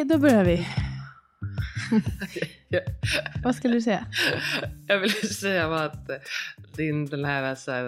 Okej, 0.00 0.08
då 0.08 0.18
börjar 0.18 0.44
vi. 0.44 0.66
Vad 3.44 3.54
skulle 3.54 3.74
du 3.74 3.80
säga? 3.80 4.06
Jag 4.86 4.98
vill 4.98 5.34
säga 5.34 5.74
att 5.74 6.10
din 6.76 7.06
den 7.06 7.24
här 7.24 7.54
så 7.54 7.72
här, 7.72 7.84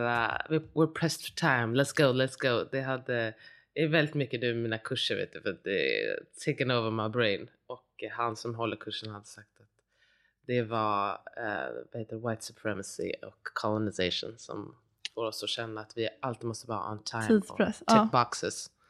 uh, 0.51 0.61
we're 0.75 0.93
pressed 0.93 1.25
for 1.25 1.35
time, 1.35 1.83
let's 1.83 1.97
go, 1.97 2.23
let's 2.23 2.37
go. 2.39 2.69
Det 2.73 2.81
hade 2.81 3.35
är 3.75 3.89
väldigt 3.89 4.15
mycket 4.15 4.41
med 4.41 4.57
mina 4.57 4.79
kurser 4.79 5.17
vet 5.17 5.33
du, 5.33 5.41
för 5.41 5.59
det 5.65 6.05
är 6.05 6.19
taken 6.47 6.71
over 6.71 6.91
my 6.91 7.09
brain. 7.09 7.51
Och 7.67 8.05
han 8.11 8.37
som 8.37 8.55
håller 8.55 8.77
kursen 8.77 9.11
hade 9.11 9.27
sagt 9.27 9.61
att 9.61 9.69
det 10.47 10.63
var 10.63 11.13
uh, 11.13 11.85
vad 11.93 12.03
heter 12.03 12.29
white 12.29 12.45
supremacy 12.45 13.13
och 13.23 13.49
colonization 13.55 14.35
som 14.39 14.77
får 15.15 15.25
oss 15.25 15.43
att 15.43 15.49
känna 15.49 15.81
att 15.81 15.93
vi 15.97 16.09
alltid 16.23 16.45
måste 16.45 16.69
vara 16.69 16.91
on 16.91 17.05
time 17.05 17.27
Tidspress, 17.29 17.81
och 17.81 17.87
tick 17.87 18.13
boxes. 18.13 18.71
Ja, 18.71 18.82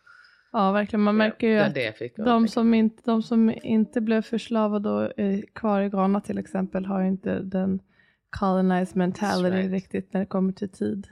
verkligen. 0.53 1.01
Man 1.03 1.17
märker 1.17 1.47
ju 1.49 1.59
att 1.59 2.17
de 2.17 2.49
som, 2.49 2.75
inte, 2.75 3.03
de 3.05 3.23
som 3.23 3.55
inte 3.63 4.01
blev 4.01 4.23
förslavade 4.23 4.91
och 4.91 5.13
är 5.17 5.43
kvar 5.53 5.81
i 5.81 5.89
Ghana 5.89 6.21
till 6.21 6.39
exempel 6.39 6.85
har 6.85 7.03
inte 7.03 7.41
den 7.41 7.81
colonized 8.41 8.97
mentality 8.97 9.57
right. 9.57 9.71
riktigt 9.73 10.13
när 10.13 10.21
det 10.21 10.27
kommer 10.27 10.53
till 10.53 10.69
tid. 10.69 11.09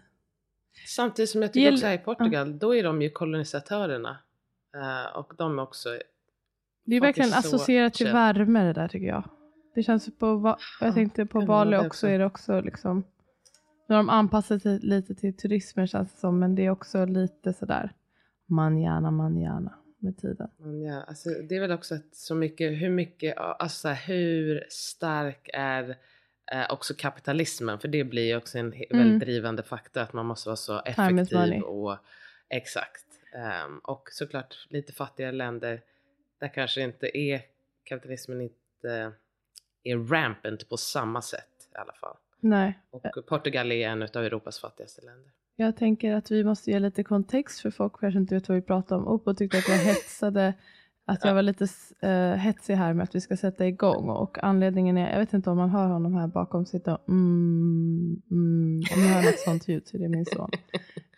Samtidigt 0.87 1.31
som 1.31 1.43
jag 1.43 1.53
tycker 1.53 1.65
Gäll- 1.67 1.75
också 1.75 1.87
här 1.87 1.95
i 1.95 1.99
Portugal, 1.99 2.59
då 2.59 2.75
är 2.75 2.83
de 2.83 3.03
ju 3.03 3.11
kolonisatörerna. 3.11 4.19
Eh, 4.77 5.19
och 5.19 5.33
de 5.39 5.59
är 5.59 5.63
också 5.63 5.89
Det 6.85 6.97
är 6.97 7.01
verkligen 7.01 7.33
associerat 7.35 7.95
till 7.95 8.13
värme 8.13 8.65
det 8.65 8.73
där 8.73 8.89
tycker 8.89 9.07
jag. 9.07 9.25
Det 9.75 9.83
känns 9.83 10.19
på, 10.19 10.27
jag 10.81 10.89
Ja, 10.89 10.93
tänkte 10.93 11.27
på 11.27 11.41
Bali 11.41 11.77
också. 11.77 12.07
är 12.09 12.19
det 12.19 12.25
också 12.27 12.61
liksom, 12.61 13.05
nu 13.89 13.95
har 13.95 13.97
de 13.97 14.11
anpassat 14.11 14.63
sig 14.63 14.79
lite 14.79 15.15
till 15.15 15.37
turismen 15.37 15.87
känns 15.87 16.13
det 16.13 16.19
som, 16.19 16.39
men 16.39 16.55
det 16.55 16.67
är 16.67 16.71
också 16.71 17.05
lite 17.05 17.53
sådär 17.53 17.93
manjana 18.51 19.11
manjana 19.11 19.75
med 19.99 20.19
tiden. 20.19 20.49
Men 20.57 20.83
ja, 20.83 21.03
alltså, 21.03 21.29
det 21.31 21.57
är 21.57 21.61
väl 21.61 21.73
också 21.73 21.95
att 21.95 22.15
så 22.15 22.35
mycket, 22.35 22.73
hur 22.83 22.89
mycket, 22.91 23.37
alltså 23.39 23.89
hur 23.89 24.67
stark 24.69 25.51
är 25.53 25.97
eh, 26.53 26.73
också 26.73 26.95
kapitalismen? 26.99 27.79
För 27.79 27.89
det 27.89 28.05
blir 28.05 28.27
ju 28.27 28.37
också 28.37 28.59
en 28.59 28.73
Mm. 28.73 28.87
väldigt 28.91 29.21
drivande 29.21 29.63
faktor 29.63 30.01
att 30.01 30.13
man 30.13 30.27
måste 30.27 30.49
vara 30.49 30.57
så 30.57 30.81
effektiv 30.81 31.63
och 31.63 31.97
exakt. 32.49 33.05
Ehm, 33.33 33.79
och 33.79 34.09
såklart 34.13 34.67
lite 34.69 34.93
fattigare 34.93 35.33
länder 35.33 35.83
där 36.39 36.49
kanske 36.55 36.81
inte 36.81 37.19
är 37.19 37.43
kapitalismen 37.85 38.41
inte 38.41 39.13
är 39.83 39.97
rampant 39.99 40.69
på 40.69 40.77
samma 40.77 41.23
sätt 41.23 41.69
i 41.75 41.77
alla 41.77 41.93
fall. 41.93 42.17
Nej, 42.41 42.79
Och 42.91 43.27
Portugal 43.27 43.73
är 43.73 43.89
en 43.89 44.03
av 44.03 44.25
Europas 44.25 44.61
fattigaste 44.61 45.03
länder. 45.03 45.33
Jag 45.61 45.77
tänker 45.77 46.15
att 46.15 46.31
vi 46.31 46.45
måste 46.45 46.71
ge 46.71 46.79
lite 46.79 47.05
kontext 47.05 47.61
för 47.61 47.71
folk 47.71 48.01
kanske 48.01 48.21
inte 48.21 48.35
vet 48.35 48.49
vad 48.49 48.57
vi 48.57 48.63
pratar 48.63 48.97
om. 48.97 49.09
Oppo 49.09 49.35
tyckte 49.35 49.59
att 49.59 49.69
jag 49.69 49.77
hetsade, 49.95 50.55
att 51.05 51.25
jag 51.25 51.35
var 51.35 51.43
lite 51.43 51.65
uh, 52.05 52.35
hetsig 52.35 52.75
här 52.75 52.95
med 52.95 53.05
att 53.05 53.15
vi 53.15 53.21
ska 53.21 53.37
sätta 53.37 53.67
igång 53.67 54.09
och 54.09 54.45
anledningen 54.45 54.99
är, 54.99 55.13
jag 55.13 55.19
vet 55.19 55.33
inte 55.33 55.51
om 55.51 55.57
man 55.57 55.71
hör 55.71 55.89
honom 55.89 56.15
här 56.15 56.27
bakom 56.27 56.67
sitta 56.67 56.97
och 56.97 57.09
mm, 57.09 58.23
mm, 58.31 58.83
om 58.95 59.03
ni 59.03 59.09
hör 59.09 59.23
något 59.23 59.39
sånt 59.39 59.69
ljud 59.69 59.87
så 59.87 59.97
är 59.97 60.01
det 60.01 60.09
min 60.09 60.27
son. 60.27 60.51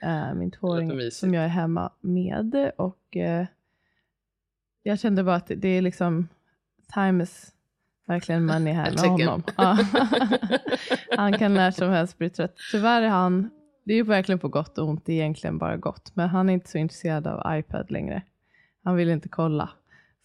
Eh, 0.04 0.34
min 0.34 0.50
tvååring 0.50 1.10
som 1.10 1.34
jag 1.34 1.44
är 1.44 1.48
hemma 1.48 1.92
med 2.00 2.72
och 2.76 3.16
eh, 3.16 3.46
jag 4.82 4.98
kände 4.98 5.24
bara 5.24 5.36
att 5.36 5.50
det 5.56 5.68
är 5.68 5.82
liksom 5.82 6.28
time 6.94 7.22
is 7.22 7.52
verkligen 8.06 8.46
money 8.46 8.72
här 8.72 8.90
med 8.90 9.10
honom. 9.10 9.42
Han 11.16 11.38
kan 11.38 11.54
när 11.54 11.70
som 11.70 11.90
helst 11.90 12.18
bli 12.18 12.30
trött. 12.30 12.56
Tyvärr 12.72 13.02
är 13.02 13.08
han, 13.08 13.50
det 13.84 13.92
är 13.92 13.96
ju 13.96 14.02
verkligen 14.02 14.38
på 14.38 14.48
gott 14.48 14.78
och 14.78 14.88
ont, 14.88 15.06
det 15.06 15.12
är 15.12 15.16
egentligen 15.16 15.58
bara 15.58 15.76
gott, 15.76 16.16
men 16.16 16.28
han 16.28 16.48
är 16.48 16.52
inte 16.52 16.70
så 16.70 16.78
intresserad 16.78 17.26
av 17.26 17.58
iPad 17.58 17.90
längre. 17.90 18.22
Han 18.84 18.96
vill 18.96 19.08
inte 19.08 19.28
kolla. 19.28 19.70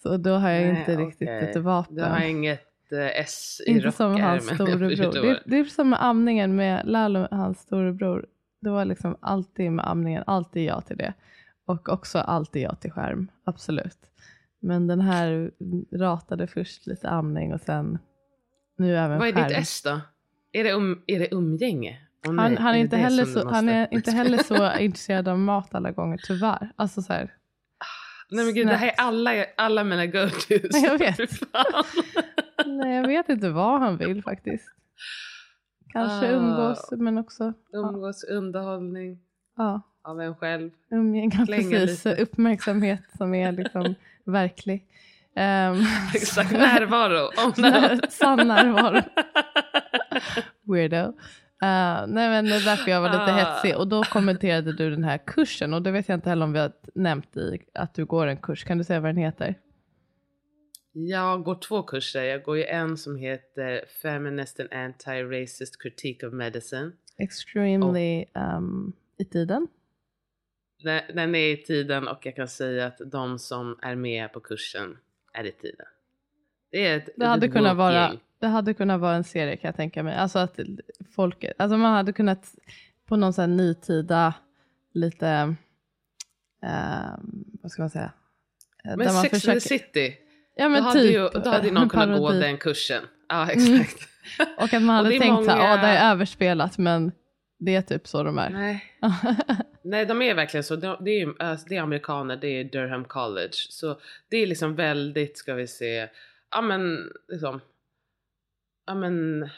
Så 0.04 0.18
då 0.18 0.34
har 0.34 0.50
jag 0.50 0.68
Nej, 0.68 0.80
inte 0.80 0.96
riktigt 0.96 1.30
ett 1.30 1.56
vapen. 1.56 1.96
Du 1.96 2.02
har 2.02 2.24
inget 2.24 2.92
eh, 2.92 3.20
S 3.22 3.62
i 3.68 3.72
Inte 3.72 3.92
som 3.92 4.22
hans 4.22 4.46
storebror. 4.46 5.22
Det, 5.22 5.44
det 5.46 5.58
är 5.60 5.64
som 5.64 5.90
med 5.90 6.04
amningen 6.06 6.56
med 6.56 6.82
Lalo, 6.86 7.28
hans 7.32 7.60
storebror. 7.60 8.26
Det 8.62 8.70
var 8.70 8.86
liksom 8.86 9.18
alltid 9.20 9.72
med 9.72 9.88
amningen, 9.88 10.24
alltid 10.28 10.64
ja 10.64 10.82
till 10.82 10.98
det. 10.98 11.14
Och 11.66 11.90
också 11.90 12.20
alltid 12.20 12.62
ja 12.62 12.76
till 12.76 12.92
skärm, 12.92 13.32
absolut. 13.44 13.98
Men 14.60 14.88
den 14.88 15.02
här 15.02 15.52
ratade 15.94 16.48
först 16.48 16.88
lite 16.88 17.10
amning 17.10 17.54
och 17.54 17.62
sen 17.62 18.00
nu 18.78 18.98
även 18.98 19.20
Vad 19.20 19.28
är 19.28 19.34
skärm. 19.34 19.48
ditt 19.48 19.58
S 19.58 19.82
då? 19.84 20.02
Är 20.52 20.64
det, 20.64 20.72
um, 20.74 21.04
är 21.08 21.20
det 21.20 21.34
umgänge? 21.34 22.07
Nej, 22.26 22.36
Han, 22.38 22.58
han, 22.58 22.68
är 22.68 22.74
det 22.74 22.80
inte 22.80 22.98
heller 22.98 23.26
så, 23.26 23.50
han 23.50 23.70
är 23.70 23.88
inte 23.92 24.12
heller 24.12 24.38
så 24.38 24.78
intresserad 24.80 25.28
av 25.28 25.40
mat 25.40 25.76
alla 25.76 25.92
gånger, 25.92 26.18
tyvärr. 26.28 26.72
Alltså 26.76 27.02
så 27.02 27.14
här, 27.14 27.34
Nej 28.30 28.46
men 28.46 28.54
gud, 28.56 28.68
det 28.68 28.76
här 28.76 28.88
är 28.88 28.94
alla, 28.98 29.32
alla 29.58 29.84
mina 29.84 30.06
go-tos. 30.06 30.84
Jag 30.84 30.98
vet. 30.98 31.20
Nej 32.66 32.96
jag 32.96 33.08
vet 33.08 33.30
inte 33.30 33.50
vad 33.50 33.80
han 33.80 33.98
vill 33.98 34.24
faktiskt. 34.24 34.66
Kanske 35.94 36.28
Ah. 36.28 36.32
umgås, 36.32 36.90
men 36.92 37.18
också 37.18 37.54
Umgås, 37.74 38.24
underhållning 38.24 39.20
ja, 39.58 39.82
av 40.02 40.22
en 40.22 40.36
själv. 40.36 40.72
umgänge, 40.92 41.46
precis. 41.46 42.06
lite. 42.06 42.22
Uppmärksamhet 42.22 43.02
som 43.18 43.34
är 43.34 43.52
liksom 43.52 43.96
verklig. 44.24 44.86
Um, 45.36 45.86
Exakt, 46.16 46.52
närvaro. 46.52 47.30
Om 47.46 47.54
närvaro. 47.62 48.00
Sann 48.10 48.48
närvaro. 48.48 49.02
Weirdo. 50.64 51.14
Uh, 51.64 52.08
nej 52.08 52.30
men 52.30 52.46
det 52.46 52.56
är 52.56 52.66
därför 52.66 52.92
jag 52.92 53.02
var 53.02 53.10
lite 53.10 53.34
Ah. 53.34 53.36
hetsig 53.38 53.78
och 53.78 53.88
då 53.88 54.04
kommenterade 54.04 54.74
du 54.74 54.90
den 54.90 55.04
här 55.04 55.18
kursen 55.18 55.74
och 55.74 55.82
det 55.82 55.92
vet 55.92 56.10
jag 56.10 56.18
inte 56.18 56.30
heller 56.30 56.46
om 56.46 56.54
vi 56.54 56.60
har 56.60 56.72
nämnt 56.96 57.38
i 57.38 57.58
att 57.74 57.94
du 57.94 58.06
går 58.06 58.28
en 58.28 58.38
kurs. 58.38 58.64
Kan 58.64 58.78
du 58.78 58.84
säga 58.84 59.00
vad 59.00 59.10
den 59.10 59.24
heter? 59.24 59.56
Jag 60.92 61.44
går 61.44 61.56
två 61.56 61.84
kurser. 61.84 62.24
Jag 62.24 62.44
går 62.44 62.58
ju 62.58 62.64
en 62.64 62.98
som 62.98 63.16
heter 63.16 63.86
Feminist 64.02 64.60
and 64.60 64.70
Anti-Racist 64.70 65.80
Critique 65.80 66.28
of 66.28 66.34
Medicine. 66.34 66.92
Extremely 67.18 68.26
um, 68.34 68.94
i 69.18 69.26
tiden. 69.26 69.68
Den, 70.84 71.02
den 71.16 71.36
är 71.36 71.54
i 71.54 71.58
tiden 71.58 72.08
och 72.08 72.26
jag 72.26 72.36
kan 72.36 72.48
säga 72.48 72.86
att 72.86 72.98
de 73.12 73.40
som 73.40 73.80
är 73.82 73.96
med 73.96 74.34
på 74.34 74.40
kursen 74.40 74.98
är 75.34 75.44
i 75.44 75.52
tiden. 75.52 75.86
Det 76.72 76.88
ett 76.88 77.10
Det 77.16 77.26
hade, 77.26 77.48
kunnat 77.50 77.78
vara, 77.78 78.12
det 78.40 78.48
hade 78.48 78.74
kunnat 78.74 79.00
vara 79.02 79.16
en 79.16 79.24
serie 79.24 79.58
kan 79.58 79.68
jag 79.68 79.76
tänka 79.76 80.04
mig. 80.04 80.16
Alltså 80.16 80.40
att 80.40 80.60
folket, 81.16 81.54
alltså 81.60 81.78
man 81.78 81.94
hade 81.94 82.14
kunnat 82.14 82.46
på 83.08 83.16
någon 83.16 83.34
sån 83.34 83.42
här 83.42 83.58
nitida, 83.58 84.34
lite, 84.94 85.56
ehm, 86.64 87.44
vad 87.62 87.72
ska 87.72 87.82
man 87.82 87.90
säga? 87.90 88.12
Eh, 88.86 88.98
Men 88.98 89.10
Sex 89.10 89.48
and 89.48 89.54
the 89.54 89.60
City, 89.62 90.18
ja, 90.56 90.70
men 90.70 90.84
då, 90.84 90.92
typ, 90.92 90.98
hade 90.98 91.08
ju, 91.36 91.42
då 91.44 91.50
hade 91.50 91.68
ju 91.68 91.74
någon 91.74 91.90
kunnat 91.90 92.20
gå 92.20 92.32
den 92.32 92.58
kursen. 92.58 93.04
Ja 93.30 93.48
exakt. 93.52 94.00
Och 94.58 94.74
att 94.74 94.82
man 94.82 94.96
hade 94.96 95.10
tänkt 95.10 95.22
så 95.46 95.52
här, 95.52 95.58
många- 95.58 95.70
ja 95.70 95.78
det 95.78 95.88
är 95.88 96.12
överspelat 96.12 96.78
men 96.78 97.12
det 97.60 97.76
är 97.76 97.82
typ 97.82 98.08
så 98.08 98.24
de 98.24 98.38
är. 98.38 98.50
Nej. 98.50 98.84
Nej, 99.84 100.06
de 100.06 100.22
är 100.22 100.34
verkligen 100.34 100.64
så. 100.64 100.76
De, 100.76 100.98
det, 101.06 101.22
är, 101.22 101.42
alltså, 101.42 101.66
det 101.70 101.76
är 101.78 101.82
amerikaner, 101.82 102.36
det 102.36 102.48
är 102.48 102.64
Durham 102.64 103.06
College. 103.06 103.54
Så 103.54 104.00
det 104.30 104.38
är 104.38 104.48
liksom 104.48 104.76
väldigt, 104.76 105.38
ska 105.38 105.54
vi 105.54 105.68
se, 105.68 106.08
ja 106.52 106.62
men 106.62 107.12
liksom, 107.28 107.62
ja 108.86 108.96
men 108.96 109.50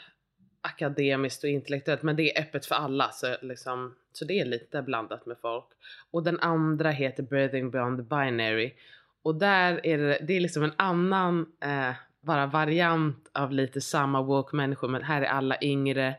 akademiskt 0.62 1.44
och 1.44 1.50
intellektuellt 1.50 2.02
men 2.02 2.16
det 2.16 2.36
är 2.36 2.42
öppet 2.42 2.66
för 2.66 2.74
alla 2.74 3.10
så 3.10 3.36
liksom, 3.42 3.94
så 4.12 4.24
det 4.24 4.40
är 4.40 4.44
lite 4.44 4.82
blandat 4.82 5.26
med 5.26 5.38
folk. 5.38 5.66
Och 6.10 6.22
den 6.22 6.40
andra 6.40 6.90
heter 6.90 7.22
Breathing 7.22 7.70
Beyond 7.70 7.98
the 7.98 8.16
Binary 8.16 8.74
och 9.22 9.34
där 9.34 9.86
är 9.86 9.98
det, 9.98 10.18
det 10.22 10.36
är 10.36 10.40
liksom 10.40 10.62
en 10.62 10.72
annan 10.76 11.46
eh, 11.60 11.94
bara 12.20 12.46
variant 12.46 13.30
av 13.34 13.52
lite 13.52 13.80
samma 13.80 14.22
woke 14.22 14.56
människor 14.56 14.88
men 14.88 15.02
här 15.02 15.22
är 15.22 15.26
alla 15.26 15.56
yngre. 15.62 16.16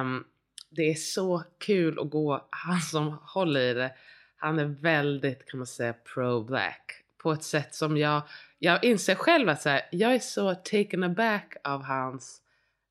Um, 0.00 0.24
det 0.70 0.90
är 0.90 0.94
så 0.94 1.42
kul 1.58 1.98
att 1.98 2.10
gå, 2.10 2.46
han 2.50 2.80
som 2.80 3.18
håller 3.22 3.60
i 3.60 3.74
det, 3.74 3.92
han 4.36 4.58
är 4.58 4.64
väldigt 4.64 5.46
kan 5.46 5.58
man 5.58 5.66
säga 5.66 5.94
pro-black 6.14 7.02
på 7.22 7.32
ett 7.32 7.42
sätt 7.42 7.74
som 7.74 7.96
jag, 7.96 8.22
jag 8.64 8.84
inser 8.84 9.14
själv 9.14 9.48
att 9.48 9.62
så 9.62 9.68
här, 9.68 9.82
jag 9.90 10.14
är 10.14 10.18
så 10.18 10.54
taken 10.54 11.02
aback 11.02 11.56
av 11.64 11.82
hans 11.82 12.40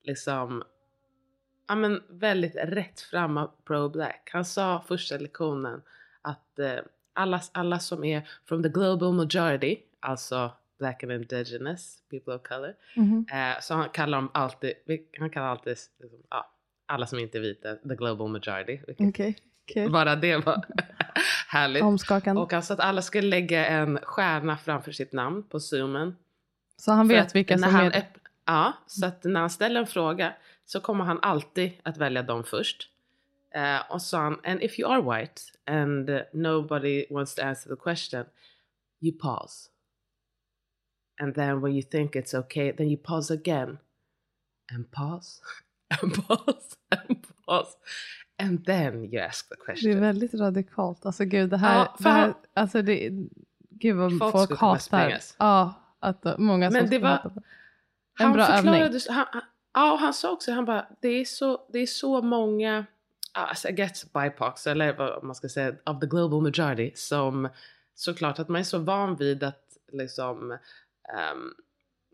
liksom, 0.04 0.64
ja 1.68 1.75
men 1.75 2.04
väldigt 2.10 2.56
rättframma 2.56 3.52
pro-black. 3.66 4.30
Han 4.34 4.46
sa 4.46 4.84
första 4.88 5.18
lektionen 5.18 5.81
att 6.22 6.60
eh, 6.60 6.80
alla, 7.14 7.42
alla 7.52 7.80
som 7.80 8.04
är 8.04 8.30
from 8.46 8.64
the 8.64 8.70
global 8.70 9.14
majority, 9.14 9.78
alltså 10.00 10.52
black 10.80 11.04
and 11.04 11.12
indigenous 11.12 11.98
people 12.10 12.34
of 12.36 12.42
color, 12.44 12.74
Mhm. 12.96 13.25
eh, 13.31 13.60
så 13.62 13.74
han 13.74 13.90
kallar 13.90 14.18
dem 14.18 14.30
alltid, 14.34 14.74
han 15.20 15.30
kallar 15.30 15.48
alltid 15.48 15.78
liksom, 16.00 16.20
ja, 16.30 16.52
alla 16.86 17.06
som 17.08 17.20
inte 17.20 17.38
är 17.38 17.42
vita, 17.42 17.75
the 17.75 17.96
global 17.96 18.28
majority. 18.30 18.80
vilket 18.88 19.08
Okej, 19.10 19.38
kul. 19.74 19.92
Bara 19.92 20.16
det 20.16 20.38
var 20.38 20.66
härligt. 21.54 21.84
Omskakande. 21.84 22.42
Och 22.42 22.54
alltså 22.54 22.74
att 22.74 22.80
alla 22.80 23.02
skulle 23.02 23.28
lägga 23.28 23.66
en 23.66 24.00
stjärna 24.04 24.58
framför 24.58 24.92
sitt 24.92 25.14
namn 25.14 25.44
på 25.44 25.60
zoomen. 25.60 26.16
så 26.78 26.92
han 26.92 27.08
vet 27.08 27.26
att 27.26 27.36
vilka 27.36 27.58
som 27.58 27.74
han 27.74 27.86
är 27.86 27.90
det? 27.90 28.06
Ja, 28.46 28.74
så 28.88 29.06
att 29.06 29.24
när 29.24 29.40
han 29.40 29.50
ställer 29.50 29.80
en 29.80 29.88
fråga 29.88 30.34
så 30.66 30.80
kommer 30.80 31.04
han 31.04 31.20
alltid 31.22 31.72
att 31.84 31.98
välja 31.98 32.24
dem 32.24 32.44
först. 32.44 32.90
Eh, 33.56 33.92
och 33.92 34.02
så 34.02 34.08
sa 34.08 34.22
han, 34.22 34.40
and 34.44 34.62
if 34.62 34.80
you 34.80 34.92
are 34.92 35.02
white 35.02 35.42
and 35.66 36.10
uh, 36.10 36.20
nobody 36.34 37.06
wants 37.10 37.36
to 37.36 37.42
answer 37.42 37.70
the 37.70 37.82
question, 37.82 38.26
you 39.02 39.18
pause. 39.20 39.70
And 41.22 41.36
then 41.36 41.62
when 41.62 41.74
you 41.74 41.84
think 41.84 42.16
it's 42.16 42.40
okay, 42.40 42.72
then 42.72 42.88
you 42.88 42.98
pause 42.98 43.34
again. 43.34 43.78
And 44.74 44.92
pause, 44.92 45.42
and 46.02 46.28
pause, 46.28 46.78
and 46.90 47.28
pause. 47.46 47.78
And 48.42 48.66
then 48.66 49.14
you 49.14 49.24
ask 49.24 49.50
the 49.50 49.56
Det 49.56 49.62
är 49.62 49.66
question. 49.66 50.00
väldigt 50.00 50.34
radikalt. 50.34 51.06
Alltså 51.06 51.26
gud, 51.26 51.50
det 51.50 51.58
här... 51.58 51.78
Ja, 51.78 51.96
det 52.00 52.10
här 52.10 52.34
alltså 52.54 52.82
det, 52.82 53.10
gud 53.70 53.96
vad 53.96 54.20
Folk 54.20 54.32
folk, 54.32 54.60
hatar. 54.60 55.20
Ja, 55.40 55.74
att 56.00 56.38
många 56.38 56.72
som 56.72 56.80
Men 56.82 56.90
det 56.90 57.00
var-. 57.00 57.32
En 58.20 58.26
han 58.26 58.34
bra 58.34 58.46
förklarade, 58.46 58.86
övning. 58.86 59.02
Han, 59.10 59.26
han, 59.32 59.42
ja, 59.74 59.98
han 60.02 60.14
sa 60.14 60.32
också, 60.32 60.52
han 60.52 60.66
bara, 60.66 60.88
det 61.02 61.08
är 61.08 61.26
så, 61.26 61.70
det 61.74 61.80
är 61.80 61.86
så 61.86 62.22
många, 62.22 62.86
alltså 63.32 63.70
I 63.70 63.72
guess 63.72 64.14
BIPOX, 64.14 64.68
eller 64.68 64.94
vad 64.94 65.24
man 65.24 65.36
ska 65.36 65.50
säga, 65.50 65.76
of 65.86 66.00
the 66.00 66.08
global 66.08 66.42
majority, 66.42 66.92
som 66.96 67.50
såklart 67.96 68.40
att 68.40 68.50
man 68.50 68.60
är 68.60 68.64
så 68.66 68.80
van 68.80 69.16
vid 69.16 69.44
att 69.44 69.78
liksom, 69.92 70.52
ehm, 71.14 71.54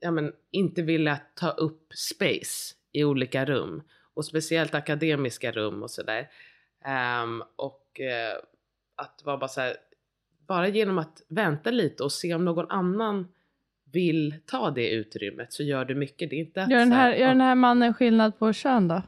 ja 0.01 0.11
men 0.11 0.33
inte 0.51 0.81
vilja 0.81 1.19
ta 1.35 1.49
upp 1.49 1.93
space 1.93 2.75
i 2.91 3.03
olika 3.03 3.45
rum. 3.45 3.81
Och 4.13 4.25
speciellt 4.25 4.75
akademiska 4.75 5.51
rum 5.51 5.83
och 5.83 5.91
sådär. 5.91 6.29
Ehm, 6.85 7.43
och 7.55 7.99
eh, 7.99 8.37
att 8.95 9.21
vara 9.25 9.37
bara 9.37 9.47
så 9.47 9.61
här, 9.61 9.75
bara 10.47 10.67
genom 10.67 10.97
att 10.97 11.21
vänta 11.27 11.71
lite 11.71 12.03
och 12.03 12.11
se 12.11 12.33
om 12.33 12.45
någon 12.45 12.71
annan 12.71 13.27
vill 13.91 14.35
ta 14.45 14.71
det 14.71 14.89
utrymmet 14.89 15.53
så 15.53 15.63
gör 15.63 15.85
det 15.85 15.95
mycket. 15.95 16.29
Det 16.29 16.35
är 16.35 16.39
inte 16.39 16.63
att 16.63 16.71
Gör 16.71 16.79
den, 16.79 16.91
här, 16.91 17.13
gör 17.13 17.27
den 17.27 17.41
här 17.41 17.55
mannen 17.55 17.93
skillnad 17.93 18.39
på 18.39 18.53
kön 18.53 18.87
då? 18.87 19.01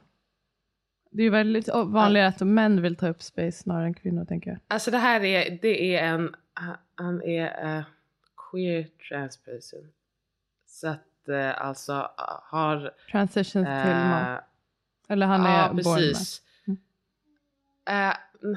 Det 1.12 1.22
är 1.22 1.24
ju 1.24 1.30
väldigt 1.30 1.68
vanligare 1.68 2.28
att 2.28 2.42
män 2.42 2.82
vill 2.82 2.96
ta 2.96 3.08
upp 3.08 3.22
space 3.22 3.52
snarare 3.52 3.86
än 3.86 3.94
kvinnor 3.94 4.26
tänker 4.26 4.50
jag. 4.50 4.60
Alltså 4.68 4.92
det 4.92 4.98
här 4.98 5.24
är, 5.24 5.60
det 5.62 5.96
är 5.96 6.04
en, 6.04 6.36
han 6.96 7.22
är 7.24 7.78
uh, 7.78 7.84
queer 8.52 8.88
trans 9.10 9.38
person. 9.38 9.92
Så 10.66 10.88
att 10.88 11.30
uh, 11.30 11.66
alltså 11.66 11.94
uh, 11.94 12.40
har... 12.44 12.92
Transitions 13.12 13.68
till 13.68 13.96
man. 13.96 14.38
Eller 15.12 15.26
han 15.26 15.46
är 15.46 15.62
ja, 15.62 15.68
born 15.74 15.84
precis. 15.84 16.42
Eh, 17.90 18.14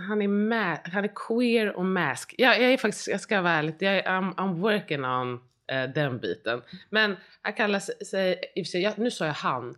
han 0.09 0.23
är 0.23 0.29
ma- 0.29 0.79
han 0.93 1.05
är 1.05 1.12
queer 1.29 1.77
och 1.77 1.85
mask. 1.85 2.35
Ja, 2.39 2.55
jag 2.56 2.73
är 2.73 2.77
faktiskt, 2.77 3.09
jag 3.09 3.21
ska 3.21 3.41
vara 3.43 3.53
ärlig, 3.53 3.77
jag 3.79 3.95
är, 3.97 4.03
I'm, 4.03 4.35
I'm 4.35 4.55
working 4.61 5.05
on 5.05 5.41
eh, 5.73 5.85
den 5.95 6.19
biten. 6.19 6.62
Men 6.91 7.17
han 7.43 7.53
kallar 7.53 7.79
sig, 7.79 8.05
sig 8.05 8.41
i 8.55 8.83
jag, 8.83 8.99
nu 8.99 9.11
sa 9.11 9.27
jag 9.27 9.33
han. 9.33 9.75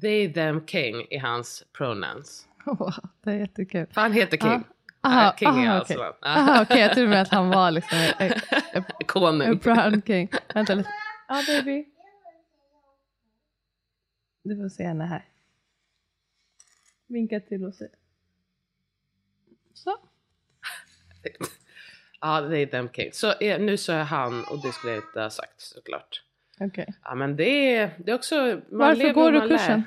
They, 0.00 0.32
them, 0.32 0.66
king 0.66 1.06
i 1.10 1.18
hans 1.18 1.64
pronouns. 1.72 2.48
Wow, 2.66 2.92
det 3.24 3.30
är 3.30 3.34
jättekul. 3.38 3.86
För 3.92 4.00
han 4.00 4.12
heter 4.12 4.36
King. 4.36 4.64
Aha, 5.02 5.26
Eh, 5.28 5.36
king 5.36 5.48
är 5.64 5.68
aha, 5.68 5.78
alltså. 5.78 5.94
okej. 5.94 6.12
Ja. 6.20 6.28
Aha, 6.28 6.62
okej, 6.62 6.80
jag 6.80 6.94
trodde 6.94 7.20
att 7.20 7.28
han 7.28 7.48
var 7.50 7.70
liksom 7.70 7.98
en, 8.18 8.32
en 8.72 8.84
Konung. 9.06 9.56
brown 9.58 10.02
king. 10.02 10.28
Vänta 10.54 10.74
lite. 10.74 10.88
Ja, 11.28 11.42
baby. 11.48 11.84
Du 14.44 14.56
får 14.56 14.68
se 14.68 14.84
henne 14.84 15.04
här. 15.04 15.24
Vinka 17.06 17.40
till 17.40 17.64
och 17.64 17.74
se. 17.74 17.88
Så. 19.74 19.96
Ja, 22.20 22.40
det 22.40 22.58
är 22.58 22.66
them 22.66 22.88
king. 22.88 23.12
Så 23.12 23.32
eh, 23.32 23.60
nu 23.60 23.76
sa 23.76 23.92
jag 23.92 24.04
han 24.04 24.44
och 24.44 24.62
det 24.62 24.72
skulle 24.72 24.92
jag 24.92 25.04
inte 25.04 25.20
ha 25.20 25.30
sagt 25.30 25.60
såklart. 25.60 26.22
Okej. 26.60 26.94
Ja 27.02 27.14
men 27.14 27.36
det 27.36 27.74
är, 27.76 27.90
det 27.98 28.10
är 28.10 28.14
också... 28.14 28.36
Man 28.36 28.62
Varför 28.70 28.96
lever 28.96 29.12
går 29.12 29.32
du 29.32 29.38
man 29.38 29.48
lär. 29.48 29.56
kursen? 29.56 29.82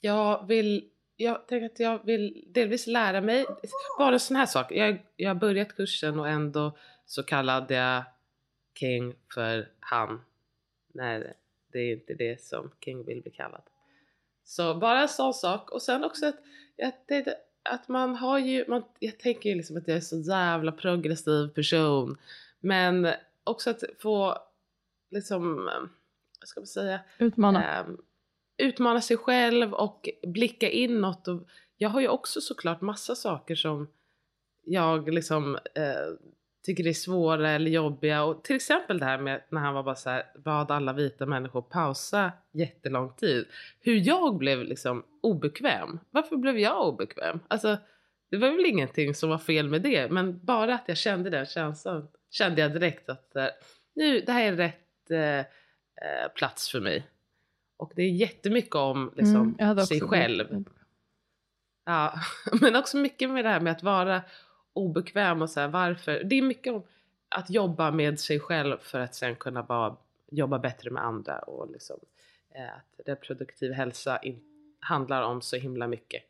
Jag 0.00 0.46
vill, 0.46 0.90
jag 1.16 1.48
tänker 1.48 1.66
att 1.66 1.80
jag 1.80 2.04
vill 2.04 2.44
delvis 2.48 2.86
lära 2.86 3.20
mig, 3.20 3.46
bara 3.98 4.12
en 4.12 4.20
sån 4.20 4.36
här 4.36 4.46
sak. 4.46 4.72
Jag, 4.72 5.02
jag 5.16 5.30
har 5.30 5.34
börjat 5.34 5.76
kursen 5.76 6.20
och 6.20 6.28
ändå 6.28 6.78
så 7.06 7.22
kallade 7.22 7.74
jag 7.74 8.04
King 8.74 9.14
för 9.34 9.68
han. 9.80 10.24
När 10.92 11.34
det 11.72 11.78
är 11.78 11.92
inte 11.92 12.14
det 12.14 12.40
som 12.42 12.70
King 12.84 13.04
vill 13.04 13.22
bli 13.22 13.30
kallad. 13.30 13.62
Så 14.48 14.74
bara 14.74 15.02
en 15.02 15.08
sån 15.08 15.34
sak. 15.34 15.70
Och 15.70 15.82
sen 15.82 16.04
också 16.04 16.26
att, 16.26 16.36
jag 16.76 17.06
tänkte 17.06 17.36
att 17.62 17.88
man 17.88 18.16
har 18.16 18.38
ju, 18.38 18.64
man, 18.68 18.82
jag 18.98 19.18
tänker 19.18 19.50
ju 19.50 19.56
liksom 19.56 19.76
att 19.76 19.88
jag 19.88 19.96
är 19.96 20.00
så 20.00 20.18
jävla 20.18 20.72
progressiv 20.72 21.48
person. 21.48 22.18
Men 22.60 23.08
också 23.44 23.70
att 23.70 23.82
få 23.98 24.38
liksom, 25.10 25.70
vad 26.40 26.48
ska 26.48 26.60
man 26.60 26.66
säga, 26.66 27.00
Utmana. 27.18 27.64
Ehm, 27.64 27.98
utmana 28.56 29.00
sig 29.00 29.16
själv 29.16 29.74
och 29.74 30.08
blicka 30.26 30.70
inåt. 30.70 31.28
Och 31.28 31.48
jag 31.76 31.88
har 31.88 32.00
ju 32.00 32.08
också 32.08 32.40
såklart 32.40 32.80
massa 32.80 33.14
saker 33.14 33.54
som 33.54 33.88
jag 34.64 35.14
liksom 35.14 35.54
eh, 35.74 36.08
tycker 36.62 36.86
är 36.86 36.92
svåra 36.92 37.50
eller 37.50 37.70
jobbiga. 37.70 38.22
Och 38.24 38.44
till 38.44 38.56
exempel 38.56 38.98
det 38.98 39.04
här 39.04 39.18
med 39.18 39.42
när 39.50 39.60
han 39.60 39.74
var 39.74 39.82
bara 39.82 39.94
så 39.94 40.10
här, 40.10 40.22
bad 40.44 40.70
alla 40.70 40.92
vita 40.92 41.26
människor 41.26 41.62
pausa 41.62 42.32
jättelång 42.52 43.12
tid. 43.16 43.46
Hur 43.80 44.06
jag 44.06 44.36
blev 44.38 44.64
liksom 44.64 45.04
obekväm. 45.22 46.00
Varför 46.10 46.36
blev 46.36 46.58
jag 46.58 46.88
obekväm? 46.88 47.40
Alltså, 47.48 47.76
det 48.30 48.36
var 48.36 48.50
väl 48.50 48.66
ingenting 48.66 49.14
som 49.14 49.30
var 49.30 49.38
fel 49.38 49.68
med 49.68 49.82
det, 49.82 50.10
men 50.10 50.44
bara 50.44 50.74
att 50.74 50.84
jag 50.86 50.96
kände 50.96 51.30
den 51.30 51.46
känslan 51.46 52.08
kände 52.30 52.60
jag 52.60 52.72
direkt 52.72 53.08
att 53.08 53.36
nu, 53.94 54.20
det 54.20 54.32
här 54.32 54.52
är 54.52 54.56
rätt 54.56 55.10
eh, 55.10 55.38
eh, 55.38 56.28
plats 56.34 56.70
för 56.70 56.80
mig. 56.80 57.06
Och 57.76 57.92
det 57.96 58.02
är 58.02 58.10
jättemycket 58.10 58.74
om 58.74 59.12
liksom, 59.16 59.56
Mm, 59.58 59.86
sig 59.86 60.00
själv. 60.00 60.46
obekväm. 60.46 60.64
Ja, 61.84 62.14
men 62.60 62.76
också 62.76 62.96
mycket 62.96 63.30
med 63.30 63.44
det 63.44 63.48
här 63.48 63.60
med 63.60 63.72
att 63.72 63.82
vara 63.82 64.22
obekväm 64.78 65.42
och 65.42 65.50
så 65.50 65.60
här, 65.60 65.68
varför. 65.68 66.24
Det 66.24 66.38
är 66.38 66.42
mycket 66.42 66.72
om 66.72 66.82
att 67.28 67.50
jobba 67.50 67.90
med 67.90 68.20
sig 68.20 68.40
själv 68.40 68.78
för 68.80 69.00
att 69.00 69.14
sen 69.14 69.36
kunna 69.36 69.62
bara 69.62 69.96
jobba 70.30 70.58
bättre 70.58 70.90
med 70.90 71.04
andra 71.04 71.38
och 71.38 71.70
liksom 71.70 71.96
eh, 72.54 72.76
att 72.76 73.06
reproduktiv 73.06 73.72
hälsa 73.72 74.18
in, 74.18 74.40
handlar 74.80 75.22
om 75.22 75.42
så 75.42 75.56
himla 75.56 75.86
mycket. 75.86 76.22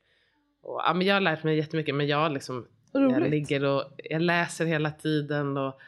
Och, 0.60 0.80
ja, 0.84 0.94
men 0.94 1.06
jag 1.06 1.14
har 1.14 1.20
lärt 1.20 1.42
mig 1.42 1.56
jättemycket 1.56 1.94
men 1.94 2.06
jag 2.06 2.32
liksom 2.32 2.66
jag 2.92 3.30
ligger 3.30 3.64
och 3.64 3.84
jag 3.96 4.22
läser 4.22 4.66
hela 4.66 4.90
tiden 4.90 5.56
och 5.56 5.80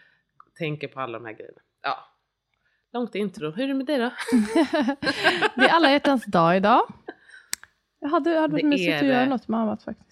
tänker 0.58 0.88
på 0.88 1.00
alla 1.00 1.18
de 1.18 1.24
här 1.26 1.32
grejerna. 1.32 1.60
Ja. 1.82 1.98
Långt 2.92 3.14
intro. 3.14 3.50
Hur 3.50 3.64
är 3.64 3.68
det 3.68 3.74
med 3.74 3.86
dig 3.86 3.98
då? 3.98 4.10
det 5.56 5.64
är 5.64 5.68
alla 5.68 5.90
hjärtans 5.90 6.24
dag 6.24 6.56
idag. 6.56 6.82
Jag 7.98 8.08
hade, 8.08 8.30
hade 8.30 8.52
varit 8.52 8.66
mysigt 8.66 9.02
att 9.02 9.08
göra 9.08 9.24
något 9.24 9.48
med 9.48 9.60
annat 9.60 9.82
faktiskt. 9.82 10.09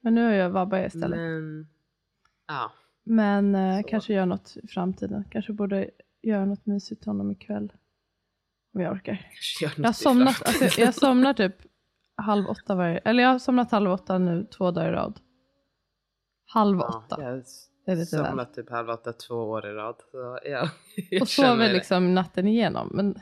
Men 0.00 0.14
nu 0.14 0.24
har 0.24 0.32
jag 0.32 0.50
vabba 0.50 0.84
istället. 0.84 1.18
Men, 1.18 1.68
ja. 2.46 2.72
Men 3.04 3.54
eh, 3.54 3.82
kanske 3.88 4.14
göra 4.14 4.24
något 4.24 4.56
i 4.62 4.66
framtiden. 4.66 5.24
Kanske 5.30 5.52
borde 5.52 5.90
göra 6.22 6.44
något 6.44 6.66
mysigt 6.66 7.02
till 7.02 7.10
honom 7.10 7.30
ikväll. 7.30 7.72
Om 8.74 8.80
jag 8.80 8.92
orkar. 8.92 9.14
Kanske 9.14 9.64
gör 9.64 9.70
något 9.70 9.78
Jag 9.78 9.88
har 9.88 9.92
somnat, 9.92 10.42
alltså, 10.46 10.80
jag 10.80 10.94
somnar 10.94 11.34
typ 11.34 11.54
halv 12.16 12.46
åtta 12.46 12.74
varje, 12.74 12.98
eller 12.98 13.22
jag 13.22 13.30
har 13.30 13.38
somnat 13.38 13.70
halv 13.70 13.90
åtta 13.90 14.18
nu 14.18 14.44
två 14.44 14.70
dagar 14.70 14.88
i 14.88 14.92
rad. 14.92 15.20
Halv 16.46 16.78
Ja, 16.78 17.04
åtta. 17.06 17.22
jag, 17.22 17.44
Det 17.86 17.92
är 17.92 17.96
lite. 17.96 18.16
Somnat 18.16 18.54
typ 18.54 18.70
halv 18.70 18.88
åtta 18.90 19.12
två 19.12 19.34
år 19.34 19.66
i 19.66 19.72
rad. 19.72 19.96
Så, 20.10 20.38
ja, 20.44 20.70
Och 21.20 21.28
sover 21.28 21.72
liksom 21.72 22.14
natten 22.14 22.46
igenom. 22.48 22.90
Men 22.94 23.20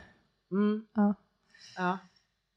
Mm, 0.51 0.85
ja. 0.93 1.13
ja. 1.77 1.97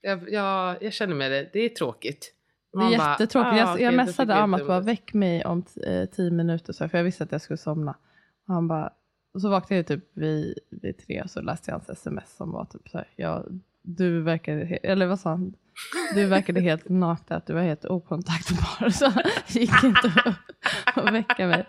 Jag, 0.00 0.30
jag, 0.32 0.82
jag 0.82 0.92
känner 0.92 1.14
med 1.14 1.30
det. 1.30 1.50
Det 1.52 1.58
är 1.60 1.68
tråkigt. 1.68 2.34
Det 2.72 2.78
är 2.94 2.98
bara, 2.98 3.10
jättetråkigt. 3.12 3.52
ah, 3.52 3.56
jag 3.58 3.72
okej, 3.72 3.84
jag 3.84 3.94
messade 3.94 4.26
fick 4.32 4.36
jag 4.36 4.42
Am 4.42 4.54
inte 4.54 4.62
att 4.62 4.68
bara 4.68 4.80
väck 4.80 5.14
mig 5.14 5.44
om 5.44 5.64
eh, 5.86 6.04
tio 6.08 6.30
minuter. 6.30 6.72
Så, 6.72 6.88
för 6.88 6.98
jag 6.98 7.04
visste 7.04 7.24
att 7.24 7.32
jag 7.32 7.40
skulle 7.40 7.56
somna. 7.56 7.90
Och 8.48 8.54
han 8.54 8.68
bara, 8.68 8.92
och 9.34 9.40
så 9.40 9.48
vaknade 9.48 9.76
jag 9.78 9.86
typ 9.86 10.04
vid, 10.16 10.58
vid 10.70 10.98
tre 11.06 11.22
och 11.22 11.30
så 11.30 11.40
läste 11.40 11.70
jag 11.70 11.78
hans 11.78 11.88
sms 11.90 12.36
som 12.36 12.52
var 12.52 12.64
typ 12.64 12.88
så 12.88 12.98
här. 12.98 13.08
Ja, 13.16 13.44
du 13.82 14.22
verkade, 14.22 14.62
eller 14.64 15.06
vad 15.06 15.20
sa 15.20 15.30
han? 15.30 15.54
Du 16.14 16.26
verkade 16.26 16.60
helt 16.60 16.88
naken, 16.88 17.36
att 17.36 17.46
du 17.46 17.52
var 17.52 17.62
helt 17.62 17.84
okontaktbar. 17.84 18.88
Så 18.90 19.08
han 19.08 19.22
gick 19.48 19.84
inte 19.84 20.12
att, 20.24 20.98
att 20.98 21.14
väcka 21.14 21.46
mig. 21.46 21.66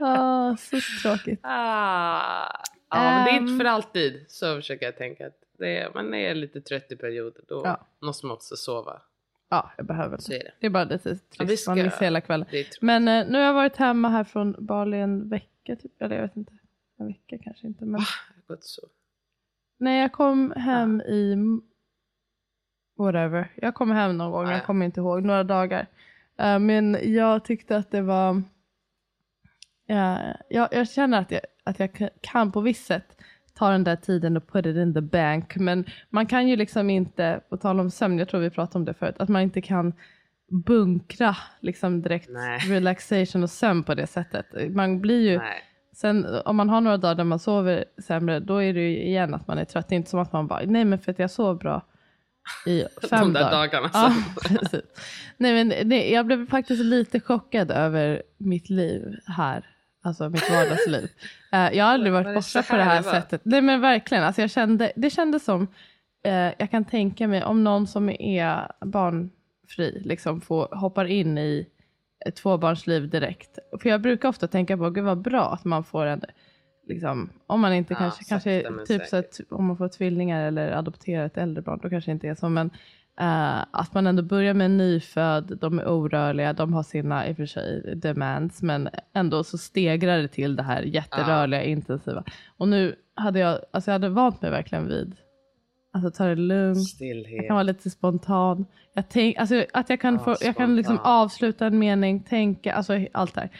Ah, 0.00 0.56
så 0.56 0.76
tråkigt. 1.02 1.40
Ah, 1.42 2.62
ja, 2.90 2.96
men 2.96 3.24
det 3.24 3.30
är 3.30 3.36
inte 3.40 3.64
för 3.64 3.70
alltid. 3.70 4.24
Så 4.28 4.56
försöker 4.56 4.86
jag 4.86 4.96
tänka. 4.96 5.26
Att 5.26 5.38
det 5.58 5.78
är, 5.78 5.90
man 5.94 6.14
är 6.14 6.34
lite 6.34 6.60
trött 6.60 6.92
i 6.92 6.96
perioder. 6.96 7.40
Då 7.48 7.60
Ja. 7.64 7.86
måste 8.02 8.26
man 8.26 8.34
också 8.36 8.56
sova. 8.56 9.02
Ja, 9.50 9.70
jag 9.76 9.86
behöver 9.86 10.18
det. 10.28 10.34
är 10.36 10.44
det. 10.44 10.52
Det 10.60 10.66
är 10.66 10.70
bara 10.70 10.84
lite 10.84 11.08
Ja, 11.08 11.14
vi 11.40 11.46
trist. 11.46 11.66
Man 11.68 11.76
ska- 11.76 11.84
missar 11.84 12.00
hela 12.04 12.20
kvällen. 12.20 12.46
Men 12.80 13.08
eh, 13.08 13.26
nu 13.28 13.38
har 13.38 13.44
jag 13.44 13.54
varit 13.54 13.76
hemma 13.76 14.08
här 14.08 14.24
från 14.24 14.56
Bali 14.58 14.96
en 15.00 15.28
vecka, 15.28 15.76
typ. 15.76 16.02
eller 16.02 16.16
jag 16.16 16.22
vet 16.22 16.36
inte. 16.36 16.52
En 16.98 17.06
vecka 17.06 17.38
kanske 17.42 17.66
inte. 17.66 17.84
Men... 17.84 18.00
Har 18.00 18.54
gått 18.54 18.64
så. 18.64 18.82
Nej, 19.78 20.00
jag 20.00 20.12
kom 20.12 20.50
hem 20.56 21.00
i... 21.00 21.36
Whatever. 22.98 23.52
Jag 23.56 23.74
kom 23.74 23.90
hem 23.90 24.16
någon 24.18 24.30
gång, 24.32 24.46
Ah, 24.46 24.50
jag 24.50 24.58
ja. 24.60 24.64
kommer 24.64 24.86
inte 24.86 25.00
ihåg. 25.00 25.22
Några 25.24 25.44
dagar. 25.44 25.86
Eh, 26.38 26.58
men 26.58 26.98
jag 27.14 27.44
tyckte 27.44 27.76
att 27.76 27.90
det 27.90 28.02
var... 28.02 28.42
Ja, 29.86 30.18
jag, 30.48 30.68
jag 30.72 30.88
känner 30.88 31.20
att 31.20 31.30
jag, 31.30 31.40
att 31.64 31.80
jag 31.80 31.92
kan- 31.92 32.10
kan 32.20 32.52
på 32.52 32.60
visst 32.60 32.86
sätt 32.86 33.16
ta 33.58 33.70
den 33.70 33.84
där 33.84 33.96
tiden 33.96 34.36
och 34.36 34.46
put 34.52 34.66
it 34.66 34.76
in 34.76 34.94
the 34.94 35.00
bank. 35.00 35.56
Men 35.56 35.84
man 36.10 36.26
kan 36.26 36.48
ju 36.48 36.56
liksom 36.56 36.90
inte, 36.90 37.40
på 37.48 37.56
tal 37.56 37.80
om 37.80 37.90
sömn, 37.90 38.18
jag 38.18 38.28
tror 38.28 38.40
vi 38.40 38.50
pratade 38.50 38.78
om 38.78 38.84
det 38.84 38.94
förut, 38.94 39.14
att 39.18 39.28
man 39.28 39.42
inte 39.42 39.60
kan 39.60 39.92
bunkra 40.66 41.36
liksom 41.60 42.02
direkt 42.02 42.28
Nej. 42.30 42.58
relaxation 42.68 43.42
och 43.42 43.50
sömn 43.50 43.82
på 43.82 43.94
det 43.94 44.06
sättet. 44.06 44.46
Man 44.74 45.00
blir 45.00 45.30
ju 45.30 45.38
Nej. 45.38 45.64
Sen 45.92 46.26
om 46.44 46.56
man 46.56 46.68
har 46.70 46.80
några 46.80 46.96
dagar 46.96 47.14
där 47.14 47.24
man 47.24 47.38
sover 47.38 47.84
sämre, 48.02 48.40
då 48.40 48.62
är 48.62 48.74
det 48.74 48.80
ju 48.80 49.02
igen 49.02 49.34
att 49.34 49.46
man 49.46 49.58
är 49.58 49.64
trött. 49.64 49.88
Det 49.88 49.94
är 49.94 49.96
inte 49.96 50.10
som 50.10 50.20
att 50.20 50.32
man 50.32 50.46
bara, 50.46 50.60
nej 50.66 50.84
men 50.84 50.98
för 50.98 51.12
att 51.12 51.18
jag 51.18 51.30
sov 51.30 51.58
bra 51.58 51.86
i 52.66 52.84
fem 53.10 53.20
De 53.20 53.32
där 53.32 53.40
dagar. 53.40 53.52
dagarna. 53.52 53.90
Ja, 53.92 54.12
precis. 54.48 54.80
Nej 55.36 55.64
men 55.64 55.88
nej, 55.88 56.12
jag 56.12 56.26
blev 56.26 56.48
faktiskt 56.50 56.84
lite 56.84 57.20
chockad 57.20 57.70
över 57.70 58.22
mitt 58.36 58.70
liv 58.70 59.16
här. 59.26 59.66
Alltså 60.02 60.28
mitt 60.28 60.50
vardagsliv. 60.50 61.10
Eh, 61.52 61.76
jag 61.76 61.84
har 61.84 61.92
aldrig 61.92 62.12
Var 62.12 62.24
varit 62.24 62.34
borta 62.34 62.62
på 62.62 62.76
det 62.76 62.82
här 62.82 63.02
sättet. 63.02 63.40
Nej 63.44 63.62
men 63.62 63.80
verkligen, 63.80 64.24
alltså 64.24 64.40
jag 64.40 64.50
kände, 64.50 64.92
det 64.96 65.10
kändes 65.10 65.44
som, 65.44 65.66
eh, 66.24 66.52
jag 66.58 66.70
kan 66.70 66.84
tänka 66.84 67.28
mig 67.28 67.44
om 67.44 67.64
någon 67.64 67.86
som 67.86 68.08
är 68.08 68.72
barnfri 68.86 70.02
liksom 70.04 70.40
får, 70.40 70.76
hoppar 70.76 71.04
in 71.04 71.38
i 71.38 71.66
ett 72.26 72.36
tvåbarnsliv 72.36 73.08
direkt. 73.08 73.58
För 73.82 73.88
jag 73.88 74.00
brukar 74.00 74.28
ofta 74.28 74.48
tänka 74.48 74.76
på, 74.76 74.90
gud 74.90 75.04
vad 75.04 75.22
bra 75.22 75.52
att 75.52 75.64
man 75.64 75.84
får 75.84 76.06
en, 76.06 76.22
liksom, 76.86 77.30
om 77.46 77.60
man 77.60 77.74
inte 77.74 77.92
Ja, 77.92 77.98
kanske, 77.98 78.22
kanske 78.28 78.86
typ 78.86 79.06
så 79.06 79.16
att 79.16 79.40
om 79.50 79.64
man 79.64 79.76
får 79.76 79.88
tvillingar 79.88 80.46
eller 80.46 80.72
adopterar 80.72 81.26
ett 81.26 81.38
äldre 81.38 81.62
barn, 81.62 81.80
då 81.82 81.90
kanske 81.90 82.10
det 82.10 82.12
inte 82.12 82.28
är 82.28 82.34
så, 82.34 82.48
men 82.48 82.70
eh, 83.20 83.58
att 83.70 83.94
man 83.94 84.06
ändå 84.06 84.22
börjar 84.22 84.54
med 84.54 84.64
en 84.64 84.76
nyfödd, 84.76 85.58
de 85.60 85.78
är 85.78 85.88
orörliga, 85.88 86.52
de 86.52 86.72
har 86.72 86.82
sina 86.82 87.28
i 87.28 87.32
och 87.32 87.36
för 87.36 87.46
sig 87.46 87.94
demands, 87.96 88.62
men 88.62 88.88
ändå 89.14 89.44
så 89.44 89.58
stegrar 89.58 90.18
det 90.18 90.28
till 90.28 90.56
det 90.56 90.62
här 90.62 90.82
jätterörliga, 90.82 91.62
intensiva. 91.62 92.24
Och 92.56 92.68
nu 92.68 92.94
hade 93.14 93.38
jag, 93.38 93.58
alltså 93.70 93.90
jag 93.90 93.94
hade 93.94 94.08
vant 94.08 94.42
mig 94.42 94.50
verkligen 94.50 94.88
vid, 94.88 95.16
alltså 95.92 96.10
ta 96.10 96.24
det 96.24 96.34
lugnt, 96.34 96.88
Stillhet. 96.88 97.36
jag 97.36 97.46
kan 97.46 97.54
vara 97.54 97.62
lite 97.62 97.90
spontan. 97.90 98.66
Jag 98.94 99.08
tänk, 99.08 99.36
alltså, 99.36 99.64
att 99.72 99.90
jag 99.90 100.00
kan, 100.00 100.14
Ja, 100.14 100.20
få, 100.20 100.36
jag 100.40 100.56
kan 100.56 100.76
liksom 100.76 100.98
avsluta 101.02 101.66
en 101.66 101.78
mening, 101.78 102.22
tänka, 102.22 102.74
alltså 102.74 102.98
allt 103.12 103.34
det 103.34 103.40
här. 103.40 103.50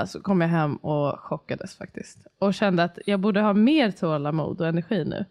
Eh, 0.00 0.04
så 0.04 0.20
kom 0.20 0.40
jag 0.40 0.48
hem 0.48 0.76
och 0.76 1.20
chockades 1.20 1.76
faktiskt. 1.78 2.26
Och 2.38 2.54
kände 2.54 2.84
att 2.84 2.98
jag 3.06 3.20
borde 3.20 3.40
ha 3.40 3.52
mer 3.52 3.90
tålamod 3.90 4.60
och 4.60 4.66
energi 4.66 5.04
nu. 5.04 5.24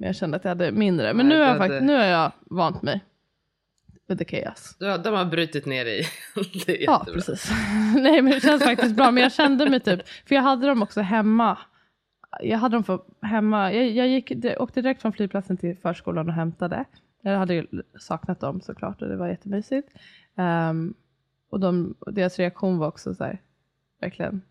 Men 0.00 0.06
jag 0.06 0.16
kände 0.16 0.36
att 0.36 0.44
jag 0.44 0.48
hade 0.50 0.72
mindre. 0.72 1.14
Men 1.14 1.28
Nej, 1.28 1.36
nu, 1.38 1.42
har 1.44 1.48
jag 1.52 1.58
hade- 1.58 1.74
fakt- 1.74 1.84
nu 1.84 1.96
har 1.96 2.04
jag 2.04 2.32
vant 2.40 2.82
mig. 2.82 3.04
With 4.08 4.24
the 4.24 4.42
chaos. 4.42 4.76
Du 4.78 4.86
har- 4.86 4.98
De 4.98 5.14
har 5.14 5.24
brutit 5.24 5.66
ner 5.66 5.86
är 5.86 6.06
Ja, 6.84 7.06
precis. 7.14 7.50
Nej, 7.94 8.22
men 8.22 8.32
det 8.32 8.40
känns 8.40 8.64
faktiskt 8.64 8.96
bra. 8.96 9.10
Men 9.10 9.22
jag 9.22 9.32
kände 9.32 9.70
mig 9.70 9.80
typ, 9.80 10.08
för 10.08 10.34
jag 10.34 10.42
hade 10.42 10.66
dem 10.66 10.82
också 10.82 11.00
hemma. 11.00 11.58
Jag 12.40 12.58
hade 12.58 12.76
dem 12.76 12.84
för, 12.84 13.00
hemma. 13.22 13.72
Jag, 13.72 13.90
jag 13.90 14.08
gick, 14.08 14.32
åkte 14.58 14.82
direkt 14.82 15.02
från 15.02 15.12
flygplatsen 15.12 15.56
till 15.56 15.76
förskolan 15.76 16.28
och 16.28 16.34
hämtade. 16.34 16.84
Jag 17.22 17.38
hade 17.38 17.54
ju 17.54 17.66
saknat 17.98 18.40
dem 18.40 18.60
såklart 18.60 19.02
och 19.02 19.08
det 19.08 19.16
var 19.16 19.28
jättemysigt. 19.28 19.88
Ehm, 20.36 20.94
och 21.50 21.60
de, 21.60 21.94
deras 22.06 22.38
reaktion 22.38 22.78
var 22.78 22.86
också 22.88 23.14
så 23.14 23.24
här, 23.24 23.42
verkligen 24.00 24.42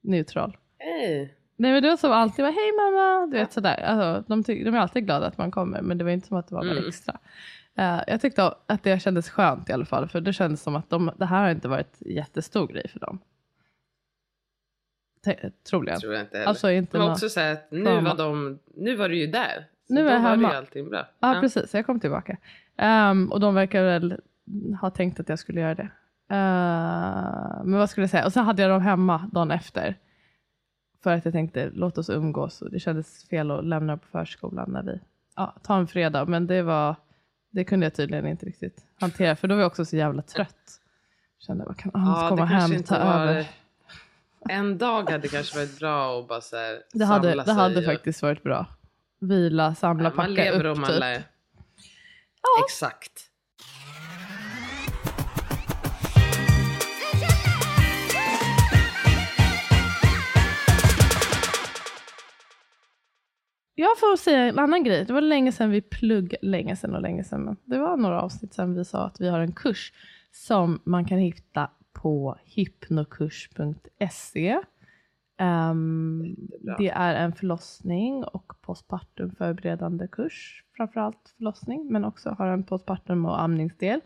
neutral. 0.00 0.56
Hej. 0.78 1.34
Nej 1.60 1.72
men 1.72 1.82
det 1.82 1.88
var 1.88 1.96
som 1.96 2.12
alltid, 2.12 2.44
var, 2.44 2.52
hej 2.52 2.72
mamma, 2.76 3.26
du 3.26 3.38
vet 3.38 3.52
sådär. 3.52 3.82
Alltså, 3.84 4.24
de, 4.28 4.44
ty- 4.44 4.64
de 4.64 4.74
är 4.74 4.78
alltid 4.78 5.04
glada 5.04 5.26
att 5.26 5.38
man 5.38 5.50
kommer 5.50 5.82
men 5.82 5.98
det 5.98 6.04
var 6.04 6.10
inte 6.10 6.26
som 6.28 6.36
att 6.36 6.48
det 6.48 6.54
var 6.54 6.62
något 6.64 6.72
Mm. 6.76 6.88
extra. 6.88 7.18
Eh, 7.78 8.00
jag 8.06 8.20
tyckte 8.20 8.54
att 8.66 8.82
det 8.82 9.02
kändes 9.02 9.30
skönt 9.30 9.70
i 9.70 9.72
alla 9.72 9.84
fall 9.84 10.08
för 10.08 10.20
det 10.20 10.32
kändes 10.32 10.62
som 10.62 10.76
att 10.76 10.90
de, 10.90 11.10
det 11.16 11.26
här 11.26 11.42
har 11.42 11.50
inte 11.50 11.68
varit 11.68 11.96
jättestor 12.00 12.66
grej 12.66 12.88
för 12.88 13.00
dem. 13.00 13.18
Te- 15.24 15.50
troligen. 15.70 16.00
Tror 16.00 16.12
jag 16.14 16.22
inte 16.22 16.36
heller. 16.36 16.48
Alltså 16.48 16.70
inte 16.70 16.98
Men 16.98 17.10
också 17.10 17.28
så 17.28 17.40
här 17.40 17.52
att 17.52 17.70
nu 17.70 18.00
var, 18.00 18.16
de, 18.16 18.58
nu 18.76 18.96
var 18.96 19.08
du 19.08 19.16
ju 19.18 19.26
där. 19.26 19.66
Så 19.86 19.94
Nu 19.94 20.08
är 20.08 20.12
jag 20.12 20.20
var 20.22 20.30
hemma. 20.30 20.50
ju 20.50 20.56
allting 20.56 20.88
bra. 20.90 21.06
Ja, 21.20 21.38
precis. 21.40 21.74
Jag 21.74 21.86
kom 21.86 22.00
tillbaka. 22.00 22.36
Ehm, 22.76 23.32
och 23.32 23.40
de 23.40 23.54
verkar 23.54 23.82
väl 23.84 24.20
ha 24.80 24.90
tänkt 24.90 25.20
att 25.20 25.28
jag 25.28 25.38
skulle 25.38 25.60
göra 25.60 25.74
det. 25.74 25.88
Ehm, 26.30 27.70
men 27.70 27.78
vad 27.78 27.90
skulle 27.90 28.02
jag 28.02 28.10
säga? 28.10 28.26
Och 28.26 28.32
så 28.32 28.40
hade 28.40 28.62
jag 28.62 28.70
dem 28.70 28.82
hemma 28.82 29.30
dagen 29.32 29.50
efter. 29.50 29.94
För 31.02 31.14
att 31.14 31.24
jag 31.24 31.34
tänkte, 31.34 31.70
låt 31.74 31.98
oss 31.98 32.10
umgås. 32.10 32.62
Och 32.62 32.70
det 32.70 32.78
kändes 32.80 33.28
fel 33.28 33.50
att 33.50 33.64
lämna 33.64 33.96
på 33.96 34.06
förskolan 34.06 34.70
när 34.72 34.82
vi, 34.82 35.00
ja, 35.36 35.54
ta 35.62 35.76
en 35.78 35.86
fredag. 35.86 36.24
Men 36.24 36.46
det 36.46 36.62
var, 36.62 36.96
det 37.50 37.64
kunde 37.64 37.86
jag 37.86 37.94
tydligen 37.94 38.26
inte 38.26 38.46
riktigt 38.46 38.86
hantera. 39.00 39.36
För 39.36 39.48
då 39.48 39.54
var 39.54 39.62
jag 39.62 39.66
också 39.66 39.84
så 39.84 39.96
jävla 39.96 40.22
trött. 40.22 40.80
Kände, 41.38 41.64
vad 41.64 41.76
kan 41.76 41.92
Hans 41.94 42.22
Ja, 42.22 42.28
komma 42.28 42.44
hem, 42.44 42.72
inte 42.72 42.88
ta 42.88 43.04
var- 43.04 43.22
över. 43.26 43.46
En 44.48 44.78
dag 44.78 45.10
hade 45.10 45.28
kanske 45.28 45.58
varit 45.58 45.78
bra 45.78 46.20
att 46.20 46.28
bara 46.28 46.40
så 46.40 46.56
här 46.56 46.82
Det 46.92 47.04
hade, 47.04 47.28
samla 47.30 47.44
det 47.44 47.52
hade 47.52 47.78
och- 47.78 47.84
faktiskt 47.84 48.22
varit 48.22 48.42
bra. 48.42 48.66
Vila, 49.20 49.74
samla, 49.74 50.04
Ja, 50.04 50.10
packa 50.10 50.22
man 50.22 50.34
lever 50.34 50.64
upp 50.66 50.76
och 50.76 50.80
man 50.80 50.92
lär. 50.94 51.22
Exakt. 52.64 53.27
Jag 63.80 63.98
får 63.98 64.16
säga 64.16 64.38
en 64.38 64.58
annan 64.58 64.84
grej. 64.84 65.04
Det 65.04 65.12
var 65.12 65.20
länge 65.20 65.52
sedan 65.52 65.70
vi 65.70 65.80
plugg, 65.80 66.34
länge 66.42 66.76
sedan 66.76 66.94
och 66.94 67.02
länge 67.02 67.24
sedan, 67.24 67.56
det 67.64 67.78
var 67.78 67.96
några 67.96 68.22
avsnitt 68.22 68.54
sedan 68.54 68.74
vi 68.74 68.84
sa 68.84 69.04
att 69.06 69.20
vi 69.20 69.28
har 69.28 69.40
en 69.40 69.52
kurs 69.52 69.92
som 70.32 70.80
man 70.84 71.04
kan 71.04 71.18
hitta 71.18 71.70
på 71.92 72.36
hypnokurs.se. 72.44 74.58
Ehm, 75.36 76.24
Jättebra. 76.38 76.76
det 76.78 76.88
är 76.88 77.14
en 77.14 77.32
förlossning 77.32 78.24
och 78.24 78.52
postpartum 78.60 79.34
förberedande 79.38 80.08
kurs, 80.08 80.64
framförallt 80.76 81.34
förlossning, 81.36 81.86
men 81.92 82.04
också 82.04 82.30
har 82.38 82.46
en 82.46 82.64
postpartum 82.64 83.26
och 83.26 83.40
amningsdel. 83.42 84.00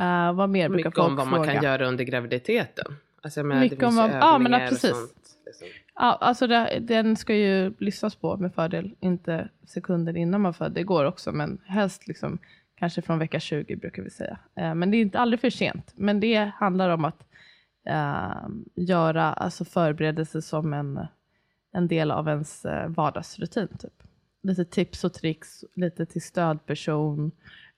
Uh, 0.00 0.32
vad 0.32 0.50
mer 0.50 0.68
brukar 0.68 0.88
Mycket 0.88 0.94
folk 0.94 1.08
om 1.10 1.16
vad 1.16 1.26
fråga? 1.28 1.38
man 1.38 1.48
kan 1.54 1.64
göra 1.64 1.86
under 1.86 2.04
graviditeten. 2.04 2.96
Alltså, 3.22 3.42
Mycket 3.42 3.82
om 3.82 3.96
vad- 3.96 4.10
ja, 4.10 4.38
men 4.38 4.54
och 4.54 4.60
precis 4.68 5.14
liksom. 5.60 5.84
Ja, 5.94 6.18
alltså 6.20 6.46
det, 6.46 6.78
den 6.80 7.16
ska 7.16 7.34
ju 7.34 7.74
lyssnas 7.78 8.14
på 8.14 8.36
med 8.36 8.54
fördel, 8.54 8.94
inte 9.00 9.48
sekunder 9.66 10.16
innan 10.16 10.40
man 10.40 10.54
föder. 10.54 10.74
Det 10.74 10.82
går 10.82 11.04
också, 11.04 11.32
men 11.32 11.60
helst 11.66 12.08
liksom, 12.08 12.38
kanske 12.74 13.02
från 13.02 13.18
vecka 13.18 13.40
20 13.40 13.76
brukar 13.76 14.02
vi 14.02 14.10
säga. 14.10 14.38
Eh, 14.56 14.74
men 14.74 14.90
det 14.90 14.96
är 14.96 15.02
inte 15.02 15.18
aldrig 15.18 15.40
för 15.40 15.50
sent. 15.50 15.92
Men 15.96 16.20
det 16.20 16.52
handlar 16.54 16.90
om 16.90 17.04
att 17.04 17.26
äh, 17.86 18.48
göra 18.74 19.32
alltså 19.32 19.64
förberedelser 19.64 20.40
som 20.40 20.72
en, 20.72 21.06
en 21.72 21.88
del 21.88 22.10
av 22.10 22.28
ens 22.28 22.64
eh, 22.64 22.88
vardagsrutin. 22.88 23.68
Typ. 23.78 24.02
Lite 24.42 24.64
tips 24.64 25.04
och 25.04 25.12
tricks, 25.12 25.64
lite 25.74 26.06
till 26.06 26.22
stödperson. 26.22 27.30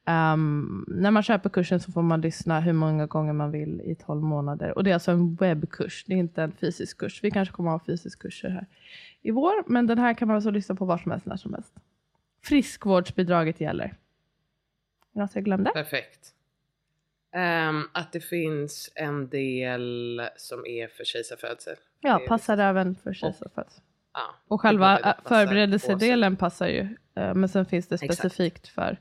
Ehm, 0.08 0.84
när 0.88 1.10
man 1.10 1.22
köper 1.22 1.50
kursen 1.50 1.80
så 1.80 1.92
får 1.92 2.02
man 2.02 2.20
lyssna 2.20 2.60
hur 2.60 2.72
många 2.72 3.06
gånger 3.06 3.32
man 3.32 3.50
vill 3.50 3.80
i 3.80 3.94
12 3.94 4.22
månader. 4.22 4.76
Och 4.78 4.84
det 4.84 4.90
är 4.90 4.94
alltså 4.94 5.10
en 5.10 5.34
webbkurs, 5.34 6.04
det 6.06 6.14
är 6.14 6.18
inte 6.18 6.42
en 6.42 6.52
fysisk 6.52 6.98
kurs. 6.98 7.24
Vi 7.24 7.30
kanske 7.30 7.54
kommer 7.54 7.74
att 7.74 7.80
ha 7.80 7.86
fysisk 7.86 8.18
kurser 8.22 8.48
här 8.48 8.66
i 9.22 9.30
vår, 9.30 9.52
men 9.66 9.86
den 9.86 9.98
här 9.98 10.14
kan 10.14 10.28
man 10.28 10.34
alltså 10.34 10.50
lyssna 10.50 10.74
på 10.74 10.84
var 10.84 10.98
som 10.98 11.10
helst, 11.10 11.26
när 11.26 11.36
som 11.36 11.54
helst. 11.54 11.72
Friskvårdsbidraget 12.42 13.60
gäller. 13.60 13.84
Är 15.14 15.18
något 15.20 15.34
jag 15.34 15.44
glömde? 15.44 15.70
Perfekt. 15.70 16.32
Ehm, 17.34 17.82
att 17.92 18.12
det 18.12 18.20
finns 18.20 18.92
en 18.94 19.28
del 19.28 20.22
som 20.36 20.66
är 20.66 20.88
för 20.88 21.04
kejsarfödsel. 21.04 21.76
Ja, 22.00 22.20
passar 22.28 22.58
även 22.58 22.94
för 22.96 23.12
kejsarfödsel. 23.12 23.82
Ja, 24.14 24.20
Och 24.48 24.58
det 24.62 24.68
är 24.68 24.68
själva 24.68 24.96
passar 24.96 25.22
förberedelsedelen 25.28 26.36
passar 26.36 26.68
ju. 26.68 26.80
eh, 27.14 27.34
Men 27.34 27.48
sen 27.48 27.66
finns 27.66 27.88
det 27.88 27.94
Exakt. 27.94 28.14
specifikt 28.18 28.68
för 28.68 28.98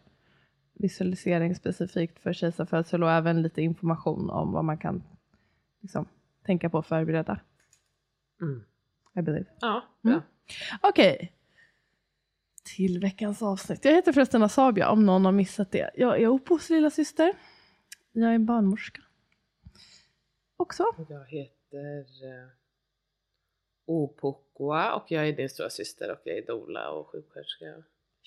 visualisering 0.76 1.56
specifikt 1.56 2.20
för 2.20 2.34
kejsarfödsel 2.34 3.04
och 3.04 3.12
även 3.12 3.42
lite 3.42 3.62
information 3.62 4.30
om 4.30 4.52
vad 4.52 4.66
man 4.66 4.78
kan 4.78 5.04
liksom, 5.82 6.08
tänka 6.46 6.70
på 6.70 6.78
att 6.78 6.88
förbereda. 6.88 7.40
Mm. 8.42 8.64
I 9.16 9.22
believe. 9.22 9.46
Ja, 9.62 9.84
Mm. 10.04 10.20
bra. 10.20 10.28
Okej. 10.90 11.32
Till 12.76 13.00
veckans 13.00 13.42
avsnitt. 13.42 13.86
Jag 13.86 13.92
heter 13.92 14.14
förresten 14.14 14.44
Asabia 14.44 14.90
om 14.90 15.06
någon 15.06 15.26
har 15.26 15.32
missat 15.32 15.72
det. 15.72 15.92
Jag 15.96 16.22
är 16.22 16.28
Opos 16.28 16.70
lilla 16.70 16.90
syster. 16.90 17.34
Jag 18.12 18.34
är 18.36 18.40
barnmorska. 18.40 19.02
Också. 20.58 20.84
Jag 21.10 21.26
heter 21.26 22.00
uh, 22.02 22.50
Opokwa 23.86 24.94
och 24.96 25.12
jag 25.12 25.28
är 25.28 25.34
din 25.34 25.50
stora 25.50 25.70
syster 25.70 26.12
och 26.12 26.20
jag 26.24 26.38
är 26.38 26.46
doula 26.46 26.90
och 26.92 27.08
sjuksköterska. 27.08 27.66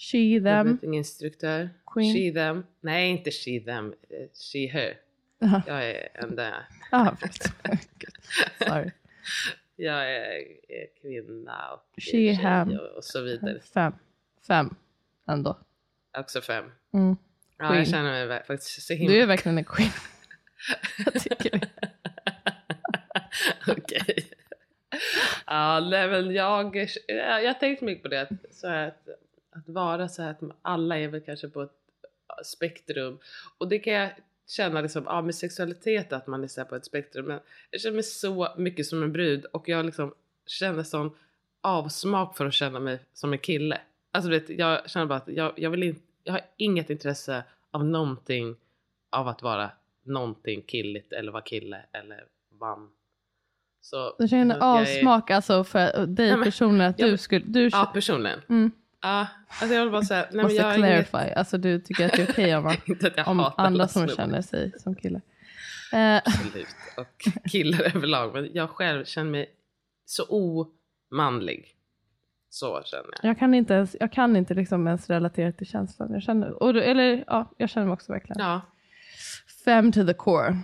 She, 0.01 0.41
them. 0.45 0.79
instruktör. 0.95 1.71
Queen. 1.87 2.15
She 2.15 2.33
them. 2.41 2.65
Nej, 2.81 3.11
inte 3.11 3.31
she 3.31 3.61
them. 3.61 3.87
eh, 4.11 4.29
She 4.53 4.67
her. 4.73 4.99
Jaha, 5.39 5.63
Jag 5.67 5.91
är 5.91 6.09
enda. 6.15 6.55
Aha, 6.93 7.17
förlåt. 7.21 7.53
Gud. 7.99 8.15
Sorry. 8.69 8.91
Jag 9.77 10.15
är, 10.15 10.31
kvinna 11.03 11.69
och 11.73 11.95
She, 11.95 12.01
tjej 12.11 12.33
hem. 12.33 12.79
och, 12.97 13.05
så 13.05 13.21
vidare. 13.23 13.61
Fem. 13.61 13.93
Fem 14.47 14.75
ändå. 15.29 15.59
Också 16.19 16.41
fem. 16.41 16.65
Mm. 16.95 17.17
Ja, 17.59 17.77
jag 17.77 17.89
känner 17.89 18.27
mig 18.27 18.45
faktiskt 18.45 18.83
så 18.83 18.95
himla... 18.95 19.15
Du 19.15 19.23
är 19.23 19.27
verkligen 19.27 19.59
en 19.59 19.65
queen. 19.65 19.91
jag 21.05 21.23
tycker 21.23 21.59
det. 21.59 21.69
Okej. 23.69 24.27
Ja, 25.47 25.81
nej 25.91 26.09
men 26.09 26.35
jag, 26.35 26.77
jag 27.09 27.47
har 27.47 27.55
tänkt 27.55 27.83
mycket 27.83 28.03
på 28.03 28.09
det. 28.09 28.29
Så 28.51 28.69
att, 28.69 29.09
att 29.59 29.69
vara 29.75 30.09
så 30.09 30.23
här 30.23 30.31
att 30.31 30.41
alla 30.63 30.99
är 30.99 31.09
väl 31.09 31.21
kanske 31.21 31.49
på 31.49 31.63
ett 31.63 31.73
spektrum. 32.45 33.19
Och 33.59 33.69
det 33.69 33.79
kan 33.79 33.93
jag 33.93 34.11
känna 34.47 34.81
liksom, 34.81 35.03
ja 35.07 35.23
med 35.23 35.35
sexualitet 35.35 36.13
att 36.13 36.27
man 36.27 36.45
är 36.45 36.49
så 36.49 36.65
på 36.65 36.77
ett 36.77 36.85
spektrum. 36.85 37.27
Men 37.27 37.41
jag 37.71 37.81
känner 37.81 37.95
mig 37.95 38.03
så 38.03 38.49
mycket 38.57 38.87
som 38.87 39.03
en 39.03 39.13
brud 39.13 39.45
och 39.45 39.69
jag 39.69 39.85
liksom 39.87 40.15
känner 40.47 40.83
sån 40.83 41.11
avsmak 41.61 42.37
för 42.37 42.47
att 42.47 42.55
känna 42.55 42.81
mig 42.81 42.99
som 43.13 43.33
en 43.33 43.39
kille. 43.39 43.81
Alltså 44.11 44.31
vet, 44.31 44.49
jag 44.49 44.91
känner 44.91 45.07
bara 45.07 45.17
att 45.19 45.29
jag, 45.29 45.53
jag 45.57 45.71
vill 45.71 45.83
inte, 45.83 46.01
jag 46.25 46.33
har 46.33 46.41
inget 46.57 46.91
intresse 46.91 47.45
av 47.71 47.85
någonting 47.85 48.57
av 49.11 49.29
att 49.29 49.43
vara 49.43 49.71
någonting 50.03 50.63
killigt 50.63 51.13
eller 51.13 51.33
vara 51.33 51.43
kille 51.43 51.85
eller 51.93 52.25
man. 52.61 52.91
Så, 53.81 54.15
Du 54.19 54.29
känner 54.29 54.57
jag 54.57 54.65
är- 54.79 54.81
avsmak 54.99 55.31
alltså 55.31 55.65
för 55.65 56.07
dig 56.07 56.27
Nej, 56.27 56.37
men- 56.37 56.45
personligen 56.45 56.91
att 56.91 56.99
jag- 56.99 57.11
du 57.11 57.17
skulle... 57.19 57.45
Du, 57.49 57.69
Ja, 57.73 57.91
personligen. 57.95 58.41
mm, 58.49 58.71
Ja, 59.03 59.27
alltså 59.49 59.75
jag 59.75 59.83
vill 59.83 59.93
bara 59.93 60.03
säga, 60.03 60.21
nej 60.21 60.29
men 60.33 60.43
måste 60.43 60.57
jag 60.57 60.65
har 60.65 60.79
inget, 60.79 61.11
clarify. 61.11 61.33
Alltså 61.35 61.59
du 61.59 61.81
tycker 61.81 62.07
att 62.07 62.13
det 62.13 62.23
är 62.23 62.31
okej 62.31 62.57
om, 62.57 62.65
man, 62.65 62.77
inte 62.87 63.07
att 63.07 63.17
jag 63.17 63.29
om 63.29 63.53
andra 63.57 63.89
som 63.89 64.09
känner 64.09 64.43
sig 64.43 64.73
som 64.79 64.95
killar. 64.95 65.21
Absolut. 66.25 66.67
Och 66.97 67.29
killar 67.51 67.97
överlag. 67.97 68.33
Men 68.35 68.51
jag 68.55 68.71
själv 68.71 69.05
känner 69.05 69.31
mig 69.31 69.55
så 70.05 70.25
omanlig. 70.29 71.75
Så 72.51 72.83
känner 72.85 73.05
jag. 73.23 73.31
jag 73.31 73.39
kan 73.39 73.55
inte 73.55 73.75
ens, 73.75 73.97
jag 74.01 74.13
kan 74.13 74.37
inte 74.37 74.55
liksom 74.55 74.87
ens 74.87 75.11
relatera 75.11 75.53
till 75.53 75.67
känslan. 75.67 76.13
Jag 76.13 76.23
känner, 76.23 76.63
och, 76.63 76.75
då- 76.75 76.81
eller 76.81 77.25
ja, 77.27 77.53
jag 77.57 77.71
känner 77.71 77.87
mig 77.87 77.93
också 77.93 78.13
verkligen. 78.13 78.43
Ja, 78.43 78.61
Fem 79.65 79.93
to 79.93 80.07
the 80.07 80.15
core. 80.15 80.59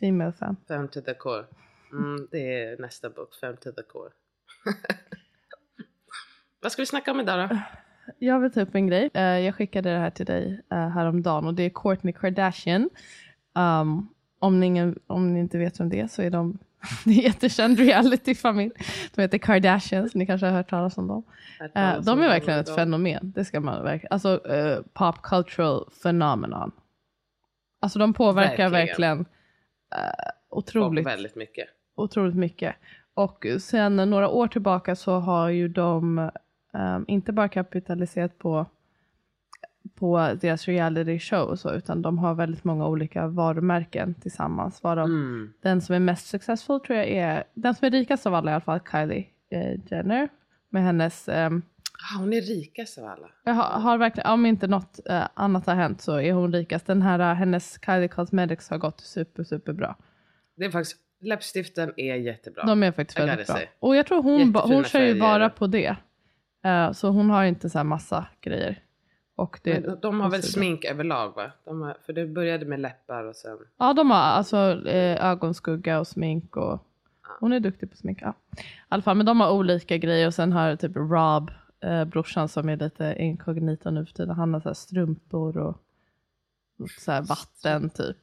Female 0.00 0.32
fem. 0.32 0.56
fem 0.68 0.88
to 0.88 1.00
the 1.00 1.14
core. 1.14 1.44
Mm, 1.92 2.28
det 2.30 2.62
är 2.62 2.78
nästa 2.78 3.10
bok, 3.10 3.34
fem 3.40 3.56
to 3.56 3.72
the 3.72 3.82
core. 3.82 4.10
Vad 6.62 6.72
ska 6.72 6.82
vi 6.82 6.86
snacka 6.86 7.10
om 7.10 7.20
idag 7.20 7.48
då? 7.48 7.58
Jag 8.18 8.40
vill 8.40 8.52
ta 8.52 8.60
upp 8.60 8.74
en 8.74 8.86
grej. 8.86 9.10
Eh, 9.14 9.22
jag 9.22 9.54
skickade 9.54 9.92
det 9.92 9.98
här 9.98 10.10
till 10.10 10.26
dig 10.26 10.60
uh, 10.72 10.88
häromdagen 10.88 11.46
och 11.46 11.54
det 11.54 11.62
är 11.62 11.70
Kourtney 11.70 12.12
Kardashian. 12.12 12.90
Um, 13.54 14.08
om, 14.38 14.60
ni 14.60 14.66
ingen, 14.66 14.98
om 15.06 15.32
ni 15.32 15.40
inte 15.40 15.58
vet 15.58 15.80
vem 15.80 15.88
det 15.88 16.00
är 16.00 16.06
så 16.06 16.22
är 16.22 16.30
de 16.30 16.58
en 17.06 17.12
jättekänd 17.12 17.78
realityfamilj. 17.78 18.70
De 19.14 19.22
heter 19.22 19.38
Kardashians, 19.38 20.14
ni 20.14 20.26
kanske 20.26 20.46
har 20.46 20.52
hört 20.52 20.70
talas 20.70 20.98
om 20.98 21.06
dem. 21.06 21.24
Eh, 21.60 22.00
de 22.00 22.20
är 22.20 22.28
verkligen 22.28 22.60
ett 22.60 22.74
fenomen. 22.74 23.32
Det 23.34 23.44
ska 23.44 23.60
man 23.60 23.84
verkligen. 23.84 24.12
Alltså 24.12 24.50
eh, 24.50 24.78
pop 24.92 25.22
cultural 25.22 25.90
phenomenon. 26.02 26.72
Alltså 27.80 27.98
de 27.98 28.14
påverkar 28.14 28.68
Verkligen. 28.68 28.72
verkligen, 28.72 29.20
eh, 29.94 30.30
otroligt, 30.50 31.06
väldigt 31.06 31.36
mycket. 31.36 31.68
otroligt 31.96 32.36
mycket. 32.36 32.76
Och 33.14 33.46
sen 33.60 33.96
några 33.96 34.28
år 34.28 34.48
tillbaka 34.48 34.96
så 34.96 35.18
har 35.18 35.48
ju 35.48 35.68
de 35.68 36.30
eh, 36.74 36.98
inte 37.06 37.32
bara 37.32 37.48
kapitaliserat 37.48 38.38
på 38.38 38.66
på 39.94 40.36
deras 40.40 40.68
reality 40.68 41.18
show 41.18 41.48
och 41.48 41.58
så, 41.58 41.72
utan 41.72 42.02
de 42.02 42.18
har 42.18 42.34
väldigt 42.34 42.64
många 42.64 42.86
olika 42.88 43.26
varumärken 43.26 44.14
tillsammans. 44.14 44.82
Varav 44.82 45.06
Mm. 45.06 45.52
den 45.62 45.80
som 45.80 45.94
är 45.94 45.98
mest 45.98 46.26
successful 46.26 46.80
tror 46.80 46.98
jag 46.98 47.08
är, 47.08 47.44
den 47.54 47.74
som 47.74 47.86
är 47.86 47.90
rikast 47.90 48.26
av 48.26 48.34
alla 48.34 48.50
i 48.50 48.54
alla 48.54 48.60
fall, 48.60 48.80
Kylie 48.90 49.26
eh, 49.50 49.80
Jenner. 49.90 50.28
Med 50.68 50.82
hennes 50.82 51.28
ehm, 51.28 51.62
Ah, 52.14 52.18
hon 52.18 52.32
är 52.32 52.40
rikast 52.40 52.98
av 52.98 53.04
alla. 53.04 53.28
jag 53.44 53.52
har, 53.52 53.80
har 53.80 53.98
verkligen, 53.98 54.30
om 54.30 54.46
inte 54.46 54.66
något 54.66 55.00
eh, 55.06 55.22
annat 55.34 55.66
har 55.66 55.74
hänt 55.74 56.00
så 56.00 56.20
är 56.20 56.32
hon 56.32 56.52
rikast. 56.52 56.86
Den 56.86 57.02
här, 57.02 57.18
eh, 57.18 57.34
hennes 57.34 57.78
Kylie 57.86 58.08
Cosmetics 58.08 58.70
har 58.70 58.78
gått 58.78 59.00
super, 59.00 59.44
super 59.44 59.72
bra. 59.72 59.96
Det 60.56 60.64
är 60.64 60.70
faktiskt, 60.70 60.96
läppstiften 61.20 61.92
är 61.96 62.14
jättebra. 62.16 62.64
De 62.66 62.82
är 62.82 62.92
faktiskt 62.92 63.20
väldigt 63.20 63.46
bra. 63.46 63.58
Och 63.80 63.96
jag 63.96 64.06
tror 64.06 64.22
hon, 64.22 64.52
ba, 64.52 64.60
hon 64.60 64.70
Jättefina 64.70 64.88
kör 65.04 65.14
ju 65.14 65.20
bara 65.20 65.50
på 65.50 65.66
det. 65.66 65.96
Eh, 66.62 66.92
så 66.92 67.08
hon 67.08 67.30
har 67.30 67.44
inte 67.44 67.70
så 67.70 67.78
här 67.78 67.84
massa 67.84 68.26
grejer. 68.40 68.82
Och 69.36 69.60
det, 69.62 69.86
Men 69.86 70.00
de 70.00 70.20
har 70.20 70.30
väl 70.30 70.42
smink 70.42 70.84
överlag 70.84 71.34
va? 71.34 71.52
De 71.64 71.82
har, 71.82 71.96
för 72.06 72.12
det 72.12 72.26
började 72.26 72.66
med 72.66 72.80
läppar 72.80 73.24
och 73.24 73.36
sen... 73.36 73.58
Ja, 73.78 73.92
de 73.92 74.10
har 74.10 74.18
alltså 74.18 74.86
eh, 74.88 75.26
ögonskugga 75.26 76.00
och 76.00 76.06
smink 76.06 76.56
och 76.56 76.86
hon 77.40 77.52
är 77.52 77.60
duktig 77.60 77.90
på 77.90 77.96
smink. 77.96 78.18
Ja. 78.22 78.34
I 78.56 78.62
alla 78.88 79.02
fall, 79.02 79.16
men 79.16 79.26
de 79.26 79.40
har 79.40 79.52
olika 79.52 79.96
grejer 79.96 80.26
och 80.26 80.34
sen 80.34 80.52
har 80.52 80.76
typ 80.76 80.96
Rob, 80.96 81.50
eh, 81.80 82.04
brorsan 82.04 82.48
som 82.48 82.68
är 82.68 82.76
lite 82.76 83.14
inkognito 83.18 83.90
nu 83.90 84.06
för 84.06 84.14
tiden, 84.14 84.36
han 84.36 84.54
har 84.54 84.60
så 84.60 84.68
här 84.68 84.74
strumpor 84.74 85.58
och, 85.58 85.76
så 86.98 87.12
vatten 87.12 87.90
typ. 87.90 88.16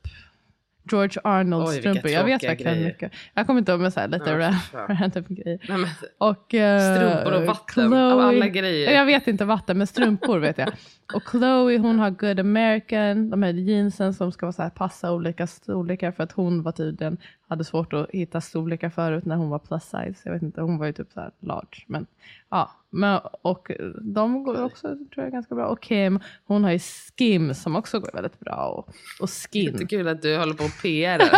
George 0.92 1.22
Arnold 1.24 1.68
Oj, 1.70 1.80
strumpor, 1.80 2.12
jag 2.12 2.24
vet 2.24 2.44
verkligen 2.44 2.74
grejer. 2.74 2.88
mycket. 2.88 3.12
Jag 3.34 3.48
kommer 3.48 3.60
inte 3.60 3.72
ihåg 3.72 3.82
med 3.82 3.94
så 3.94 4.00
här 4.00 4.08
lite 4.08 4.30
Ja, 4.30 4.54
random 4.90 5.24
grejer. 5.28 5.60
Nej, 5.70 5.78
men, 5.78 5.90
Och, 6.18 6.54
eh, 6.54 6.96
strumpor 6.96 7.34
och 7.42 7.46
vatten 7.46 7.94
av 7.94 8.20
alla 8.20 8.48
grejer. 8.48 8.92
Jag 8.92 9.06
vet 9.06 9.28
inte 9.28 9.46
vatten, 9.46 9.78
men 9.78 9.88
strumpor 9.88 10.40
vet 10.40 10.58
jag. 10.58 10.70
Och 11.14 11.24
Chloe 11.32 11.78
hon 11.78 12.00
har 12.00 12.10
Good 12.10 12.40
American, 12.40 13.30
de 13.30 13.44
här 13.44 13.54
jeansen 13.54 14.14
som 14.14 14.32
ska 14.32 14.46
vara 14.46 14.54
så 14.54 14.62
här, 14.64 14.70
passa 14.70 15.12
olika 15.12 15.48
storlekar 15.48 16.12
för 16.12 16.24
att 16.24 16.32
hon 16.32 16.64
var 16.64 16.72
tydligen, 16.72 17.18
hade 17.50 17.64
svårt 17.64 17.94
att 17.94 18.10
hitta 18.12 18.42
storlekar 18.42 18.90
förut 18.90 19.26
när 19.26 19.36
hon 19.36 19.50
var 19.50 19.60
plus 19.60 19.84
size. 19.84 20.22
Jag 20.24 20.34
vet 20.34 20.42
inte, 20.42 20.62
hon 20.62 20.78
var 20.78 20.86
ju 20.86 20.94
typ 20.94 21.12
så 21.12 21.20
här 21.20 21.32
large. 21.40 21.84
Men, 21.88 22.08
ja, 22.50 22.72
men, 22.90 23.20
och 23.42 23.72
de 24.02 24.44
går 24.44 24.64
också 24.64 24.82
tror 25.14 25.26
jag 25.26 25.32
ganska 25.32 25.56
bra. 25.56 25.66
Och 25.66 25.82
Kim, 25.82 26.20
hon 26.46 26.64
har 26.64 26.72
ju 26.72 26.80
Skim 26.80 27.54
som 27.54 27.76
också 27.76 28.00
går 28.00 28.10
väldigt 28.14 28.40
bra. 28.40 28.56
Och, 28.56 28.90
och 29.22 29.30
Skin. 29.30 29.66
Jättekul 29.66 30.08
att 30.08 30.22
du 30.22 30.38
håller 30.38 30.54
på 30.54 30.64
och 30.64 30.82
PR. 30.82 31.18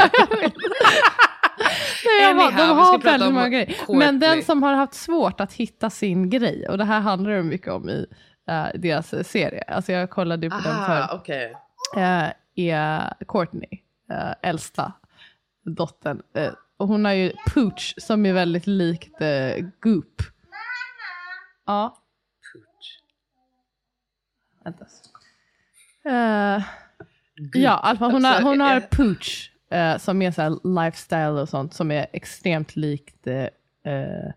Nej, 2.06 2.24
jag 2.24 2.38
bara, 2.38 2.47
Anyhow, 2.47 2.67
de 2.67 2.78
har 2.78 3.00
väldigt 3.00 3.34
många 3.34 3.50
grejer. 3.50 3.65
Courtney. 3.65 3.97
Men 3.97 4.19
den 4.19 4.43
som 4.43 4.63
har 4.63 4.74
haft 4.74 4.93
svårt 4.93 5.41
att 5.41 5.54
hitta 5.54 5.89
sin 5.89 6.30
grej, 6.30 6.67
och 6.69 6.78
det 6.78 6.86
här 6.86 7.00
handlar 7.00 7.32
det 7.32 7.43
mycket 7.43 7.71
om 7.71 7.89
i 7.89 8.06
eh, 8.47 8.65
deras 8.76 9.13
eh, 9.13 9.24
serie. 9.24 9.63
Alltså 9.67 9.91
jag 9.91 10.10
kollade 10.10 10.45
ju 10.45 10.50
på 10.50 10.60
den 10.63 10.76
Aha, 10.76 11.08
för 11.08 11.15
okej. 11.15 11.56
uh, 11.97 12.30
är 12.56 13.13
Courtney, 13.28 13.80
uh, 14.12 14.34
äldsta 14.41 14.93
dottern. 15.63 16.21
Eh, 16.34 16.54
och 16.78 16.88
hon 16.88 17.06
har 17.06 17.12
ju 17.13 17.32
Pooch 17.54 17.93
som 17.97 18.26
är 18.26 18.34
väldigt 18.34 18.67
likt 18.67 19.21
uh, 19.21 19.65
Goop. 19.80 20.21
Ja, 21.65 21.97
Pooch. 22.54 23.02
vänta. 24.63 24.86
Eh, 26.06 26.63
Ja, 27.54 27.95
fall, 28.00 28.12
hon, 28.12 28.24
har, 28.24 28.32
Alltså, 28.32 28.47
hon 28.47 28.60
har 28.60 28.76
eh, 28.76 28.84
Pooch 28.91 29.52
eh, 29.71 29.97
som 29.97 30.21
är 30.21 30.32
så 30.32 30.41
här 30.41 30.84
lifestyle 30.84 31.41
och 31.41 31.50
sånt 31.50 31.74
som 31.74 31.91
är 31.91 32.08
extremt 32.13 32.76
likt 32.76 33.28
eh, 33.28 33.43
eh, 33.93 34.32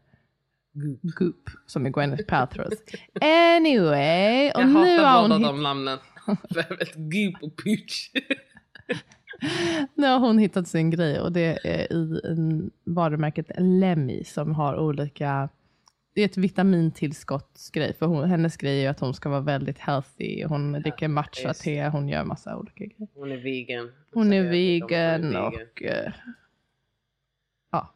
Goop 1.19 1.51
som 1.67 1.87
är 1.87 1.91
Gwyneth 1.91 2.25
Paltrows. 2.25 2.75
Anyway, 3.21 4.51
och 4.53 4.61
Jag 4.61 4.69
nu 4.69 4.99
har 4.99 5.07
hatar 5.07 5.29
båda 5.29 5.39
de 5.39 5.63
namnen. 5.63 5.99
Goop 6.95 7.43
och 7.43 7.57
Pooch. 7.57 8.11
Nu 9.95 10.07
har 10.07 10.19
hon 10.19 10.39
hittat 10.39 10.69
sin 10.69 10.91
grej 10.91 11.21
och 11.21 11.33
det 11.33 11.59
är 11.65 11.93
i 11.93 12.71
varumärket 12.85 13.51
Lemmy 13.59 14.25
som 14.25 14.55
har 14.55 14.77
olika 14.77 15.49
det 16.15 16.21
är 16.21 16.25
ett 16.25 16.37
vitamintillskottsgrej. 16.37 17.95
För 17.95 18.07
hon, 18.07 18.31
hennes 18.31 18.57
grej 18.57 18.85
är 18.85 18.91
att 18.91 19.01
hon 19.01 19.15
ska 19.15 19.29
vara 19.29 19.41
väldigt 19.41 19.79
healthy. 19.79 20.45
Hon 20.45 20.73
dricker 20.73 21.09
matcha-te, 21.09 21.89
hon 21.89 22.09
gör 22.09 22.25
massa 22.25 22.57
olika 22.57 22.85
grejer. 22.85 23.09
Hon 23.15 23.33
är 23.33 23.37
vegan. 23.37 23.93
Hon 24.13 24.33
är 24.33 24.43
vegan 24.43 25.35
är 25.35 25.47
och 25.47 25.83
eh, 25.83 26.13
ja, 27.73 27.93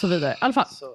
så 0.00 0.08
vidare. 0.08 0.32
I 0.32 0.36
alla 0.40 0.52
fall, 0.52 0.66
Så. 0.66 0.86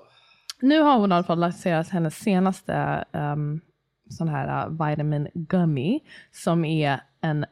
nu 0.61 0.79
har 0.79 0.99
hon 0.99 1.11
i 1.11 1.15
alla 1.15 1.23
fall 1.23 1.39
lanserat 1.39 1.89
hennes 1.89 2.15
senaste 2.15 3.05
um, 3.11 3.61
sån 4.09 4.27
här 4.27 4.67
uh, 4.67 4.89
vitamin 4.89 5.27
gummy 5.33 5.99
som 6.31 6.65
är 6.65 6.99
en 7.21 7.45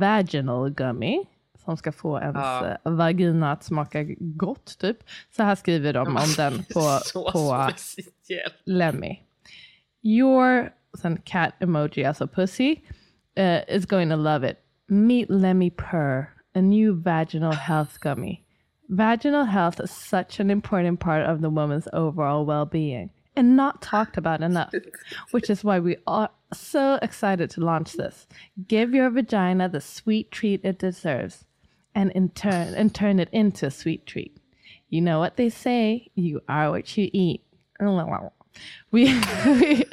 vaginal 0.00 0.70
gummy 0.70 1.24
som 1.64 1.76
ska 1.76 1.92
få 1.92 2.18
ens 2.20 2.34
Ja. 2.36 2.66
eh, 2.84 2.92
vagina 2.92 3.52
att 3.52 3.64
smaka 3.64 4.04
gott 4.18 4.78
typ. 4.78 4.96
Så 5.36 5.42
här 5.42 5.54
skriver 5.54 5.92
de 5.92 6.06
om 6.06 6.18
den 6.36 6.64
på, 6.74 6.98
på 7.32 7.68
speciellt. 7.76 8.54
Lemmy. 8.64 9.16
Your 10.02 10.70
sen 10.98 11.16
cat 11.24 11.54
emoji, 11.60 12.04
alltså 12.04 12.26
pussy, 12.26 12.76
uh, 13.38 13.60
is 13.76 13.86
going 13.86 14.10
to 14.10 14.16
love 14.16 14.50
it. 14.50 14.56
Meet 14.86 15.30
Lemmy 15.30 15.70
Purr, 15.70 16.26
a 16.54 16.60
new 16.60 17.02
vaginal 17.02 17.52
health 17.54 17.98
gummy. 18.00 18.40
Vaginal 18.88 19.44
health 19.44 19.80
is 19.80 19.90
such 19.90 20.40
an 20.40 20.50
important 20.50 21.00
part 21.00 21.26
of 21.26 21.40
the 21.40 21.48
woman's 21.48 21.88
overall 21.92 22.44
well 22.46 22.66
being 22.66 23.10
and 23.36 23.56
not 23.56 23.80
talked 23.82 24.18
about 24.18 24.42
enough, 24.42 24.70
which 25.32 25.50
is 25.50 25.64
why 25.64 25.80
we 25.80 25.96
are 26.06 26.28
so 26.52 26.98
excited 27.02 27.50
to 27.50 27.60
launch 27.60 27.92
this. 27.94 28.26
Give 28.68 28.94
your 28.94 29.10
vagina 29.10 29.68
the 29.68 29.80
sweet 29.80 30.30
treat 30.30 30.60
it 30.64 30.78
deserves 30.78 31.44
and 31.94 32.10
in 32.12 32.30
turn 32.30 32.74
and 32.74 32.94
turn 32.94 33.18
it 33.18 33.28
into 33.32 33.66
a 33.66 33.70
sweet 33.70 34.06
treat. 34.06 34.36
You 34.88 35.00
know 35.00 35.18
what 35.18 35.36
they 35.36 35.48
say, 35.48 36.10
you 36.14 36.40
are 36.48 36.70
what 36.70 36.96
you 36.96 37.10
eat. 37.12 37.42
We, 38.92 39.04
we, 39.46 39.84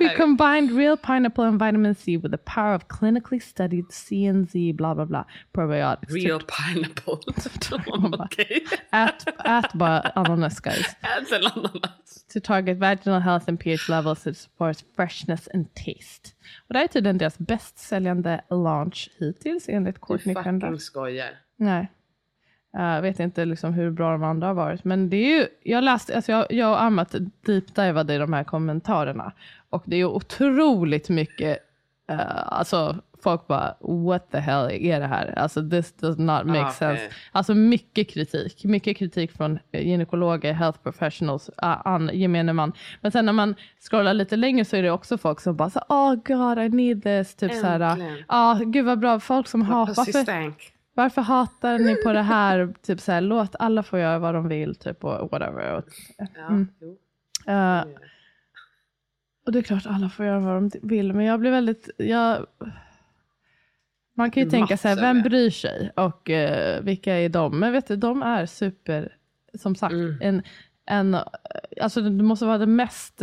we 0.00 0.08
combined 0.14 0.70
real 0.70 0.96
pineapple 0.96 1.44
and 1.44 1.58
vitamin 1.58 1.94
C 1.94 2.16
with 2.16 2.30
the 2.30 2.38
power 2.38 2.74
of 2.74 2.88
clinically 2.88 3.42
studied 3.42 3.92
C 3.92 4.24
and 4.26 4.50
Z 4.50 4.72
blah 4.72 4.94
blah 4.94 5.04
blah 5.04 5.24
probiotics. 5.54 6.10
Real 6.12 6.40
pineapple. 6.40 7.20
Okej. 8.20 8.64
Ät, 8.92 9.24
ät 9.44 9.72
bara 9.74 10.12
ananas 10.14 10.60
guys. 10.60 10.94
Ät 11.02 11.32
ananas. 11.32 12.24
To 12.32 12.40
target 12.40 12.78
vaginal 12.78 13.20
health 13.20 13.48
and 13.48 13.60
pH 13.60 13.88
levels 13.88 14.22
that 14.24 14.36
supports 14.36 14.84
freshness 14.96 15.48
and 15.54 15.66
taste. 15.74 16.32
Och 16.68 16.72
det 16.72 16.78
här 16.78 16.84
är 16.84 16.88
tydligen 16.88 17.18
deras 17.18 17.38
bäst 17.38 17.78
säljande 17.78 18.40
launch 18.50 19.08
hittills 19.18 19.68
enligt 19.68 19.94
Du 19.94 20.00
Courtney 20.00 20.34
Kendall. 20.34 20.70
fucking 20.70 20.80
skojar. 20.80 21.30
Nej. 21.56 21.88
Jag 22.78 23.02
vet 23.02 23.20
inte 23.20 23.44
liksom 23.44 23.74
hur 23.74 23.90
bra 23.90 24.12
de 24.12 24.22
andra 24.24 24.46
har 24.46 24.54
varit. 24.54 24.84
Men 24.84 25.10
det 25.10 25.16
är 25.16 25.38
ju, 25.38 25.46
jag 25.62 25.84
läste, 25.84 26.16
alltså 26.16 26.32
jag, 26.32 26.46
jag 26.52 26.70
och 26.70 26.82
Amat 26.82 27.14
deepdivade 27.46 28.14
i 28.14 28.18
de 28.18 28.32
här 28.32 28.44
kommentarerna. 28.44 29.32
Och 29.70 29.82
det 29.86 29.96
är 29.96 29.98
ju 29.98 30.06
otroligt 30.06 31.08
mycket, 31.08 31.58
uh, 32.12 32.52
alltså 32.52 32.96
folk 33.22 33.46
bara 33.46 33.74
what 33.80 34.30
the 34.30 34.38
hell 34.38 34.70
är 34.70 35.00
det 35.00 35.06
här? 35.06 35.38
Alltså 35.38 35.70
this 35.70 35.92
does 35.92 36.18
not 36.18 36.46
make 36.46 36.66
Ah, 36.66 36.70
sense. 36.70 37.02
Alltså 37.32 37.54
mycket 37.54 38.10
kritik. 38.10 38.64
Mycket 38.64 38.96
kritik 38.96 39.32
från 39.32 39.58
gynekologer, 39.72 40.52
health 40.52 40.78
professionals, 40.82 41.48
uh, 41.48 41.86
an, 41.86 42.10
gemene 42.12 42.52
man. 42.52 42.72
Men 43.00 43.12
sen 43.12 43.26
när 43.26 43.32
man 43.32 43.54
scrollar 43.90 44.14
lite 44.14 44.36
längre 44.36 44.64
så 44.64 44.76
är 44.76 44.82
det 44.82 44.90
också 44.90 45.18
folk 45.18 45.40
som 45.40 45.56
bara 45.56 45.70
så, 45.70 45.80
oh 45.88 46.14
god 46.14 46.58
I 46.58 46.68
need 46.68 47.02
this. 47.02 47.34
Typ 47.34 47.54
så 47.54 47.66
här, 47.66 47.80
Äntligen. 47.80 48.24
ja 48.28 48.60
gud 48.64 48.84
vad 48.84 48.98
bra. 48.98 49.20
Folk 49.20 49.48
som 49.48 49.68
varför, 49.68 50.22
stank. 50.22 50.72
Varför 50.96 51.22
hatar 51.22 51.78
ni 51.78 51.94
på 51.94 52.12
det 52.12 52.22
här? 52.22 52.74
typ 52.82 53.00
så 53.00 53.12
här, 53.12 53.20
låt 53.20 53.56
alla 53.58 53.82
få 53.82 53.98
göra 53.98 54.18
vad 54.18 54.34
de 54.34 54.48
vill, 54.48 54.74
typ 54.74 55.04
och 55.04 55.30
whatever. 55.30 55.82
Mm. 56.48 56.68
jo. 56.80 56.98
eh, 57.52 57.84
och 59.46 59.52
det 59.52 59.58
är 59.58 59.62
klart 59.62 59.86
alla 59.86 60.08
får 60.08 60.26
göra 60.26 60.40
vad 60.40 60.54
de 60.54 60.70
vill, 60.82 61.12
men 61.12 61.24
jag 61.26 61.40
blir 61.40 61.50
väldigt, 61.50 61.90
jag, 61.96 62.46
man 64.14 64.30
kan 64.30 64.42
ju 64.42 64.50
tänka 64.50 64.76
sig, 64.76 64.90
Massor 64.90 65.02
vem 65.02 65.22
bryr 65.22 65.50
sig? 65.50 65.92
Och 65.96 66.30
eh, 66.30 66.82
vilka 66.82 67.14
är 67.14 67.28
de? 67.28 67.58
Men 67.58 67.72
vet 67.72 67.86
du, 67.86 67.96
de 67.96 68.22
är 68.22 68.46
super, 68.46 69.16
som 69.54 69.74
sagt, 69.74 69.92
Mm. 69.92 70.18
en, 70.20 70.42
en, 70.86 71.16
alltså 71.80 72.00
det 72.00 72.22
måste 72.22 72.44
vara 72.46 72.58
det 72.58 72.66
mest, 72.66 73.22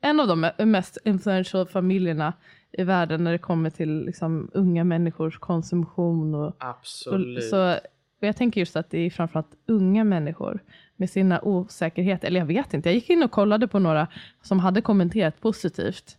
en 0.00 0.20
av 0.20 0.26
de 0.26 0.50
mest 0.58 0.98
influential 1.04 1.66
familjerna 1.66 2.32
i 2.72 2.84
världen 2.84 3.24
när 3.24 3.32
det 3.32 3.38
kommer 3.38 3.70
till 3.70 4.04
liksom, 4.04 4.50
unga 4.54 4.84
människors 4.84 5.38
konsumtion 5.38 6.34
och 6.34 6.56
Absolut. 6.58 7.38
och, 7.38 7.42
så, 7.44 7.72
och 8.20 8.26
jag 8.26 8.36
tänker 8.36 8.60
just 8.60 8.76
att 8.76 8.90
det 8.90 8.98
är 8.98 9.10
framförallt 9.10 9.56
unga 9.66 10.04
människor 10.04 10.60
med 10.96 11.10
sina 11.10 11.40
osäkerheter. 11.42 12.28
Eller 12.28 12.40
jag 12.40 12.46
vet 12.46 12.74
inte, 12.74 12.88
jag 12.88 12.94
gick 12.94 13.10
in 13.10 13.22
och 13.22 13.30
kollade 13.30 13.68
på 13.68 13.78
några 13.78 14.08
som 14.42 14.58
hade 14.58 14.80
kommenterat 14.80 15.40
positivt. 15.40 16.18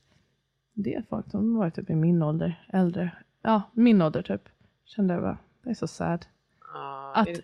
Det 0.73 0.93
är 0.93 1.03
folk, 1.09 1.25
de 1.31 1.55
var 1.57 1.69
typ 1.69 1.89
i 1.89 1.95
min 1.95 2.21
ålder, 2.23 2.65
äldre. 2.73 3.11
Ja, 3.41 3.61
min 3.73 4.01
ålder 4.01 4.21
typ. 4.21 4.41
Kände 4.85 5.13
jag 5.13 5.23
bara, 5.23 5.37
det 5.63 5.69
är 5.69 5.73
så 5.73 5.87
sad. 5.87 6.25
Ja, 6.73 7.13
Att- 7.15 7.25
det-. 7.25 7.41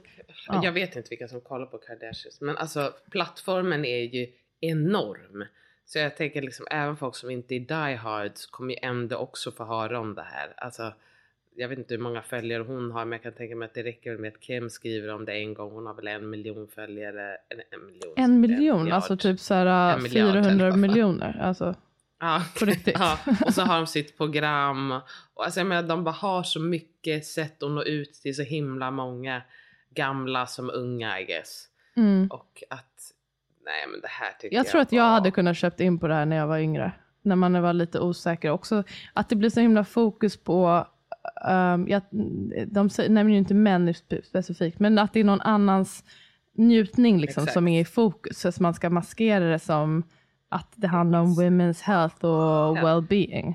Jag 0.63 0.72
vet 0.72 0.95
inte 0.95 1.08
vilka 1.10 1.28
som 1.28 1.41
kollar 1.41 1.65
på 1.65 1.78
Kardashians. 1.78 2.38
Men 2.41 2.58
alltså 2.58 2.93
plattformen 3.12 3.86
är 3.86 4.02
ju 4.15 4.28
enorm. 4.60 5.43
Så 5.91 5.99
jag 5.99 6.17
tänker 6.17 6.41
liksom 6.41 6.67
även 6.71 6.97
folk 6.97 7.15
som 7.15 7.30
inte 7.30 7.56
är 7.56 7.60
die 7.60 7.95
hards 7.95 8.45
kommer 8.45 8.73
ju 8.73 8.80
ändå 8.82 9.15
också 9.17 9.52
få 9.52 9.65
höra 9.65 9.99
om 9.99 10.15
det 10.15 10.21
här. 10.21 10.54
Alltså 10.58 10.93
jag 11.56 11.69
vet 11.69 11.80
inte 11.80 11.93
hur 11.93 12.02
många 12.02 12.21
följare 12.21 12.63
hon 12.63 12.91
har 12.91 13.06
men 13.06 13.12
jag 13.12 13.23
kan 13.23 13.34
tänka 13.34 13.56
mig 13.56 13.65
att 13.65 13.73
det 13.73 13.84
räcker 13.84 14.17
med 14.17 14.34
att 14.34 14.39
Kim 14.39 14.69
skriver 14.69 15.13
om 15.13 15.25
det 15.25 15.34
en 15.34 15.54
gång. 15.54 15.71
Hon 15.71 15.86
har 15.86 15.93
väl 15.93 16.08
en 16.08 16.30
miljon 16.30 16.67
följare. 16.67 17.38
En, 17.49 17.60
en 17.80 17.86
miljon. 17.86 18.13
En 18.15 18.39
miljon, 18.41 18.80
miljard. 18.84 18.95
alltså 18.95 19.17
typ 19.17 19.39
så 19.39 19.54
här 19.54 19.93
En 19.95 20.04
miljard, 20.04 20.30
eller 20.30 20.41
400 20.43 20.65
vad 20.65 20.73
fan. 20.73 20.82
miljoner. 20.82 21.39
Alltså, 21.41 21.75
Ja, 22.19 22.41
På 22.60 22.65
riktigt. 22.65 22.95
ja. 22.99 23.19
Och 23.45 23.54
så 23.54 23.62
har 23.62 23.75
de 23.78 23.88
sitt 23.97 24.17
program. 24.17 24.91
Och 25.34 25.45
alltså 25.45 25.60
jag 25.60 25.67
menar, 25.67 25.84
de 25.89 26.04
bara 26.04 26.12
har 26.15 26.43
så 26.43 26.60
mycket 26.60 27.25
sätt 27.25 27.63
att 27.63 27.71
nå 27.71 27.84
ut 27.84 28.13
till 28.13 28.36
så 28.36 28.43
himla 28.43 28.91
många 28.91 29.41
gamla 29.95 30.45
som 30.45 30.69
unga 30.69 31.19
I 31.19 31.25
guess. 31.25 31.65
mm. 31.95 32.28
Och 32.32 32.63
att, 32.69 33.12
nej 33.70 33.88
men 33.92 34.02
det 34.02 34.08
här 34.08 34.32
tycker 34.40 34.56
Jag 34.56 34.66
jag 34.66 34.72
tror 34.72 34.82
att 34.82 34.92
jag 34.92 35.04
var- 35.04 35.12
hade 35.12 35.32
kunnat 35.32 35.58
köpt 35.58 35.80
in 35.80 36.00
på 36.00 36.08
det 36.08 36.14
här 36.14 36.26
när 36.26 36.36
jag 36.36 36.48
var 36.48 36.58
yngre. 36.58 36.92
När 37.22 37.36
man 37.36 37.62
var 37.62 37.74
lite 37.74 38.00
osäker. 38.00 38.50
Också 38.52 38.84
att 39.14 39.30
det 39.30 39.36
blir 39.36 39.50
så 39.50 39.60
himla 39.60 39.84
fokus 39.84 40.38
på, 40.38 40.88
um, 41.50 41.88
jag, 41.88 42.02
de 42.68 42.90
nämner 43.10 43.32
ju 43.34 43.38
inte 43.38 43.54
män 43.54 43.90
spe- 43.90 44.22
specifikt, 44.26 44.80
men 44.80 45.00
att 45.00 45.14
det 45.14 45.20
är 45.20 45.24
någon 45.24 45.42
annans 45.42 46.04
njutning 46.54 47.20
liksom, 47.20 47.44
Exakt. 47.44 47.54
som 47.54 47.68
är 47.68 47.82
i 47.82 47.86
fokus. 47.86 48.40
Så 48.40 48.64
man 48.64 48.74
ska 48.74 48.90
maskera 48.90 49.46
det 49.52 49.60
som 49.60 50.04
att 50.50 50.74
det 50.76 50.88
handlar 50.88 51.20
om 51.20 51.28
women's 51.40 51.82
health 51.84 52.26
och 52.26 52.78
well-being. 52.78 53.48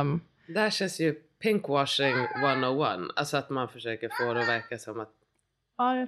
Um, 0.00 0.20
Det 0.54 0.60
här 0.60 0.70
känns 0.70 1.00
ju 1.00 1.12
pinkwashing 1.42 2.14
101. 2.42 3.00
Alltså 3.16 3.36
att 3.36 3.50
man 3.50 3.68
försöker 3.68 4.08
få 4.20 4.34
det 4.34 4.40
att 4.40 4.48
verka 4.48 4.78
som 4.78 5.00
att 5.00 5.10
ja. 5.78 6.06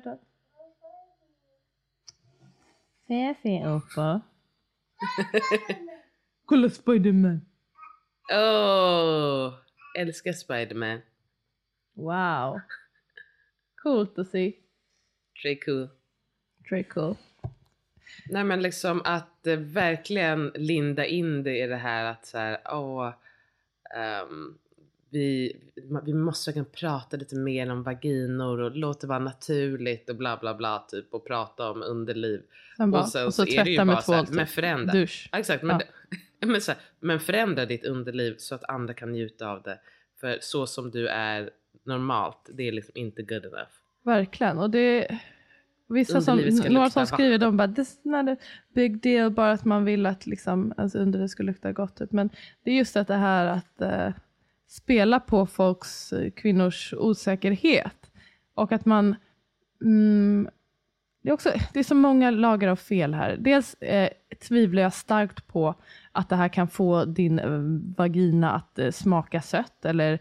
Fifi 3.13 3.65
uppe. 3.65 4.21
Kolla 6.47 6.71
Spiderman. 6.71 7.41
Åh, 8.33 9.55
älskar 9.99 10.33
Spiderman. 10.33 11.01
Wow. 11.95 12.61
Coolt 13.83 14.19
att 14.19 14.29
se. 14.29 14.53
Très 15.43 15.65
cool. 15.65 15.89
Very 16.71 16.85
cool. 16.85 17.17
Nej 18.29 18.45
men 18.45 18.63
liksom 18.63 19.03
att 19.05 19.47
eh, 19.47 19.59
verkligen 19.59 20.53
linda 20.55 21.07
in 21.07 21.43
det 21.43 21.59
i 21.59 21.67
det 21.67 21.77
här 21.77 22.05
att 22.05 22.27
så 22.27 22.39
här, 22.39 22.61
åh, 22.73 23.13
ehm, 23.97 24.59
vi, 25.13 25.57
vi 26.05 26.15
måste 26.15 26.51
verkligen 26.51 26.73
prata 26.73 27.17
lite 27.17 27.37
mer 27.37 27.71
om 27.71 27.83
vaginor 27.83 28.61
och 28.61 28.77
låt 28.77 29.01
det 29.01 29.07
vara 29.07 29.19
naturligt 29.19 30.11
och 30.11 30.17
bla 30.17 30.37
bla 30.37 30.55
bla 30.55 30.85
typ 30.89 31.15
och 31.15 31.27
prata 31.27 31.71
om 31.71 31.83
underliv. 31.83 32.43
Bara, 32.79 33.03
och 33.03 33.09
sen 33.09 33.27
och 33.27 33.35
så, 33.35 33.47
så 33.47 33.53
är 33.53 33.65
det 33.65 33.71
ju 33.71 33.85
bara 33.85 34.03
så 34.03 34.13
här, 34.13 34.27
men 34.31 34.47
typ. 34.47 34.55
förändra. 34.55 34.93
Dusch. 34.93 35.29
Ja, 35.33 35.39
exakt, 35.39 35.63
men, 35.63 35.81
Ja. 36.41 36.47
men, 36.47 36.61
så 36.61 36.73
här, 36.73 36.81
men 37.01 37.21
förändra 37.21 37.67
ditt 37.67 37.85
underliv 37.85 38.35
så 38.39 38.55
att 38.55 38.65
andra 38.65 38.95
kan 38.95 39.13
njuta 39.13 39.49
av 39.49 39.63
det. 39.63 39.79
För 40.21 40.39
så 40.41 40.67
som 40.67 40.91
du 40.91 41.09
är 41.09 41.51
normalt, 41.85 42.51
det 42.53 42.69
är 42.69 42.73
liksom 42.73 42.93
inte 42.95 43.23
good 43.23 43.45
enough. 43.45 43.73
Verkligen. 44.05 44.59
Och 44.59 44.71
det 44.71 45.21
Vissa 45.89 46.21
som, 46.21 46.39
några 46.71 46.91
som 46.91 47.07
skriver, 47.07 47.39
de 47.39 47.57
bara, 47.57 47.69
this 47.69 47.93
is 47.93 48.05
not 48.05 48.29
a 48.29 48.37
big 48.75 49.03
deal, 49.03 49.31
bara 49.31 49.53
att 49.53 49.65
man 49.65 49.85
vill 49.85 50.07
att 50.07 50.27
liksom, 50.27 50.75
alltså 50.77 50.99
underlivet 50.99 51.31
ska 51.31 51.43
lukta 51.43 51.73
gott. 51.73 51.97
Typ. 51.97 52.13
Men 52.13 52.31
det 52.65 52.71
är 52.71 52.75
just 52.75 52.97
att 52.97 53.09
det 53.09 53.15
här 53.15 53.47
att 53.47 53.81
eh, 53.81 54.09
spela 54.73 55.21
på 55.21 55.47
folks, 55.47 56.13
eh, 56.13 56.31
kvinnors 56.31 56.95
osäkerhet. 56.99 58.11
Och 58.55 58.73
att 58.73 58.85
man, 58.85 59.17
mm, 59.83 60.49
det, 61.23 61.29
är 61.29 61.33
också, 61.33 61.53
det 61.73 61.79
är 61.79 61.85
så 61.85 61.95
många 61.95 62.31
lager 62.31 62.69
av 62.69 62.77
fel 62.77 63.15
här. 63.15 63.37
Dels 63.39 63.75
eh, 63.75 64.09
tvivlar 64.49 64.83
jag 64.83 64.93
starkt 64.93 65.49
på 65.49 65.75
att 66.13 66.29
det 66.29 66.37
här 66.37 66.49
kan 66.49 66.69
få 66.69 67.05
din 67.05 67.39
eh, 67.39 67.61
vagina 67.97 68.53
att 68.53 68.79
eh, 68.79 68.91
smaka 68.91 69.43
sött 69.43 69.85
eller 69.85 70.19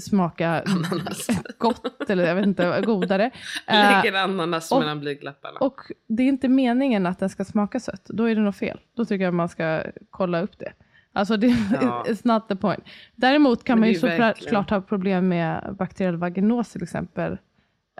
smaka 0.00 0.62
Ananas. 0.66 1.26
gott 1.58 2.10
eller 2.10 2.26
jag 2.26 2.34
vet 2.34 2.46
inte, 2.46 2.82
godare. 2.86 3.30
Eh, 3.66 3.74
Lägger 4.02 4.18
ananas 4.18 4.72
och- 4.72 4.80
mellan 4.80 5.00
blygdläpparna. 5.00 5.58
och 5.58 5.80
det 6.08 6.22
är 6.22 6.28
inte 6.28 6.48
meningen 6.48 7.06
att 7.06 7.18
den 7.18 7.28
ska 7.28 7.44
smaka 7.44 7.80
sött. 7.80 8.04
Då 8.04 8.24
är 8.24 8.34
det 8.34 8.40
något 8.40 8.56
fel. 8.56 8.80
Då 8.96 9.04
tycker 9.04 9.24
jag 9.24 9.34
man 9.34 9.48
ska 9.48 9.82
kolla 10.10 10.40
upp 10.42 10.58
det. 10.58 10.72
Alltså 11.16 11.36
det 11.36 11.46
Ja. 11.46 12.04
it's 12.08 12.20
not 12.24 12.48
the 12.48 12.56
point. 12.56 12.84
Däremot 13.16 13.64
kan 13.64 13.80
man 13.80 13.88
ju 13.88 13.98
verkligen- 13.98 14.34
såklart 14.36 14.70
ha 14.70 14.80
problem 14.80 15.28
med 15.28 15.76
bakteriell 15.78 16.16
vaginos 16.16 16.72
till 16.72 16.82
exempel. 16.82 17.38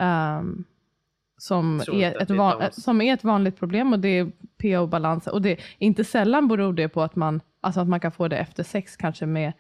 ehm, 0.01 0.65
som, 1.37 1.81
är 1.93 2.23
ett 2.23 2.31
van, 2.31 2.63
som 2.73 3.01
är 3.01 3.15
ett 3.15 3.25
vanligt 3.25 3.57
problem 3.59 3.93
och 3.93 3.99
det 4.01 4.09
är 4.09 4.33
pH-balans. 4.59 5.27
Och 5.27 5.43
det, 5.43 5.61
inte 5.79 6.05
sällan 6.05 6.49
beror 6.49 6.73
det 6.73 6.89
på 6.89 7.03
att 7.03 7.17
man, 7.17 7.41
alltså 7.61 7.81
att 7.81 7.89
man 7.89 8.01
kan 8.01 8.13
få 8.13 8.29
det 8.29 8.37
efter 8.37 8.63
sex 8.63 8.97
kanske 8.97 9.27
med 9.27 9.53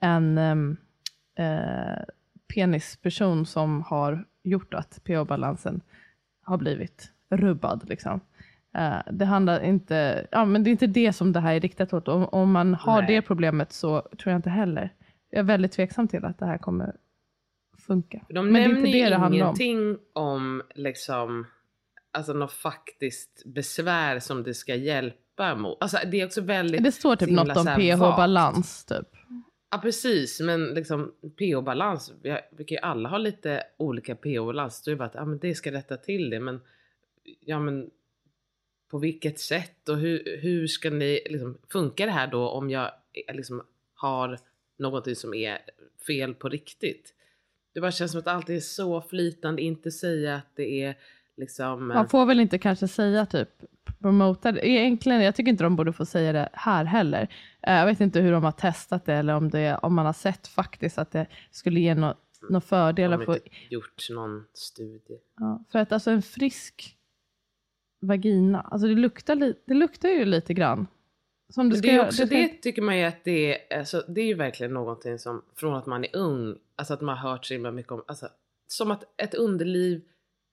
en 0.00 0.38
um, 0.38 0.76
eh, 1.38 2.02
penisperson 2.54 3.46
som 3.46 3.82
har 3.82 4.24
gjort 4.42 4.74
att 4.74 5.00
pH-balansen 5.04 5.80
har 6.42 6.58
blivit 6.58 7.12
rubbad. 7.30 7.88
Liksom. 7.88 8.20
Eh, 8.76 8.98
det 9.12 9.24
handlar 9.24 9.60
inte, 9.64 10.26
ja 10.30 10.44
men 10.44 10.64
det 10.64 10.70
är 10.70 10.72
inte 10.72 10.86
det 10.86 11.12
som 11.12 11.32
det 11.32 11.40
här 11.40 11.54
är 11.54 11.60
riktat 11.60 11.92
åt. 11.92 12.08
Om, 12.08 12.24
om 12.24 12.52
man 12.52 12.74
har 12.74 13.02
Nej. 13.02 13.14
det 13.14 13.22
problemet 13.22 13.72
så 13.72 14.00
tror 14.00 14.30
jag 14.32 14.38
inte 14.38 14.50
heller. 14.50 14.94
Jag 15.30 15.38
är 15.38 15.44
väldigt 15.44 15.72
tveksam 15.72 16.08
till 16.08 16.24
att 16.24 16.38
det 16.38 16.46
här 16.46 16.58
kommer 16.58 16.96
funka. 17.86 18.20
De 18.28 18.44
men 18.44 18.54
det 18.54 18.60
är 18.60 18.68
nämner 18.68 18.86
inte 18.86 18.98
det 18.98 19.08
det 19.08 19.16
handlar 19.16 19.46
om. 19.46 19.54
ingenting 19.56 19.98
om, 20.12 20.62
liksom, 20.74 21.46
alltså 22.12 22.32
något 22.32 22.52
faktiskt 22.52 23.42
besvär 23.46 24.18
som 24.18 24.42
det 24.42 24.54
ska 24.54 24.74
hjälpa 24.74 25.54
mot. 25.54 25.78
Alltså 25.80 25.98
det 26.10 26.20
är 26.20 26.26
också 26.26 26.40
väldigt... 26.40 26.84
Det 26.84 26.92
står 26.92 27.16
typ 27.16 27.30
något 27.30 27.56
om 27.56 27.66
pH-balans 27.66 28.84
typ. 28.84 29.08
Ja 29.70 29.78
precis, 29.78 30.40
men 30.40 30.64
liksom 30.64 31.12
pH-balans, 31.38 32.12
vi, 32.22 32.30
har- 32.30 32.40
vi 32.56 32.64
kan 32.64 32.74
ju 32.76 32.80
alla 32.80 33.08
ha 33.08 33.18
lite 33.18 33.62
olika 33.78 34.14
pH-balans. 34.14 34.82
Det 34.84 34.90
är 34.90 34.96
bara 34.96 35.04
att 35.04 35.14
ja, 35.14 35.24
men 35.24 35.38
det 35.38 35.54
ska 35.54 35.72
rätta 35.72 35.96
till 35.96 36.30
det, 36.30 36.40
men 36.40 36.60
ja 37.40 37.58
men 37.60 37.90
på 38.90 38.98
vilket 38.98 39.40
sätt 39.40 39.88
och 39.88 39.96
hur, 39.96 40.38
hur 40.42 40.66
ska 40.66 40.90
ni, 40.90 41.20
liksom, 41.30 41.58
funkar 41.72 42.06
det 42.06 42.12
här 42.12 42.26
då 42.26 42.48
om 42.48 42.70
jag 42.70 42.92
eh, 43.28 43.34
liksom 43.34 43.62
har 43.94 44.38
någonting 44.78 45.16
som 45.16 45.34
är 45.34 45.58
fel 46.06 46.34
på 46.34 46.48
riktigt? 46.48 47.14
Det 47.74 47.80
bara 47.80 47.92
känns 47.92 48.10
som 48.12 48.20
att 48.20 48.26
allt 48.26 48.50
är 48.50 48.60
så 48.60 49.00
flytande, 49.02 49.62
inte 49.62 49.90
säga 49.90 50.34
att 50.34 50.56
det 50.56 50.82
är 50.82 50.98
liksom... 51.36 51.88
Man 51.88 52.08
får 52.08 52.26
väl 52.26 52.40
inte 52.40 52.58
kanske 52.58 52.88
säga 52.88 53.26
typ 53.26 53.48
promota 54.00 54.52
det. 54.52 54.68
Egentligen, 54.68 55.22
jag 55.22 55.34
tycker 55.34 55.50
inte 55.50 55.64
de 55.64 55.76
borde 55.76 55.92
få 55.92 56.06
säga 56.06 56.32
det 56.32 56.48
här 56.52 56.84
heller. 56.84 57.28
Eh, 57.62 57.74
Jag 57.74 57.86
vet 57.86 58.00
inte 58.00 58.20
hur 58.20 58.32
de 58.32 58.44
har 58.44 58.52
testat 58.52 59.04
det 59.04 59.14
eller 59.14 59.34
om, 59.34 59.50
det, 59.50 59.78
om 59.82 59.94
man 59.94 60.06
har 60.06 60.12
sett 60.12 60.46
faktiskt 60.46 60.98
att 60.98 61.10
det 61.10 61.26
skulle 61.50 61.80
ge 61.80 61.94
några 61.94 62.16
nå 62.48 62.54
har 62.56 62.60
fördelar. 62.60 63.18
de 63.18 63.24
För, 63.26 63.34
inte 63.34 63.48
gjort 63.70 64.10
någon 64.10 64.44
studie. 64.54 65.18
ja, 65.36 65.64
för 65.72 65.78
att 65.78 65.92
alltså 65.92 66.10
en 66.10 66.22
frisk 66.22 66.96
vagina, 68.00 68.60
alltså 68.60 68.88
det 68.88 68.94
luktar, 68.94 69.34
li, 69.34 69.54
det 69.64 69.74
luktar 69.74 70.08
ju 70.08 70.24
lite 70.24 70.54
grann. 70.54 70.86
Som 71.48 71.68
det 71.68 71.72
Men 71.74 71.78
ska 71.78 71.86
det, 71.90 71.96
är 71.96 72.06
också, 72.06 72.24
det 72.24 72.48
tycker 72.48 72.82
man 72.82 72.98
ju 72.98 73.04
att 73.04 73.24
det 73.24 73.54
är, 73.72 73.78
alltså, 73.78 74.04
det 74.08 74.20
är 74.20 74.26
ju 74.26 74.34
verkligen 74.34 74.72
någonting 74.74 75.18
som 75.18 75.42
från 75.56 75.74
att 75.74 75.86
man 75.86 76.04
är 76.04 76.16
ung, 76.16 76.56
alltså 76.76 76.94
att 76.94 77.00
man 77.00 77.18
har 77.18 77.30
hört 77.30 77.44
så 77.44 77.54
himla 77.54 77.70
mycket 77.72 77.92
om, 77.92 78.04
alltså, 78.06 78.28
som 78.66 78.90
att 78.90 79.04
ett 79.22 79.34
underliv, 79.34 80.02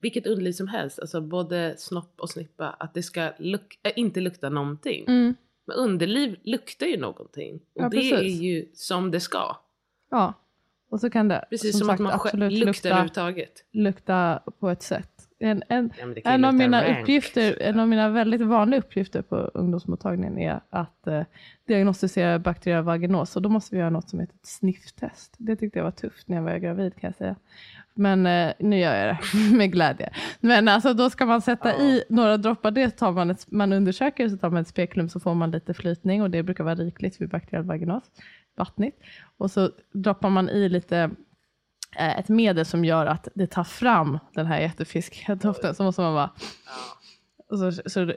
vilket 0.00 0.26
underliv 0.26 0.52
som 0.52 0.68
helst, 0.68 0.98
alltså 0.98 1.20
både 1.20 1.74
snopp 1.78 2.20
och 2.20 2.30
snippa, 2.30 2.68
att 2.70 2.94
det 2.94 3.02
ska 3.02 3.32
luk, 3.38 3.78
äh, 3.82 3.92
inte 3.96 4.20
lukta 4.20 4.48
någonting. 4.48 5.04
Mm, 5.08 5.34
Men 5.66 5.76
underliv 5.76 6.36
luktar 6.42 6.86
ju 6.86 6.96
någonting 6.96 7.54
och 7.54 7.82
Ja, 7.82 7.88
det 7.88 7.96
precis. 7.96 8.12
är 8.12 8.42
ju 8.44 8.68
som 8.74 9.10
det 9.10 9.20
ska. 9.20 9.56
ja, 10.10 10.34
och 10.90 11.00
så 11.00 11.10
kan 11.10 11.28
det 11.28 11.44
Precis 11.50 11.78
som, 11.78 11.86
sagt 11.86 11.94
att 11.94 12.00
man 12.04 12.12
absolut 12.12 12.52
luktar 12.52 13.02
lukta, 13.02 13.32
lukta 13.72 14.42
på 14.58 14.68
ett 14.70 14.82
sätt. 14.82 15.27
En, 15.40 15.62
en, 15.68 15.90
Ja, 16.24 16.30
En 16.30 16.44
av, 16.44 16.54
mina 16.54 16.84
rank. 16.84 17.00
uppgifter, 17.00 17.62
en 17.62 17.80
av 17.80 17.88
mina 17.88 18.08
väldigt 18.08 18.40
vanliga 18.40 18.80
uppgifter 18.80 19.22
på 19.22 19.36
ungdomsmottagningen 19.36 20.38
är 20.38 20.60
att 20.70 21.06
eh, 21.06 21.22
diagnostisera 21.66 22.38
bakteriell 22.38 22.82
vaginos. 22.82 23.36
Och 23.36 23.42
då 23.42 23.48
måste 23.48 23.74
vi 23.74 23.80
göra 23.80 23.90
något 23.90 24.08
som 24.08 24.20
heter 24.20 24.34
ett 24.34 24.46
snifftest. 24.46 25.34
Det 25.38 25.56
tyckte 25.56 25.78
jag 25.78 25.84
var 25.84 25.90
tufft 25.90 26.28
när 26.28 26.36
jag 26.36 26.42
var 26.44 26.56
gravid 26.58 26.92
kan 27.00 27.08
jag 27.08 27.14
säga. 27.14 27.36
Men 27.94 28.26
eh, 28.26 28.52
nu 28.58 28.78
gör 28.78 28.94
jag 29.06 29.16
det 29.16 29.38
med 29.56 29.72
glädje. 29.72 30.10
Men 30.40 30.68
alltså 30.68 30.94
då 30.94 31.10
ska 31.10 31.26
man 31.26 31.42
sätta 31.42 31.68
Ja. 31.68 31.80
i 31.82 32.02
några 32.08 32.36
droppar. 32.36 32.70
Det 32.70 32.90
tar 32.90 33.12
man, 33.12 33.30
ett, 33.30 33.50
man 33.50 33.72
undersöker 33.72 34.28
så 34.28 34.36
tar 34.36 34.50
man 34.50 34.62
ett 34.62 34.68
spekulum 34.68 35.08
så 35.08 35.20
får 35.20 35.34
man 35.34 35.50
lite 35.50 35.74
flytning 35.74 36.22
och 36.22 36.30
det 36.30 36.42
brukar 36.42 36.64
vara 36.64 36.74
rikligt 36.74 37.20
vid 37.20 37.28
bakteriell 37.28 37.64
vaginos. 37.64 38.04
Vattnigt. 38.56 38.98
Och 39.36 39.50
så 39.50 39.70
droppar 39.92 40.28
man 40.30 40.48
i 40.48 40.68
lite 40.68 41.10
ett 41.96 42.28
medel 42.28 42.64
som 42.66 42.84
gör 42.84 43.06
att 43.06 43.28
det 43.34 43.46
tar 43.46 43.64
fram 43.64 44.18
den 44.34 44.46
här 44.46 44.60
jättefiskiga 44.60 45.34
doften. 45.34 45.74
Så 45.74 45.82
måste 45.82 46.02
man 46.02 46.14
bara 46.14 46.30
Ja. 46.66 46.72
och 47.50 47.58
så, 47.58 47.82
så 47.90 48.12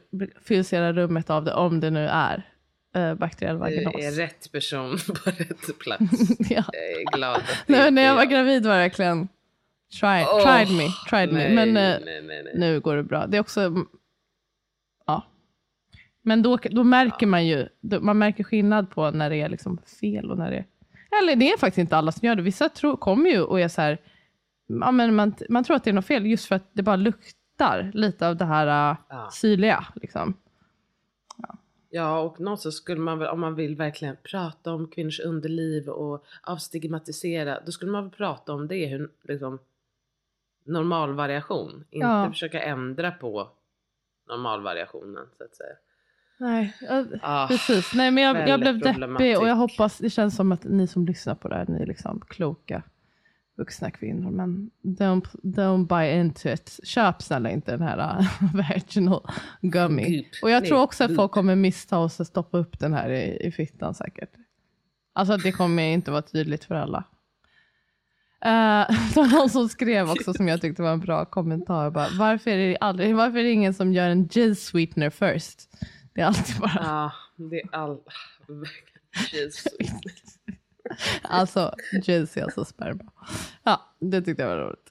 fylls 0.45 0.73
hela 0.73 0.93
rummet 0.93 1.29
av 1.29 1.43
det 1.45 1.53
om 1.53 1.79
det 1.79 1.89
nu 1.89 2.07
är 2.07 2.47
eh, 2.95 3.13
bakteriell 3.13 3.57
vaginos. 3.57 3.93
Det 3.97 4.05
är 4.05 4.11
rätt 4.11 4.51
person 4.51 4.97
på 5.07 5.29
rätt 5.29 5.79
plats. 5.79 6.11
ja. 6.39 6.63
Jag 6.71 7.01
är 7.01 7.17
glad 7.17 7.35
att 7.35 7.63
det 7.67 7.73
Nej, 7.73 7.91
när 7.91 8.01
jag 8.01 8.15
var 8.15 8.25
gravid 8.25 8.65
var 8.65 8.73
det 8.73 8.79
verkligen 8.79 9.27
try, 9.99 10.25
Åh, 10.27 10.43
tried 10.43 10.77
me, 10.77 10.87
tried 11.09 11.33
nej, 11.33 11.49
me. 11.49 11.65
Men 11.65 11.67
eh, 11.77 11.99
nej, 12.05 12.21
nej, 12.23 12.53
nu 12.55 12.79
går 12.79 12.95
det 12.95 13.03
bra. 13.03 13.27
Det 13.27 13.37
är 13.37 13.41
också, 13.41 13.75
ja. 15.05 15.25
Men 16.21 16.41
då, 16.41 16.57
då 16.71 16.83
märker 16.83 17.27
man 17.27 17.47
ju, 17.47 17.67
man 18.01 18.17
märker 18.17 18.43
skillnad 18.43 18.89
på 18.89 19.11
när 19.11 19.29
det 19.29 19.35
är 19.41 19.49
liksom 19.49 19.77
fel 19.99 20.31
och 20.31 20.37
när 20.37 20.51
det 20.51 20.57
är, 20.57 20.65
eller 21.19 21.35
det 21.35 21.51
är 21.51 21.57
faktiskt 21.57 21.77
inte 21.77 21.97
alla 21.97 22.11
som 22.11 22.25
gör 22.27 22.35
det. 22.35 22.41
Vissa 22.41 22.69
tror, 22.69 22.97
kommer 22.97 23.29
ju 23.29 23.41
och 23.41 23.59
är 23.59 23.67
så 23.67 23.81
här, 23.81 23.97
ja, 24.67 24.91
men 24.91 25.15
man, 25.15 25.33
man 25.49 25.63
tror 25.63 25.75
att 25.75 25.83
det 25.83 25.89
är 25.89 25.93
något 25.93 26.05
fel 26.05 26.25
just 26.25 26.45
för 26.45 26.55
att 26.55 26.69
det 26.73 26.83
bara 26.83 26.95
luktar 26.95 27.91
lite 27.93 28.27
av 28.27 28.35
det 28.35 28.45
här 28.45 28.91
uh, 28.91 28.97
Ja. 29.09 29.29
syrliga. 29.31 29.85
Liksom. 29.95 30.33
Ja, 31.93 32.19
och 32.19 32.39
någonstans 32.39 32.75
skulle 32.75 33.01
man 33.01 33.19
väl, 33.19 33.27
om 33.29 33.39
man 33.39 33.55
vill 33.55 33.75
verkligen 33.75 34.17
prata 34.31 34.73
om 34.73 34.87
kvinnors 34.87 35.19
underliv 35.19 35.89
och 35.89 36.25
avstigmatisera, 36.43 37.59
då 37.65 37.71
skulle 37.71 37.91
man 37.91 38.03
väl 38.03 38.11
prata 38.11 38.53
om 38.53 38.67
det, 38.67 38.85
hur, 38.85 39.09
liksom, 39.23 39.59
normalvariation. 40.65 41.83
Inte 41.89 42.07
Ja. 42.07 42.29
försöka 42.31 42.61
ändra 42.61 43.11
på 43.11 43.49
normalvariationen, 44.29 45.27
så 45.37 45.43
att 45.43 45.55
säga. 45.55 45.75
Nej, 46.41 46.73
Ah, 47.21 47.47
precis. 47.47 47.93
Nej, 47.93 48.11
men 48.11 48.23
jag, 48.23 48.49
jag 48.49 48.59
blev 48.59 48.79
deppig 48.79 49.37
och 49.37 49.47
jag 49.47 49.55
hoppas, 49.55 49.97
det 49.97 50.09
känns 50.09 50.35
som 50.35 50.51
att 50.51 50.63
ni 50.63 50.87
som 50.87 51.05
lyssnar 51.05 51.35
på 51.35 51.47
det 51.47 51.55
här, 51.55 51.65
ni 51.67 51.81
är 51.81 51.85
liksom 51.85 52.21
kloka 52.27 52.83
vuxna 53.57 53.91
kvinnor. 53.91 54.31
Men 54.31 54.71
don't, 54.83 55.27
don't 55.43 55.87
buy 55.87 56.19
into 56.19 56.49
it. 56.49 56.79
Köp 56.83 57.21
snälla 57.21 57.49
inte 57.49 57.71
den 57.71 57.81
här 57.81 58.19
uh, 58.19 58.55
vaginal 58.55 59.31
gummy. 59.61 60.17
Goop. 60.17 60.25
Och 60.43 60.49
jag 60.49 60.65
tror 60.65 60.81
också 60.81 61.03
att 61.03 61.15
folk 61.15 61.31
kommer 61.31 61.55
missta 61.55 61.97
oss 61.97 62.19
och 62.19 62.27
stoppa 62.27 62.57
upp 62.57 62.79
den 62.79 62.93
här 62.93 63.09
i, 63.09 63.47
i 63.47 63.51
fittan 63.51 63.93
säkert. 63.93 64.31
Alltså 65.13 65.37
det 65.37 65.51
kommer 65.51 65.83
inte 65.83 66.11
vara 66.11 66.21
tydligt 66.21 66.63
för 66.63 66.75
alla. 66.75 67.03
Eh, 68.45 68.87
det 69.13 69.15
var 69.15 69.37
någon 69.37 69.49
som 69.49 69.69
skrev 69.69 70.09
också 70.09 70.33
som 70.33 70.47
jag 70.47 70.61
tyckte 70.61 70.81
var 70.81 70.93
en 70.93 70.99
bra 70.99 71.25
kommentar. 71.25 71.89
Bara, 71.89 72.07
varför, 72.19 72.51
är 72.51 72.69
det 72.69 72.77
aldrig, 72.77 73.15
varför 73.15 73.37
är 73.37 73.43
det 73.43 73.51
ingen 73.51 73.73
som 73.73 73.93
gör 73.93 74.09
en 74.09 74.29
jizz 74.31 74.65
sweetener 74.65 75.09
first? 75.09 75.69
Det 76.13 76.21
är 76.21 76.25
alltid 76.25 76.59
bara, 76.59 76.71
Ja, 76.75 77.11
det 77.35 77.61
är 77.61 77.75
all... 77.75 77.99
Jesus. 79.31 79.67
alltså 81.21 81.75
är 82.37 82.43
alltså 82.43 82.65
sperma. 82.65 83.11
Ja, 83.63 83.95
det 83.99 84.21
tyckte 84.21 84.43
jag 84.43 84.49
var 84.49 84.57
roligt. 84.57 84.89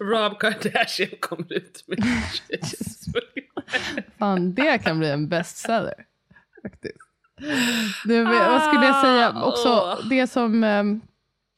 Rob 0.00 0.40
Kardashian 0.40 1.18
kommer 1.20 1.52
ut 1.52 1.84
med 1.86 2.04
Jesus. 2.48 3.04
Fan, 4.18 4.54
det 4.54 4.78
kan 4.78 4.98
bli 4.98 5.10
en 5.10 5.28
bestseller. 5.28 6.06
Faktiskt. 6.62 6.98
Du, 8.04 8.24
vad 8.24 8.62
skulle 8.62 8.86
jag 8.86 9.00
säga? 9.00 9.42
Också 9.42 9.68
Ah, 9.68 9.98
det 10.10 10.26
som 10.26 10.64
ehm, 10.64 11.00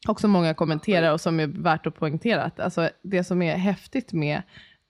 också 0.08 0.28
många 0.28 0.54
kommenterar 0.54 1.12
och 1.12 1.20
som 1.20 1.40
är 1.40 1.46
värt 1.46 1.86
att 1.86 1.94
poängtera. 1.94 2.42
Att, 2.42 2.60
alltså, 2.60 2.90
det 3.02 3.24
som 3.24 3.42
är 3.42 3.56
häftigt 3.56 4.12
med 4.12 4.42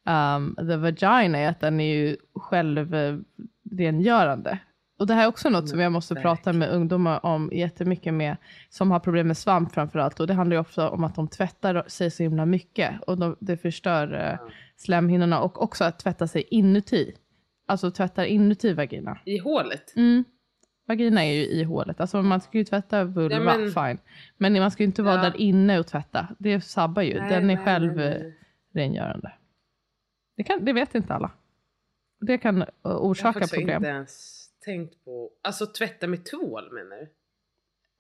um, 0.07 0.57
the 0.57 0.77
vagina 0.77 1.39
är 1.39 1.49
att 1.49 1.61
den 1.61 1.81
är 1.81 1.95
ju 1.95 2.17
självrengörande. 2.35 4.59
Och 4.99 5.07
det 5.07 5.15
här 5.15 5.23
är 5.25 5.29
också 5.29 5.51
något 5.51 5.69
som 5.69 5.81
jag 5.81 5.93
måste 5.93 6.15
prata 6.15 6.53
med 6.53 6.71
ungdomar 6.71 7.27
om 7.27 7.51
jättemycket 7.53 8.15
med, 8.15 8.37
som 8.69 8.91
har 8.91 9.01
problem 9.01 9.27
med 9.27 9.37
svamp 9.37 9.73
framförallt. 9.73 10.21
Och 10.21 10.27
det 10.27 10.35
handlar 10.35 10.57
ju 10.57 10.61
ofta 10.61 10.91
om 10.91 11.05
att 11.05 11.15
de 11.15 11.29
tvättar 11.29 11.85
sig 11.87 12.11
så 12.11 12.23
himla 12.23 12.47
mycket. 12.47 12.91
Och 13.07 13.19
de, 13.19 13.37
det 13.41 13.57
förstör 13.57 14.29
eh, 14.31 14.39
slemhinnorna 14.77 15.41
och 15.41 15.63
också 15.63 15.85
att 15.85 15.99
tvätta 15.99 16.27
sig 16.27 16.45
inuti. 16.51 17.13
Alltså 17.69 17.91
tvättar 17.91 18.25
inuti 18.25 18.73
vagina. 18.73 19.19
I 19.25 19.39
hålet? 19.39 19.97
Mm. 19.97 20.25
Vagina 20.87 21.25
är 21.25 21.33
ju 21.33 21.47
i 21.47 21.63
hålet. 21.65 22.01
Alltså 22.01 22.23
man 22.23 22.41
ska 22.41 22.59
ju 22.59 22.65
tvätta 22.65 23.05
vulva, 23.05 23.37
Ja, 23.37 23.41
men- 23.41 23.71
fine. 23.71 23.99
Men 24.39 24.53
man 24.53 24.71
ska 24.71 24.83
ju 24.83 24.87
inte 24.87 25.03
vara 25.03 25.17
Ja. 25.17 25.23
där 25.23 25.37
inne 25.41 25.79
och 25.79 25.87
tvätta. 25.87 26.29
Det 26.39 26.61
sabbar 26.61 27.03
ju. 27.03 27.21
Nej, 27.21 27.29
Den 27.31 27.51
är 27.51 27.57
nej, 27.57 27.65
själv 27.65 27.97
nej, 27.97 28.07
eh, 28.07 28.21
nej. 28.23 28.39
rengörande. 28.75 29.33
Det, 30.37 30.45
kan, 30.45 30.65
det 30.65 30.73
vet 30.73 30.95
inte 30.95 31.15
alla. 31.15 31.31
Det 32.21 32.39
kan 32.39 32.63
eh, 32.63 32.69
Jag 32.83 32.91
har 32.91 32.99
orsaka 32.99 33.47
problem. 33.47 33.77
inte 33.77 33.89
ens 33.89 34.45
tänkt 34.65 35.05
på... 35.05 35.31
Alltså 35.43 35.67
tvätta 35.67 36.07
med 36.07 36.25
tvål 36.25 36.73
menar 36.73 36.97
du? 36.97 37.03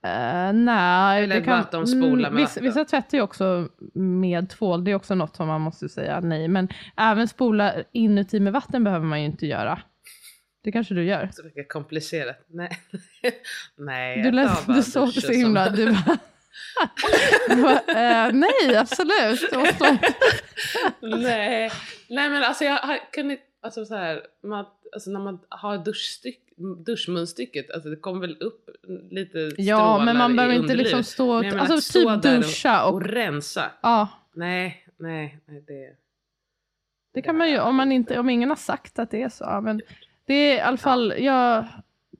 Uh, 0.06 0.52
nej, 0.64 1.24
Eller 1.24 1.36
det 1.40 1.44
kan, 1.44 1.58
vattenskola 1.58 2.30
med 2.30 2.40
vissa, 2.40 2.60
vissa 2.60 2.84
tvättar 2.84 3.18
ju 3.18 3.22
också 3.22 3.68
med 3.94 4.50
tvål, 4.50 4.84
det 4.84 4.90
är 4.90 4.94
också 4.94 5.14
något 5.14 5.36
som 5.36 5.46
man 5.46 5.60
måste 5.60 5.88
säga 5.88 6.20
nej. 6.20 6.48
Men 6.48 6.68
även 6.96 7.28
spola 7.28 7.74
inuti 7.92 8.40
med 8.40 8.52
vatten 8.52 8.84
behöver 8.84 9.06
man 9.06 9.20
ju 9.20 9.26
inte 9.26 9.46
göra. 9.46 9.82
Det 10.62 10.72
kanske 10.72 10.94
du 10.94 11.04
gör. 11.04 11.28
Så 11.32 11.44
mycket 11.44 11.68
komplicerat. 11.68 12.44
Nej. 12.48 12.70
Nej, 13.76 14.22
Du, 14.22 14.40
jag 14.40 14.50
bara 14.66 14.76
du 14.76 14.82
såg 14.82 15.08
duschen 15.08 15.22
så 15.22 15.32
himla... 15.32 15.66
som- 15.66 15.76
du 15.76 15.86
bara, 15.92 16.18
eh, 17.88 18.32
nej, 18.32 18.76
absolut. 18.76 19.50
Det 19.50 19.96
Nej. 21.00 21.70
Nej 22.08 22.30
men 22.30 22.42
alltså 22.44 22.64
jag 22.64 22.78
har- 22.78 23.12
kan 23.12 23.30
inte, 23.30 23.42
alltså 23.62 23.84
så 23.84 23.94
här, 23.94 24.22
man, 24.42 24.64
alltså 24.94 25.10
när 25.10 25.20
man 25.20 25.38
har 25.48 25.78
duschstyck, 25.78 26.40
duschmunstycket, 26.86 27.70
alltså 27.70 27.88
det 27.90 27.96
kommer 27.96 28.20
väl 28.20 28.36
upp 28.40 28.70
lite 29.10 29.38
Ja, 29.38 29.76
strålar 29.76 30.04
men 30.04 30.16
man 30.16 30.36
behöver 30.36 30.54
inte 30.54 30.74
liksom 30.74 31.02
stå... 31.04 31.34
Men 31.34 31.44
jag 31.44 31.54
menar 31.54 31.60
Alltså 31.70 31.90
stå 31.90 32.00
typ 32.14 32.22
där 32.22 32.36
och- 32.36 32.42
duscha 32.42 32.84
och... 32.86 32.94
Och 32.94 33.02
rensa. 33.02 33.70
Ja, 33.82 34.08
Nej, 34.34 34.86
nej, 34.98 35.38
nej 35.46 35.64
det... 35.66 35.90
det 37.14 37.22
kan 37.22 37.36
man 37.38 37.50
ju 37.50 37.58
om, 37.60 37.76
man 37.76 37.92
inte, 37.92 38.18
om 38.18 38.28
ingen 38.30 38.48
har 38.48 38.56
sagt 38.56 38.98
att 38.98 39.10
det 39.10 39.22
är 39.22 39.28
så. 39.28 39.44
ja, 39.44 39.60
Men 39.60 39.80
det 40.26 40.34
är 40.34 40.56
i 40.56 40.60
alla 40.60 40.76
fall, 40.76 41.14
ja, 41.18 41.66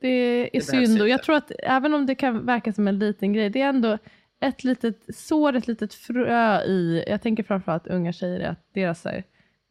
det 0.01 0.09
är 0.09 0.51
behövs 0.51 0.67
synd. 0.67 1.03
Och 1.03 1.09
jag 1.09 1.23
tror 1.23 1.37
att 1.37 1.53
även 1.59 1.95
om 1.95 2.07
det 2.07 2.15
kan 2.15 2.47
verka 2.47 2.73
som 2.73 2.89
en 2.89 2.99
liten 2.99 3.33
grej, 3.33 3.51
det 3.51 3.61
är 3.61 3.69
ändå 3.69 3.99
ett 4.41 4.65
litet 4.65 5.17
sår, 5.17 5.57
ett 5.57 5.67
litet 5.67 5.95
frö 5.95 6.63
i, 6.63 7.05
jag 7.07 7.23
tänker 7.23 7.43
framförallt 7.43 7.87
unga 7.87 8.13
tjejer, 8.13 8.41
är 8.41 8.49
att 8.49 8.65
deras 8.75 9.05
här, 9.05 9.25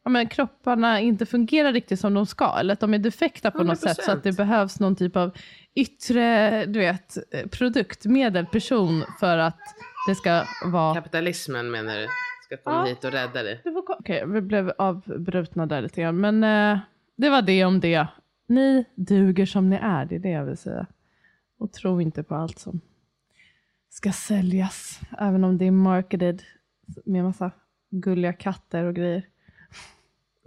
ja, 0.04 0.10
men 0.10 0.28
kropparna 0.28 1.00
inte 1.00 1.26
fungerar 1.26 1.72
riktigt 1.72 2.00
som 2.00 2.14
de 2.14 2.26
ska, 2.26 2.56
eller 2.60 2.72
att 2.72 2.80
de 2.80 2.94
är 2.94 2.98
defekta 2.98 3.50
på 3.50 3.62
något 3.64 3.78
sätt, 3.78 4.04
så 4.04 4.12
att 4.12 4.22
det 4.22 4.30
100%. 4.30 4.36
behövs 4.36 4.80
någon 4.80 4.96
typ 4.96 5.16
av 5.16 5.30
yttre, 5.74 6.64
du 6.66 6.78
vet, 6.78 7.16
eh, 7.34 7.46
produktmedel, 7.48 8.46
person, 8.46 9.04
för 9.20 9.38
att 9.38 9.58
det 10.08 10.14
ska 10.14 10.42
vara 10.64 10.94
Kapitalismen 10.94 11.70
menar 11.70 11.96
du? 11.96 12.06
Ska 12.44 12.56
komma 12.56 12.76
Ja. 12.76 12.84
hit 12.84 13.04
och 13.04 13.12
rädda 13.12 13.42
dig? 13.42 13.62
Okej, 13.98 14.24
vi 14.26 14.40
blev 14.40 14.72
avbrutna 14.78 15.66
där 15.66 15.82
lite 15.82 16.00
grann. 16.02 16.20
Men 16.20 16.44
eh, 16.44 16.78
det 17.16 17.30
var 17.30 17.42
det 17.42 17.64
om 17.64 17.80
det. 17.80 18.06
Ni 18.48 18.84
duger 18.94 19.46
som 19.46 19.70
ni 19.70 19.76
är, 19.76 20.04
det 20.04 20.14
är 20.14 20.18
det 20.18 20.30
jag 20.30 20.44
vill 20.44 20.56
säga. 20.56 20.86
Och 21.58 21.72
tro 21.72 22.00
inte 22.00 22.22
på 22.22 22.34
allt 22.34 22.58
som 22.58 22.80
ska 23.94 24.12
säljas. 24.12 25.00
Även 25.18 25.44
om 25.44 25.58
det 25.58 25.64
är 25.64 25.70
marketed 25.70 26.42
med 27.04 27.24
massa 27.24 27.50
gulliga 27.90 28.32
katter 28.32 28.84
och 28.84 28.94
grejer. 28.94 29.28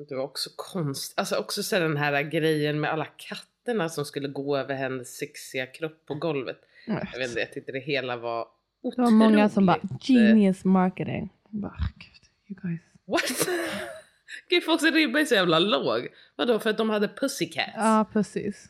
Det 0.09 0.15
var 0.15 0.23
också 0.23 0.49
konst, 0.55 1.13
alltså 1.19 1.35
också 1.35 1.63
så 1.63 1.79
den 1.79 1.97
här 1.97 2.21
grejen 2.23 2.79
med 2.79 2.91
alla 2.91 3.05
katterna 3.05 3.89
som 3.89 4.05
skulle 4.05 4.27
gå 4.27 4.57
över 4.57 4.75
hennes 4.75 5.17
sexiga 5.17 5.65
kropp 5.65 6.05
på 6.05 6.15
golvet. 6.15 6.57
Jag 6.85 7.19
vet 7.19 7.29
inte, 7.29 7.39
jag 7.39 7.53
tyckte 7.53 7.71
det 7.71 7.79
hela 7.79 8.17
var 8.17 8.39
Det 8.81 8.87
otroligt. 8.87 8.97
var 8.97 9.11
många 9.11 9.49
som 9.49 9.65
bara, 9.65 9.77
eh, 9.77 9.97
genius 10.01 10.65
marketing. 10.65 11.29
Jag 11.49 11.61
Bara, 11.61 11.77
Gud, 11.97 12.29
you 12.49 12.59
guys. 12.61 12.81
What? 13.05 13.47
Gud, 14.49 14.63
folks 14.63 14.83
ribba 14.83 15.19
är 15.19 15.25
så 15.25 15.35
jävla 15.35 15.59
låg. 15.59 16.07
Vadå, 16.35 16.59
för 16.59 16.69
att 16.69 16.77
de 16.77 16.89
hade 16.89 17.07
pussycats? 17.07 17.71
Ja, 17.75 18.05
precis. 18.13 18.69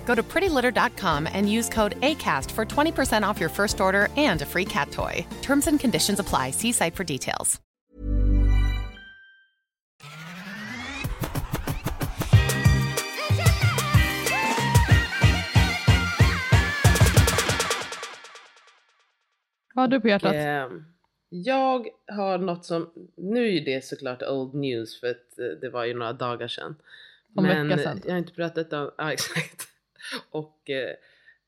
Go 0.05 0.15
to 0.15 0.23
prettylitter.com 0.23 1.27
and 1.31 1.49
use 1.49 1.69
code 1.69 1.99
ACAST 2.01 2.51
for 2.51 2.65
20% 2.65 3.23
off 3.23 3.39
your 3.39 3.49
first 3.49 3.79
order 3.81 4.09
and 4.17 4.41
a 4.41 4.45
free 4.45 4.65
cat 4.65 4.91
toy. 4.91 5.25
Terms 5.41 5.67
and 5.67 5.79
conditions 5.79 6.19
apply. 6.19 6.51
See 6.51 6.73
site 6.73 6.95
for 6.95 7.03
details. 7.03 7.61
Vad 19.73 19.83
har 19.83 19.87
du 19.87 20.01
på 20.01 20.07
hjärtat? 20.07 20.33
Ehm, 20.33 20.85
jag 21.29 21.87
har 22.07 22.37
något 22.37 22.65
som, 22.65 22.89
nu 23.17 23.55
är 23.55 23.65
det 23.65 23.85
såklart 23.85 24.23
old 24.23 24.53
news 24.53 24.99
för 24.99 25.07
att 25.07 25.39
eh, 25.39 25.45
det 25.61 25.69
var 25.69 25.85
ju 25.85 25.93
några 25.93 26.13
dagar 26.13 26.47
sedan. 26.47 26.75
Om 27.35 27.43
men 27.43 27.69
vecka 27.69 27.83
sedan. 27.83 28.01
jag 28.05 28.11
har 28.11 28.17
inte 28.19 28.33
pratat 28.33 28.73
om, 28.73 28.91
ja 28.97 29.13
exakt. 29.13 29.70
Och, 30.31 30.69
eh, 30.69 30.95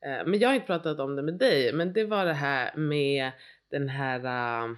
eh, 0.06 0.26
men 0.26 0.38
jag 0.38 0.48
har 0.48 0.54
inte 0.54 0.66
pratat 0.66 1.00
om 1.00 1.16
det 1.16 1.22
med 1.22 1.34
dig, 1.34 1.72
men 1.72 1.92
det 1.92 2.04
var 2.04 2.24
det 2.24 2.32
här 2.32 2.76
med 2.76 3.30
den 3.70 3.88
här 3.88 4.24
eh, 4.24 4.76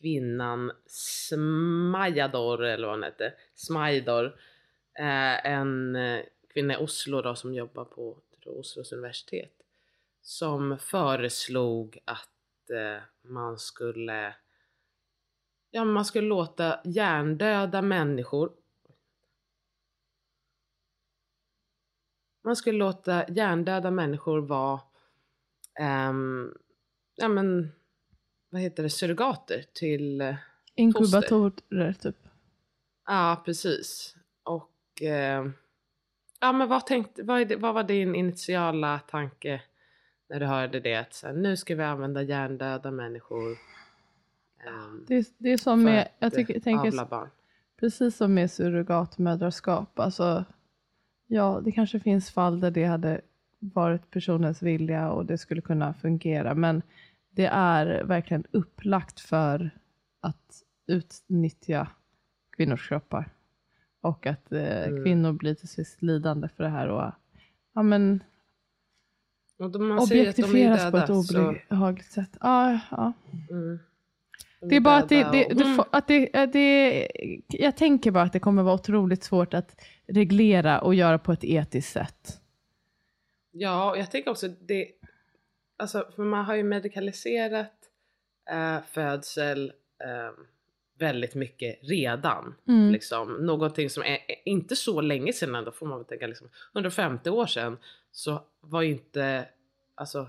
kvinnan 0.00 0.72
Smajador 0.86 2.64
eller 2.64 2.86
vad 2.86 2.96
hon 2.96 3.02
hette, 3.02 3.34
Smajdor. 3.54 4.26
Eh, 4.98 5.46
en 5.46 5.96
eh, 5.96 6.20
kvinna 6.52 6.74
i 6.74 6.76
Oslo 6.76 7.22
då 7.22 7.34
som 7.34 7.54
jobbar 7.54 7.84
på 7.84 8.18
tror, 8.42 8.58
Oslos 8.58 8.92
universitet. 8.92 9.52
Som 10.22 10.78
föreslog 10.78 11.98
att 12.04 12.70
eh, 12.70 13.02
man 13.22 13.58
skulle 13.58 14.34
Ja, 15.70 15.84
man 15.84 16.04
skulle 16.04 16.28
låta 16.28 16.80
hjärndöda 16.84 17.82
människor 17.82 18.52
Man 22.44 22.56
skulle 22.56 22.78
låta 22.78 23.24
hjärndöda 23.28 23.90
människor 23.90 24.40
vara 24.40 24.80
ehm, 25.80 26.54
ja 27.16 27.28
men 27.28 27.72
vad 28.50 28.60
heter 28.60 28.82
det, 28.82 28.90
surrogater 28.90 29.64
till 29.72 30.20
eh, 30.20 30.34
Inkubatorer, 30.74 31.92
typ. 31.92 32.16
Ja, 33.06 33.42
precis. 33.44 34.16
Och 34.42 35.02
eh, 35.02 35.46
ja, 36.40 36.52
men 36.52 36.68
vad, 36.68 36.86
tänkte, 36.86 37.22
vad, 37.22 37.48
det, 37.48 37.56
vad 37.56 37.74
var 37.74 37.82
din 37.82 38.14
initiala 38.14 38.98
tanke 38.98 39.62
när 40.28 40.40
du 40.40 40.46
hörde 40.46 40.80
det? 40.80 40.94
Att 40.96 41.14
så 41.14 41.26
här, 41.26 41.34
nu 41.34 41.56
ska 41.56 41.74
vi 41.74 41.82
använda 41.82 42.22
hjärndöda 42.22 42.90
människor. 42.90 43.58
ehm, 44.66 45.04
Det 45.08 45.34
det 45.38 45.52
är 45.52 45.56
som 45.58 45.82
med, 45.82 46.08
jag 46.18 46.32
tycker, 46.34 46.54
eh, 46.56 46.60
tänker 46.62 46.88
avla 46.88 47.04
barn. 47.06 47.28
precis 47.80 48.16
som 48.16 48.34
med 48.34 48.50
surrogatmödraskap. 48.50 49.98
Alltså, 49.98 50.44
ja, 51.32 51.60
det 51.64 51.72
kanske 51.72 52.00
finns 52.00 52.30
fall 52.30 52.60
där 52.60 52.70
det 52.70 52.84
hade 52.84 53.20
varit 53.58 54.10
personens 54.10 54.62
vilja 54.62 55.10
och 55.10 55.26
det 55.26 55.38
skulle 55.38 55.60
kunna 55.60 55.94
fungera. 55.94 56.54
Men 56.54 56.82
det 57.30 57.46
är 57.46 58.04
verkligen 58.04 58.44
upplagt 58.50 59.20
för 59.20 59.70
att 60.20 60.62
utnyttja 60.86 61.88
kvinnors 62.56 62.88
kroppar. 62.88 63.30
Och 64.00 64.26
att 64.26 64.52
eh, 64.52 64.82
Mm. 64.88 65.04
kvinnor 65.04 65.32
blir 65.32 65.54
till 65.54 65.68
sist 65.68 66.02
lidande 66.02 66.48
för 66.48 66.64
det 66.64 66.70
här. 66.70 66.88
Och, 66.88 67.12
ja, 67.74 67.82
men, 67.82 68.22
Och 69.58 69.62
man 69.64 69.72
de 69.72 69.90
är 69.90 69.98
objektifieras 70.02 70.84
på 70.90 70.96
döda, 70.96 71.02
ett 71.20 71.26
så, 71.26 71.50
obehagligt 71.68 72.12
sätt. 72.12 72.36
Ja, 72.40 72.80
ja. 72.90 73.12
mm, 73.50 73.78
Det 74.68 74.76
är 74.76 74.80
bara 74.80 74.96
att 74.96 75.08
det, 75.08 75.24
det, 75.32 75.54
det, 75.54 75.64
Mm. 75.64 75.84
att 75.90 76.08
det, 76.08 76.30
att 76.34 76.52
det, 76.52 77.08
jag 77.48 77.76
tänker 77.76 78.10
bara 78.10 78.24
att 78.24 78.32
det 78.32 78.40
kommer 78.40 78.62
vara 78.62 78.74
otroligt 78.74 79.24
svårt 79.24 79.54
att 79.54 79.82
reglera 80.06 80.80
och 80.80 80.94
göra 80.94 81.18
på 81.18 81.32
ett 81.32 81.44
etiskt 81.44 81.92
sätt. 81.92 82.38
Ja, 83.50 83.90
och 83.90 83.98
jag 83.98 84.10
tänker 84.10 84.30
också 84.30 84.48
det, 84.48 84.88
alltså 85.78 86.08
för 86.16 86.22
man 86.22 86.44
har 86.44 86.54
ju 86.54 86.62
medikaliserat 86.62 87.72
eh, 88.50 88.78
födsel 88.92 89.72
eh, 90.04 90.44
väldigt 90.98 91.34
mycket 91.34 91.78
redan. 91.82 92.54
Mm. 92.68 92.92
Liksom, 92.92 93.46
någonting 93.46 93.90
som 93.90 94.02
är, 94.02 94.18
är 94.28 94.48
inte 94.48 94.76
så 94.76 95.00
länge 95.00 95.32
sedan, 95.32 95.64
då 95.64 95.72
får 95.72 95.86
man 95.86 95.98
väl 95.98 96.06
tänka 96.06 96.26
liksom 96.26 96.48
150 96.74 97.30
år 97.30 97.46
sedan 97.46 97.78
så 98.10 98.42
var 98.60 98.82
ju 98.82 98.90
inte, 98.90 99.48
alltså 99.94 100.28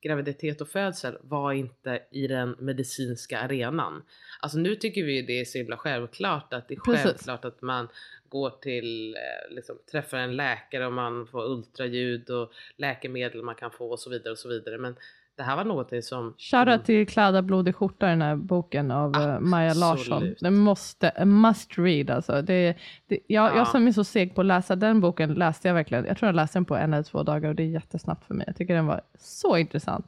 graviditet 0.00 0.60
och 0.60 0.68
födsel 0.68 1.18
var 1.20 1.52
inte 1.52 2.02
i 2.10 2.26
den 2.26 2.56
medicinska 2.58 3.38
arenan. 3.38 4.02
Alltså 4.40 4.58
nu 4.58 4.74
tycker 4.74 5.02
vi 5.02 5.22
det 5.22 5.40
är 5.40 5.44
så 5.44 5.58
himla 5.58 5.76
självklart 5.76 6.52
att 6.52 6.68
det 6.68 6.74
är 6.74 6.80
Precis. 6.80 7.02
självklart 7.04 7.44
att 7.44 7.62
man 7.62 7.88
går 8.28 8.50
till, 8.50 9.14
eh, 9.14 9.54
liksom, 9.54 9.78
träffar 9.90 10.18
en 10.18 10.36
läkare 10.36 10.86
och 10.86 10.92
man 10.92 11.26
får 11.26 11.50
ultraljud 11.50 12.30
och 12.30 12.52
läkemedel 12.76 13.42
man 13.42 13.54
kan 13.54 13.70
få 13.70 13.90
och 13.90 14.00
så 14.00 14.10
vidare 14.10 14.32
och 14.32 14.38
så 14.38 14.48
vidare. 14.48 14.78
Men 14.78 14.96
det 15.38 15.44
här 15.44 15.56
var 15.56 15.64
någonting 15.64 16.02
som... 16.02 16.34
Shoutout 16.38 16.84
till 16.84 17.06
Kläda 17.06 17.42
blodig 17.42 17.74
skjorta, 17.74 18.06
den 18.06 18.22
här 18.22 18.36
boken 18.36 18.90
av 18.90 19.14
eh, 19.14 19.40
Maja 19.40 19.74
Larsson. 19.74 20.16
Absolut. 20.16 20.40
Den 20.40 20.54
måste, 20.54 21.10
a 21.10 21.24
must 21.24 21.78
read 21.78 22.10
alltså. 22.10 22.42
Det, 22.42 22.76
det, 23.06 23.18
jag, 23.26 23.50
Ja. 23.50 23.56
jag 23.56 23.68
som 23.68 23.86
är 23.86 23.92
så 23.92 24.04
seg 24.04 24.34
på 24.34 24.40
att 24.40 24.46
läsa 24.46 24.76
den 24.76 25.00
boken 25.00 25.34
läste 25.34 25.68
jag 25.68 25.74
verkligen, 25.74 26.04
jag 26.04 26.18
tror 26.18 26.28
jag 26.28 26.34
läste 26.34 26.58
den 26.58 26.64
på 26.64 26.76
en 26.76 26.92
eller 26.94 27.02
två 27.02 27.22
dagar 27.22 27.48
och 27.48 27.54
det 27.54 27.62
är 27.62 27.66
jättesnabbt 27.66 28.24
för 28.24 28.34
mig. 28.34 28.44
Jag 28.46 28.56
tycker 28.56 28.74
den 28.74 28.86
var 28.86 29.00
så 29.18 29.56
intressant. 29.56 30.06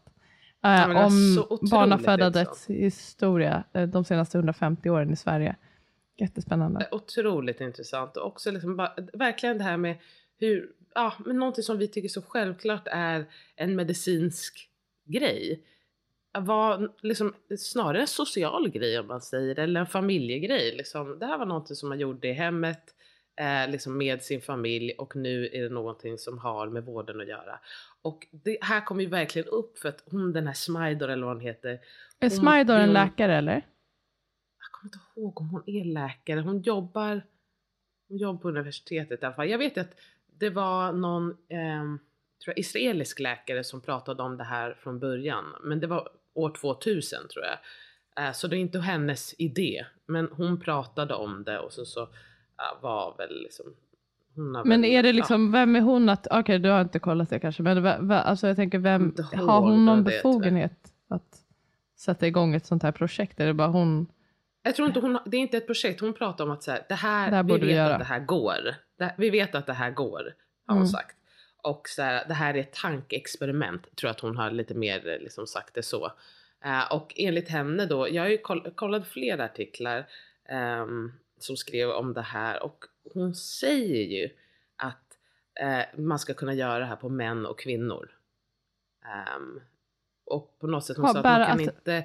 Eh, 0.64 0.88
det 0.88 0.94
var 0.94 1.04
om 1.04 1.46
barnafödandets 1.70 2.66
historia 2.66 3.64
eh, 3.72 3.82
de 3.82 4.04
senaste 4.04 4.38
150 4.38 4.90
åren 4.90 5.12
i 5.12 5.16
Sverige. 5.16 5.56
Jättespännande. 6.16 6.88
Otroligt 6.90 7.60
intressant 7.60 8.16
och 8.16 8.26
också 8.26 8.50
liksom 8.50 8.76
bara, 8.76 8.92
verkligen 9.12 9.58
det 9.58 9.64
här 9.64 9.76
med 9.76 9.96
hur, 10.38 10.70
ja 10.94 11.12
men 11.26 11.38
någonting 11.38 11.64
som 11.64 11.78
vi 11.78 11.88
tycker 11.88 12.08
så 12.08 12.22
självklart 12.22 12.88
är 12.90 13.26
en 13.56 13.76
medicinsk 13.76 14.69
grej. 15.04 15.62
Var 16.38 16.92
liksom 17.02 17.34
snarare 17.58 18.00
en 18.00 18.06
social 18.06 18.68
grej 18.68 18.98
om 18.98 19.06
man 19.06 19.20
säger 19.20 19.58
eller 19.58 19.80
en 19.80 19.86
familjegrej. 19.86 20.76
Liksom. 20.76 21.18
Det 21.18 21.26
här 21.26 21.38
var 21.38 21.46
någonting 21.46 21.76
som 21.76 21.88
man 21.88 21.98
gjorde 21.98 22.28
i 22.28 22.32
hemmet 22.32 22.94
eh, 23.36 23.70
liksom 23.70 23.98
med 23.98 24.22
sin 24.22 24.40
familj 24.40 24.92
och 24.98 25.16
nu 25.16 25.46
är 25.52 25.62
det 25.62 25.68
någonting 25.68 26.18
som 26.18 26.38
har 26.38 26.68
med 26.68 26.84
vården 26.84 27.20
att 27.20 27.28
göra. 27.28 27.60
Och 28.02 28.26
det 28.30 28.58
här 28.60 28.84
kommer 28.84 29.02
ju 29.02 29.08
verkligen 29.08 29.48
upp 29.48 29.78
för 29.78 29.88
att 29.88 30.02
hon 30.10 30.32
den 30.32 30.46
här 30.46 30.54
Smidor 30.54 31.08
eller 31.08 31.26
vad 31.26 31.34
hon 31.36 31.44
heter. 31.44 31.68
Är 31.68 31.80
hon- 32.20 32.30
Smidor 32.30 32.74
en 32.76 32.80
hon- 32.84 32.92
läkare 32.92 33.36
eller? 33.36 33.52
jag 34.58 34.70
kommer 34.72 34.88
inte 34.88 34.98
ihåg 35.16 35.40
om 35.40 35.48
hon 35.50 35.62
är 35.66 35.84
läkare. 35.84 36.40
Hon 36.40 36.60
jobbar, 36.62 37.22
hon 38.08 38.18
jobbar 38.18 38.40
på 38.40 38.48
universitetet 38.48 39.22
i 39.22 39.26
alla 39.26 39.34
fall. 39.34 39.48
Jag 39.48 39.58
vet 39.58 39.78
att 39.78 39.90
det 40.38 40.50
var 40.50 40.92
någon 40.92 41.36
ehm, 41.48 41.98
tror 42.44 42.52
jag, 42.52 42.58
israelisk 42.58 43.20
läkare 43.20 43.64
som 43.64 43.80
pratade 43.80 44.22
om 44.22 44.36
det 44.36 44.44
här 44.44 44.76
från 44.80 44.98
början. 44.98 45.44
Men 45.62 45.80
det 45.80 45.86
var 45.86 46.08
år 46.34 46.50
2000 46.60 47.18
tror 47.28 47.44
jag. 47.44 47.58
Eh, 48.26 48.32
så 48.32 48.46
det 48.46 48.56
är 48.56 48.58
inte 48.58 48.78
hennes 48.80 49.34
idé. 49.38 49.84
Men 50.06 50.28
hon 50.32 50.60
pratade 50.60 51.14
om 51.14 51.44
det 51.44 51.58
och 51.58 51.72
så, 51.72 51.84
så 51.84 52.08
var 52.82 53.14
väl 53.18 53.42
liksom 53.42 53.66
Men 54.64 54.84
är 54.84 55.02
det 55.02 55.12
liksom, 55.12 55.52
vem 55.52 55.76
är 55.76 55.80
hon 55.80 56.08
att, 56.08 56.26
okej 56.30 56.58
du 56.58 56.68
har 56.68 56.80
inte 56.80 56.98
kollat 56.98 57.30
det 57.30 57.38
kanske, 57.38 57.62
men 57.62 57.82
va, 57.82 57.96
va, 58.00 58.20
alltså 58.20 58.46
jag 58.46 58.56
tänker 58.56 58.78
vem, 58.78 59.14
har 59.32 59.60
hon 59.60 59.86
någon 59.86 60.04
befogenhet 60.04 60.92
att 61.08 61.38
sätta 61.98 62.26
igång 62.26 62.54
ett 62.54 62.66
sånt 62.66 62.82
här 62.82 62.92
projekt? 62.92 63.40
Är 63.40 63.46
det 63.46 63.54
bara 63.54 63.68
hon? 63.68 64.06
Jag 64.62 64.74
tror 64.74 64.88
inte 64.88 65.00
hon, 65.00 65.18
det 65.26 65.36
är 65.36 65.40
inte 65.40 65.56
ett 65.56 65.66
projekt, 65.66 66.00
hon 66.00 66.12
pratar 66.12 66.44
om 66.44 66.50
att 66.50 66.62
så 66.62 66.70
här, 66.70 66.82
det 66.88 66.94
här, 66.94 67.30
Det 67.30 67.36
här 67.36 67.42
vi 67.42 67.48
borde 67.48 67.60
vi 67.60 67.66
vet 67.66 67.76
göra. 67.76 67.92
att 67.92 67.98
det 67.98 68.04
här 68.04 68.20
går. 68.20 68.74
Det, 68.98 69.14
vi 69.18 69.30
vet 69.30 69.54
att 69.54 69.66
det 69.66 69.72
här 69.72 69.90
går, 69.90 70.34
har 70.66 70.74
hon 70.74 70.76
Mm. 70.76 70.86
sagt. 70.88 71.16
Och 71.62 71.88
så 71.88 72.02
här, 72.02 72.24
det 72.28 72.34
här 72.34 72.54
är 72.54 72.60
ett 72.60 72.72
tankeexperiment, 72.72 73.96
tror 73.96 74.08
jag 74.08 74.14
att 74.14 74.20
hon 74.20 74.36
har 74.36 74.50
lite 74.50 74.74
mer 74.74 75.08
eh, 75.08 75.18
liksom 75.18 75.46
sagt 75.46 75.74
det 75.74 75.82
så. 75.82 76.12
Eh, 76.64 76.92
och 76.92 77.14
enligt 77.16 77.48
henne 77.48 77.86
då, 77.86 78.08
jag 78.10 78.22
har 78.22 78.28
ju 78.28 78.38
koll, 78.38 78.70
kollat 78.74 79.08
flera 79.08 79.44
artiklar 79.44 80.06
ehm, 80.48 81.12
som 81.38 81.56
skrev 81.56 81.90
om 81.90 82.14
det 82.14 82.22
här 82.22 82.62
och 82.62 82.84
hon 83.14 83.34
säger 83.34 84.20
ju 84.20 84.30
att 84.76 85.18
eh, 85.60 86.00
man 86.00 86.18
ska 86.18 86.34
kunna 86.34 86.54
göra 86.54 86.78
det 86.78 86.84
här 86.84 86.96
på 86.96 87.08
män 87.08 87.46
och 87.46 87.58
kvinnor. 87.58 88.10
Ehm, 89.04 89.60
och 90.24 90.58
på 90.58 90.66
något 90.66 90.84
sätt, 90.84 90.96
hon 90.96 91.06
Ja, 91.06 91.12
sa 91.12 91.18
att 91.18 91.24
man 91.24 91.46
kan 91.46 91.60
inte 91.60 92.04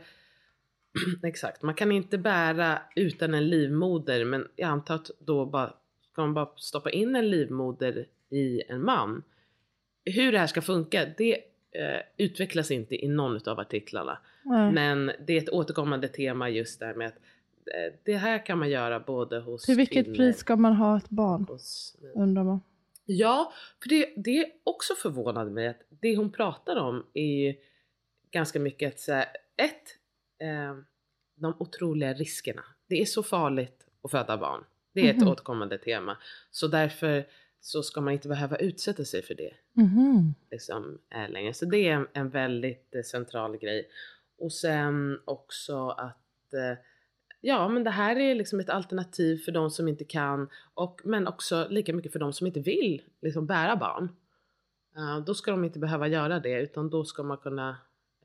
Exakt, 1.24 1.62
man 1.62 1.76
kan 1.76 1.91
inte 1.91 2.18
bära 2.18 2.82
utan 2.95 3.34
en 3.34 3.47
livmoder 3.49 4.26
men 4.26 4.47
jag 4.56 4.70
antar 4.70 4.95
att 4.95 5.12
då 5.20 5.45
bara 5.45 5.74
ska 6.12 6.22
man 6.22 6.34
bara 6.34 6.49
stoppa 6.56 6.89
in 6.89 7.16
en 7.16 7.30
livmoder 7.30 8.08
i 8.30 8.62
en 8.68 8.86
man. 8.86 9.24
Hur 10.06 10.32
det 10.32 10.39
här 10.39 10.47
ska 10.47 10.62
funka 10.62 11.06
det 11.18 11.34
eh, 11.72 12.01
utvecklas 12.18 12.72
inte 12.72 13.06
i 13.06 13.08
någon 13.08 13.49
av 13.49 13.60
artiklarna. 13.60 14.18
Nej. 14.43 14.72
Men 14.72 15.12
det 15.28 15.34
är 15.34 15.38
ett 15.38 15.49
återkommande 15.49 16.08
tema 16.08 16.49
just 16.49 16.80
där 16.80 16.93
med 16.93 17.08
att 17.08 17.16
eh, 17.66 17.93
det 18.03 18.18
här 18.18 18.45
kan 18.45 18.60
man 18.60 18.70
göra 18.70 18.99
både 18.99 19.39
hos 19.39 19.66
Till 19.66 19.76
vilket 19.76 20.06
kvinnor 20.06 20.18
pris 20.18 20.38
ska 20.38 20.56
man 20.56 20.74
ha 20.74 20.97
ett 20.97 21.10
barn? 21.10 21.45
hos. 21.49 21.97
Undrar 22.16 22.43
man. 22.43 22.62
Ja, 23.06 23.53
för 23.82 23.89
det, 23.89 24.14
det 24.18 24.38
är 24.38 24.45
också 24.64 24.93
förvånande 24.95 25.51
mig 25.51 25.68
att 25.68 25.82
det 25.89 26.16
hon 26.16 26.32
pratar 26.32 26.76
om 26.76 27.06
är 27.14 27.45
ju 27.45 27.56
ganska 28.32 28.60
mycket 28.60 28.93
att 28.93 29.08
här, 29.08 29.26
ett, 29.58 29.97
eh, 30.39 30.78
de 31.36 31.56
otroliga 31.60 32.14
riskerna. 32.14 32.64
Det 32.88 33.01
är 33.01 33.06
så 33.06 33.24
farligt 33.24 33.88
att 34.03 34.12
föda 34.12 34.38
barn. 34.38 34.64
Det 34.93 35.10
är 35.10 35.14
ett 35.14 35.24
återkommande 35.24 35.78
tema. 35.78 36.18
Så 36.51 36.68
därför 36.68 37.26
så 37.66 37.84
ska 37.84 38.01
man 38.01 38.13
inte 38.13 38.28
behöva 38.28 38.55
utsätta 38.55 39.05
sig 39.05 39.22
för 39.22 39.34
det 39.36 39.53
Mhm. 39.74 40.34
liksom, 40.51 40.99
eh, 41.09 41.30
längre. 41.30 41.53
Så 41.53 41.66
det 41.66 41.78
är 41.78 42.07
en, 42.13 42.30
väldigt 42.30 42.95
eh, 42.95 43.01
central 43.01 43.57
grej. 43.57 43.89
Och 44.38 44.53
sen 44.53 45.20
också 45.26 45.89
att 45.89 46.53
eh, 46.53 46.78
ja, 47.41 47.68
men 47.70 47.84
det 47.84 47.89
här 47.89 48.16
är 48.16 48.36
liksom 48.36 48.59
ett 48.59 48.70
alternativ 48.70 49.38
för 49.38 49.51
de 49.51 49.70
som 49.72 49.88
inte 49.88 50.03
kan 50.03 50.49
och 50.74 51.01
men 51.03 51.28
också 51.28 51.68
lika 51.70 51.93
mycket 51.93 52.11
för 52.11 52.20
de 52.20 52.34
som 52.34 52.47
inte 52.47 52.59
vill 52.59 53.01
liksom 53.22 53.45
bära 53.45 53.76
barn. 53.76 54.09
Eh, 54.97 55.20
då 55.26 55.34
ska 55.34 55.51
de 55.51 55.63
inte 55.63 55.80
behöva 55.80 56.07
göra 56.07 56.39
det 56.39 56.61
utan 56.61 56.89
då 56.89 57.05
ska 57.05 57.24
man 57.24 57.38
kunna 57.38 57.78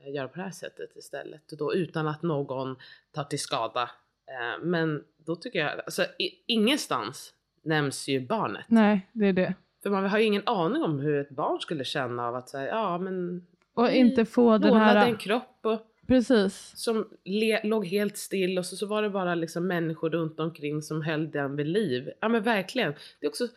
göra 0.05 0.27
på 0.27 0.37
det 0.37 0.43
här 0.43 0.51
sättet 0.51 0.95
istället. 0.95 1.47
Då 1.49 1.73
utan 1.73 2.07
att 2.07 2.21
någon 2.21 2.75
tar 3.11 3.23
till 3.23 3.39
skada. 3.39 3.91
Eh, 4.27 4.63
men 4.63 5.03
då 5.17 5.35
tycker 5.35 5.59
jag, 5.59 5.79
alltså 5.79 6.03
i, 6.03 6.43
ingenstans 6.47 7.33
nämns 7.63 8.07
ju 8.07 8.19
barnet. 8.27 8.65
Nej, 8.67 9.07
det 9.11 9.27
är 9.27 9.33
det. 9.33 9.53
För 9.83 9.89
man 9.89 10.05
har 10.05 10.19
ju 10.19 10.25
ingen 10.25 10.43
aning 10.47 10.83
om 10.83 10.99
hur 10.99 11.19
ett 11.21 11.29
barn 11.29 11.59
skulle 11.59 11.83
känna 11.83 12.27
av 12.27 12.35
att 12.35 12.49
säga 12.49 12.67
ja 12.67 12.97
men 12.97 13.45
Och 13.73 13.91
inte 13.91 14.25
få 14.25 14.57
den 14.57 14.73
här... 14.73 15.07
en 15.07 15.17
kropp 15.17 15.59
och, 15.61 15.79
Precis. 16.07 16.71
som 16.75 17.07
le, 17.23 17.63
låg 17.63 17.85
helt 17.85 18.17
still 18.17 18.57
och 18.57 18.65
så, 18.65 18.75
så 18.75 18.85
var 18.85 19.01
det 19.01 19.09
bara 19.09 19.35
liksom 19.35 19.67
människor 19.67 20.09
runt 20.09 20.39
omkring 20.39 20.81
som 20.81 21.01
höll 21.01 21.31
den 21.31 21.55
vid 21.55 21.67
liv. 21.67 22.11
Ja 22.19 22.29
men 22.29 22.43
verkligen. 22.43 22.93
Det 23.19 23.25
är 23.25 23.29
också 23.29 23.47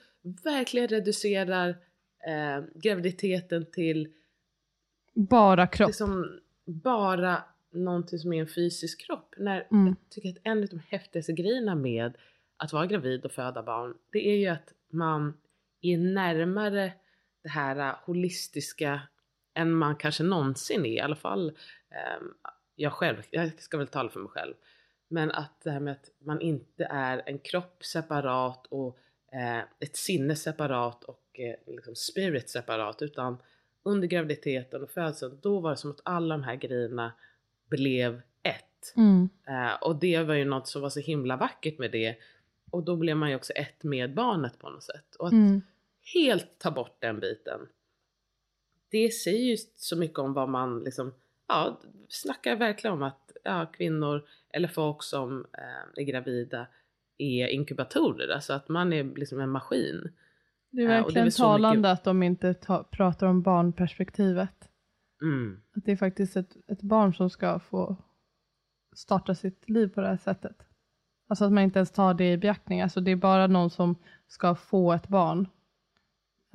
verkligen 0.44 0.88
reducerar 0.88 1.68
eh, 2.26 2.64
graviditeten 2.74 3.66
till 3.72 4.08
Bara 5.14 5.66
kropp. 5.66 5.88
liksom 5.88 6.40
bara 6.64 7.42
någonting 7.72 8.18
som 8.18 8.32
är 8.32 8.40
en 8.40 8.46
fysisk 8.48 9.06
kropp. 9.06 9.34
När 9.38 9.66
Mm. 9.70 9.86
jag 9.86 9.96
tycker 10.10 10.28
att 10.28 10.36
en 10.42 10.62
av 10.62 10.68
de 10.68 10.80
häftigaste 10.88 11.32
grejerna 11.32 11.74
med 11.74 12.12
att 12.56 12.72
vara 12.72 12.86
gravid 12.86 13.24
och 13.24 13.32
föda 13.32 13.62
barn, 13.62 13.94
det 14.12 14.28
är 14.28 14.36
ju 14.36 14.46
att 14.46 14.72
man 14.90 15.34
är 15.80 15.98
närmare 15.98 16.92
det 17.42 17.48
här 17.48 17.76
äh, 17.76 17.96
holistiska 18.04 19.00
än 19.54 19.72
man 19.72 19.96
kanske 19.96 20.22
någonsin 20.22 20.86
är. 20.86 20.90
I 20.90 21.00
alla 21.00 21.16
fall 21.16 21.48
ehm, 21.90 22.34
jag 22.74 22.92
själv, 22.92 23.22
jag 23.30 23.60
ska 23.60 23.76
väl 23.76 23.86
tala 23.86 24.10
för 24.10 24.20
mig 24.20 24.28
själv. 24.28 24.54
Men 25.08 25.30
att 25.30 25.60
det 25.64 25.70
här 25.70 25.80
med 25.80 25.92
att 25.92 26.10
man 26.18 26.40
inte 26.40 26.84
är 26.90 27.22
en 27.26 27.38
kropp 27.38 27.84
separat 27.84 28.66
och 28.66 28.98
eh, 29.32 29.58
ett 29.80 29.96
sinne 29.96 30.36
separat 30.36 31.04
och 31.04 31.40
eh, 31.40 31.74
liksom 31.74 31.94
spirit 31.94 32.50
separat 32.50 33.02
utan 33.02 33.38
under 33.82 34.08
graviditeten 34.08 34.82
och 34.82 34.90
födseln 34.90 35.38
då 35.42 35.60
var 35.60 35.70
det 35.70 35.76
som 35.76 35.90
att 35.90 36.00
alla 36.02 36.34
de 36.34 36.42
här 36.44 36.54
grejerna 36.54 37.12
blev 37.68 38.22
ett. 38.42 38.96
Mm. 38.96 39.28
Eh, 39.48 39.74
och 39.82 39.96
det 39.96 40.22
var 40.22 40.34
ju 40.34 40.44
något 40.44 40.68
som 40.68 40.82
var 40.82 40.90
så 40.90 41.00
himla 41.00 41.36
vackert 41.36 41.78
med 41.78 41.90
det. 41.90 42.16
Och 42.70 42.84
då 42.84 42.96
blev 42.96 43.16
man 43.16 43.30
ju 43.30 43.36
också 43.36 43.52
ett 43.52 43.82
med 43.82 44.14
barnet 44.14 44.58
på 44.58 44.70
något 44.70 44.82
sätt. 44.82 45.14
Och 45.18 45.26
att 45.26 45.32
Mm. 45.32 45.62
helt 46.14 46.58
ta 46.58 46.70
bort 46.70 46.96
den 47.00 47.20
biten. 47.20 47.60
Det 48.90 49.10
säger 49.10 49.44
ju 49.50 49.56
så 49.76 49.96
mycket 49.96 50.18
om 50.18 50.32
vad 50.32 50.48
man 50.48 50.80
liksom, 50.84 51.14
ja, 51.48 51.80
snackar 52.08 52.56
verkligen 52.56 52.94
om 52.94 53.02
att 53.02 53.32
ja, 53.44 53.66
kvinnor 53.66 54.22
eller 54.50 54.68
folk 54.68 55.02
som 55.02 55.46
eh, 55.52 56.02
är 56.02 56.02
gravida 56.02 56.66
är 57.18 57.46
inkubatorer. 57.48 58.28
Alltså 58.34 58.52
att 58.52 58.68
man 58.68 58.92
är 58.92 59.04
liksom 59.04 59.40
en 59.40 59.50
maskin. 59.50 60.12
Det 60.70 60.82
är 60.82 60.88
Ja, 60.88 61.04
och 61.04 61.12
det 61.12 61.20
är 61.20 61.24
verkligen 61.24 61.30
talande 61.30 61.78
mycket- 61.78 61.92
att 61.98 62.04
de 62.04 62.22
inte 62.22 62.54
ta, 62.54 62.84
pratar 62.84 63.26
om 63.26 63.42
barnperspektivet. 63.42 64.68
Mm. 65.22 65.60
Att 65.76 65.84
det 65.84 65.92
är 65.92 65.96
faktiskt 65.96 66.36
ett, 66.36 66.56
ett 66.68 66.82
barn 66.82 67.14
som 67.14 67.30
ska 67.30 67.58
få 67.58 67.96
starta 68.96 69.34
sitt 69.34 69.68
liv 69.68 69.88
på 69.88 70.00
det 70.00 70.06
här 70.08 70.16
sättet. 70.16 70.56
Alltså 71.34 71.44
att 71.44 71.52
man 71.52 71.62
inte 71.62 71.78
ens 71.78 71.90
tar 71.90 72.14
det 72.14 72.32
i 72.32 72.36
beaktning. 72.36 72.80
Alltså 72.80 73.00
det 73.00 73.10
är 73.10 73.16
bara 73.16 73.46
någon 73.46 73.70
som 73.70 73.96
ska 74.26 74.54
få 74.54 74.92
ett 74.92 75.08
barn. 75.08 75.48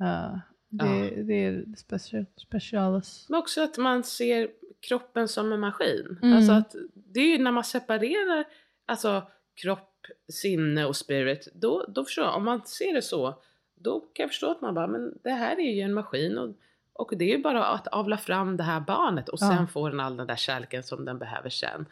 Eh, 0.00 0.38
det, 0.68 1.22
det 1.22 1.44
är 1.44 1.64
special, 1.76 2.26
specialis. 2.36 3.26
Men 3.28 3.38
också 3.38 3.62
att 3.62 3.78
man 3.78 4.04
ser 4.04 4.48
kroppen 4.80 5.28
som 5.28 5.52
en 5.52 5.60
maskin. 5.60 6.18
Mm. 6.22 6.36
Alltså 6.36 6.52
att 6.52 6.74
det 6.94 7.20
är 7.20 7.26
ju 7.26 7.42
när 7.42 7.52
man 7.52 7.64
separerar 7.64 8.44
alltså 8.86 9.22
kropp, 9.54 10.06
sinne 10.32 10.84
och 10.84 10.96
spirit. 10.96 11.48
Då, 11.54 11.84
då 11.88 12.04
förstår 12.04 12.24
jag, 12.24 12.36
om 12.36 12.44
man 12.44 12.62
ser 12.66 12.94
det 12.94 13.02
så. 13.02 13.42
Då 13.74 14.00
kan 14.00 14.22
jag 14.22 14.30
förstå 14.30 14.50
att 14.50 14.60
man 14.60 14.74
bara, 14.74 14.86
men 14.86 15.18
det 15.22 15.30
här 15.30 15.60
är 15.60 15.74
ju 15.74 15.80
en 15.80 15.94
maskin. 15.94 16.38
Och, 16.38 16.54
och 16.92 17.12
det 17.16 17.24
är 17.24 17.36
ju 17.36 17.42
bara 17.42 17.66
att 17.66 17.86
avla 17.86 18.16
fram 18.16 18.56
det 18.56 18.62
här 18.62 18.80
barnet 18.80 19.28
och 19.28 19.38
Ja. 19.40 19.56
sen 19.56 19.68
får 19.68 19.90
den 19.90 20.00
all 20.00 20.16
den 20.16 20.26
där 20.26 20.36
kärleken 20.36 20.82
som 20.82 21.04
den 21.04 21.18
behöver 21.18 21.50
sen. 21.50 21.86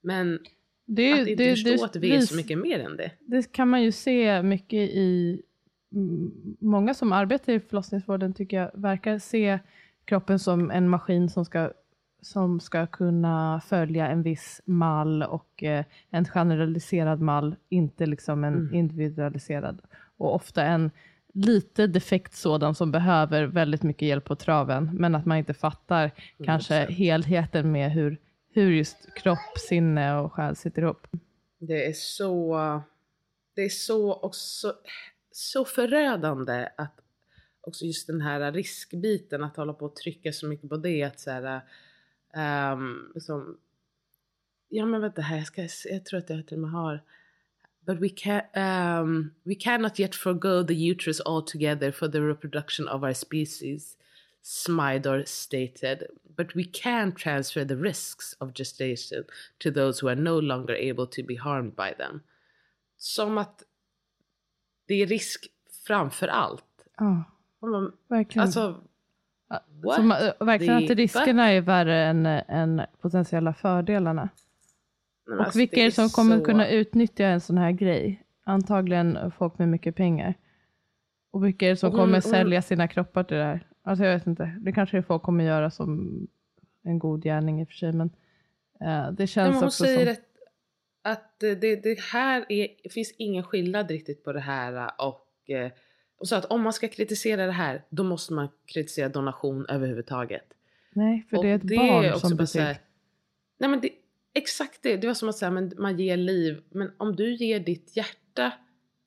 Men 0.00 0.38
Det, 0.86 1.02
är- 1.02 1.22
att 1.22 1.28
inte 1.28 1.42
det, 1.44 1.50
förstå 1.50 1.70
det, 1.76 1.84
att 1.84 1.96
vi 1.96 2.16
är 2.16 2.20
så 2.20 2.36
mycket 2.36 2.58
mer 2.58 2.78
än 2.80 2.96
det. 2.96 3.10
det 3.20 3.52
kan 3.52 3.68
man 3.68 3.82
ju 3.82 3.92
se 3.92 4.42
mycket 4.42 4.90
i 4.90 5.42
mm, 5.94 6.32
många 6.60 6.94
som 6.94 7.12
arbetar 7.12 7.52
i 7.52 7.60
förlossningsvården 7.60 8.34
tycker 8.34 8.56
jag 8.60 8.70
verkar 8.74 9.18
se 9.18 9.58
kroppen 10.04 10.38
som 10.38 10.70
en 10.70 10.88
maskin 10.88 11.28
som 11.28 11.44
ska, 11.44 11.70
som 12.22 12.60
ska 12.60 12.86
kunna 12.86 13.60
följa 13.66 14.08
en 14.08 14.22
viss 14.22 14.60
mall 14.64 15.22
och 15.22 15.62
eh, 15.62 15.84
en 16.10 16.24
generaliserad 16.24 17.20
mall, 17.20 17.56
inte 17.68 18.06
liksom 18.06 18.44
en 18.44 18.54
Mm. 18.54 18.74
individualiserad. 18.74 19.80
Och 20.16 20.34
ofta 20.34 20.62
en 20.64 20.90
lite 21.34 21.86
defekt 21.86 22.34
sådan 22.34 22.74
som 22.74 22.92
behöver 22.92 23.44
väldigt 23.44 23.82
mycket 23.82 24.08
hjälp 24.08 24.24
på 24.24 24.36
traven, 24.36 24.90
men 24.92 25.14
att 25.14 25.26
man 25.26 25.38
inte 25.38 25.54
fattar 25.54 26.10
kanske 26.44 26.86
100%. 26.86 26.90
helheten 26.92 27.72
med 27.72 27.90
hur, 27.92 28.18
hur 28.54 28.70
just 28.70 29.14
kropp, 29.14 29.58
sinne 29.68 30.18
och 30.18 30.32
själ 30.32 30.56
sitter 30.56 30.82
ihop. 30.82 31.06
Det 31.58 31.86
är 31.86 31.92
så, 31.92 32.56
det 33.54 33.62
är 33.62 33.68
så 33.68 34.14
också 34.14 34.74
så 35.30 35.64
förödande 35.64 36.68
att 36.76 37.00
också 37.60 37.84
just 37.84 38.06
den 38.06 38.20
här 38.20 38.52
riskbiten 38.52 39.44
att 39.44 39.56
hålla 39.56 39.72
på 39.72 39.84
och 39.84 39.96
trycka 39.96 40.32
så 40.32 40.46
mycket 40.46 40.68
på 40.68 40.76
det 40.76 41.02
att 41.02 41.20
så 41.20 41.30
här, 41.30 41.60
um, 42.72 43.12
som, 43.20 43.58
ja 44.68 44.86
men 44.86 45.00
vänta 45.00 45.22
här, 45.22 45.36
jag, 45.36 45.46
ska, 45.46 45.68
jag 45.92 46.04
tror 46.04 46.18
att 46.18 46.30
jag 46.30 46.46
till 46.46 46.56
och 46.56 46.62
med 46.62 46.70
har 46.70 47.00
But 47.86 48.00
we, 48.00 48.08
can, 48.08 48.40
um, 48.40 48.62
ehm, 48.62 49.34
we 49.42 49.54
cannot 49.54 50.00
yet 50.00 50.14
forgo 50.14 50.62
the 50.62 50.88
uterus 50.90 51.20
altogether 51.20 51.92
for 51.92 52.08
the 52.08 52.20
reproduction 52.20 52.88
of 52.88 53.02
our 53.02 53.12
species, 53.12 53.96
Smidor 54.44 55.22
stated. 55.26 56.02
But 56.36 56.56
we 56.56 56.64
can 56.72 57.12
transfer 57.12 57.64
the 57.64 57.76
risks 57.76 58.36
of 58.38 58.52
gestation 58.54 59.24
to 59.58 59.70
those 59.70 60.00
who 60.02 60.08
are 60.10 60.20
no 60.20 60.40
longer 60.40 60.74
able 60.74 61.06
to 61.06 61.22
be 61.28 61.36
harmed 61.36 61.74
by 61.76 61.94
them. 61.98 62.20
Som 62.96 63.38
att 63.38 63.62
det 64.88 64.94
är 64.94 65.06
risk 65.06 65.46
framför 65.86 66.28
allt. 66.28 66.64
Ja, 66.96 67.24
man- 67.60 67.92
verkligen. 68.08 68.42
Alltså, 68.42 68.80
what? 69.82 69.94
Som, 69.96 70.10
äh, 70.12 70.32
verkligen 70.40 70.76
att 70.84 70.90
riskerna 70.90 71.50
är 71.50 71.60
värre 71.60 72.04
än, 72.04 72.26
än 72.26 72.82
potentiella 73.00 73.54
fördelarna. 73.54 74.28
Men 75.26 75.38
Och 75.38 75.44
alltså, 75.44 75.58
vilka 75.58 75.80
är 75.80 75.84
det 75.84 75.92
som 75.92 76.08
kommer 76.08 76.38
så- 76.38 76.44
kunna 76.44 76.68
utnyttja 76.68 77.26
en 77.26 77.40
sån 77.40 77.58
här 77.58 77.72
grej? 77.72 78.22
Antagligen 78.44 79.30
folk 79.38 79.58
med 79.58 79.68
mycket 79.68 79.96
pengar. 79.96 80.34
Och 81.30 81.44
vilka 81.44 81.66
är 81.66 81.70
det 81.70 81.76
som 81.76 81.90
hon- 81.90 81.98
kommer 82.00 82.12
hon- 82.12 82.22
sälja 82.22 82.62
sina 82.62 82.88
kroppar 82.88 83.24
till 83.24 83.36
det 83.36 83.44
här? 83.44 83.66
Alltså 83.84 84.04
jag 84.04 84.12
vet 84.14 84.26
inte. 84.26 84.56
Det 84.60 84.72
kanske 84.72 85.02
folk 85.02 85.22
kommer 85.22 85.44
göra 85.44 85.70
som 85.70 86.18
en 86.82 86.98
god 86.98 87.22
gärning 87.22 87.60
i 87.60 87.64
och 87.64 87.68
för 87.68 87.74
sig. 87.74 87.92
Men 87.92 88.10
eh, 88.80 89.12
det 89.12 89.26
känns 89.26 89.46
men 89.46 89.54
hon 89.54 89.64
också 89.64 89.84
säger 89.84 90.14
som... 90.14 90.22
att, 91.02 91.18
att 91.18 91.40
det, 91.40 91.76
det 91.82 92.00
här 92.00 92.46
är, 92.48 92.68
det 92.82 92.88
finns 92.88 93.14
ingen 93.18 93.42
skillnad 93.44 93.90
riktigt 93.90 94.24
på 94.24 94.32
det 94.32 94.40
här 94.40 94.90
och, 94.98 95.50
eh, 95.50 95.70
och 96.18 96.28
så 96.28 96.36
att 96.36 96.44
om 96.44 96.62
man 96.62 96.72
ska 96.72 96.88
kritisera 96.88 97.46
det 97.46 97.52
här 97.52 97.84
då 97.88 98.04
måste 98.04 98.32
man 98.32 98.48
kritisera 98.66 99.08
donation 99.08 99.66
överhuvudtaget. 99.68 100.46
Nej, 100.92 101.26
för 101.30 101.36
och 101.36 101.44
det 101.44 101.50
är 101.50 101.54
ett 101.54 101.68
det 101.68 101.76
barn 101.76 102.12
också 102.12 102.28
som 102.28 102.46
till. 102.46 102.60
Nej 103.58 103.70
men 103.70 103.80
det, 103.80 103.90
exakt 104.34 104.82
det, 104.82 104.96
det 104.96 105.06
var 105.06 105.14
som 105.14 105.28
att 105.28 105.36
säga 105.36 105.50
men 105.50 105.72
man 105.78 105.98
ger 105.98 106.16
liv 106.16 106.62
men 106.70 106.90
om 106.96 107.16
du 107.16 107.34
ger 107.34 107.60
ditt 107.60 107.96
hjärta 107.96 108.52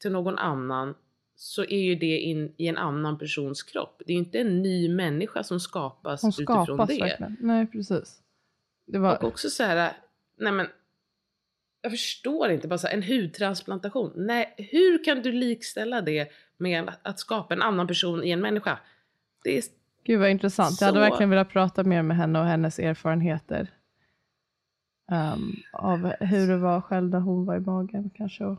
till 0.01 0.11
någon 0.11 0.37
annan 0.37 0.95
så 1.39 1.63
är 1.63 1.81
ju 1.81 1.95
det 1.95 2.17
in 2.19 2.53
i 2.57 2.67
en 2.67 2.77
annan 2.77 3.17
persons 3.17 3.63
kropp. 3.63 4.01
Det 4.05 4.11
är 4.11 4.13
ju 4.13 4.19
inte 4.19 4.39
en 4.39 4.61
ny 4.61 4.89
människa 4.89 5.43
som 5.43 5.59
skapas 5.59 6.21
Hon 6.21 6.29
utifrån 6.29 6.65
skapas 6.65 6.87
det. 6.89 6.99
verkligen. 6.99 7.37
Nej, 7.39 7.67
precis. 7.67 8.21
Det 8.85 8.99
var... 8.99 9.17
Och 9.17 9.23
också 9.23 9.49
så 9.49 9.63
här, 9.63 9.93
nej 10.37 10.51
men 10.51 10.67
jag 11.81 11.91
förstår 11.91 12.49
inte, 12.49 12.67
bara 12.67 12.77
så 12.77 12.87
här, 12.87 12.93
en 12.93 13.03
hudtransplantation. 13.03 14.13
Nej, 14.15 14.53
hur 14.57 15.03
kan 15.03 15.21
du 15.21 15.31
likställa 15.31 16.01
det 16.01 16.31
med 16.57 16.91
att 17.01 17.19
skapa 17.19 17.53
en 17.53 17.61
annan 17.61 17.87
person 17.87 18.23
i 18.23 18.29
en 18.31 18.41
människa? 18.41 18.79
Det 19.43 19.57
är, 19.57 19.63
Gud 20.03 20.19
vad 20.19 20.29
intressant. 20.29 20.81
Jag 20.81 20.85
hade 20.87 20.95
Så- 20.97 21.09
verkligen 21.09 21.29
velat 21.29 21.49
prata 21.49 21.83
mer 21.83 22.01
med 22.01 22.17
henne 22.17 22.39
och 22.39 22.45
hennes 22.45 22.79
erfarenheter. 22.79 23.67
ehm, 25.11 25.51
av 25.73 25.99
hur 26.19 26.47
det 26.47 26.57
var 26.57 26.81
själv 26.81 27.09
när 27.09 27.19
hon 27.19 27.45
var 27.45 27.55
i 27.55 27.59
magen 27.59 28.09
kanske. 28.15 28.45
Och 28.45 28.57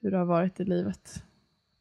hur 0.00 0.10
det 0.10 0.16
har 0.16 0.24
varit 0.24 0.60
i 0.60 0.64
livet. 0.64 1.22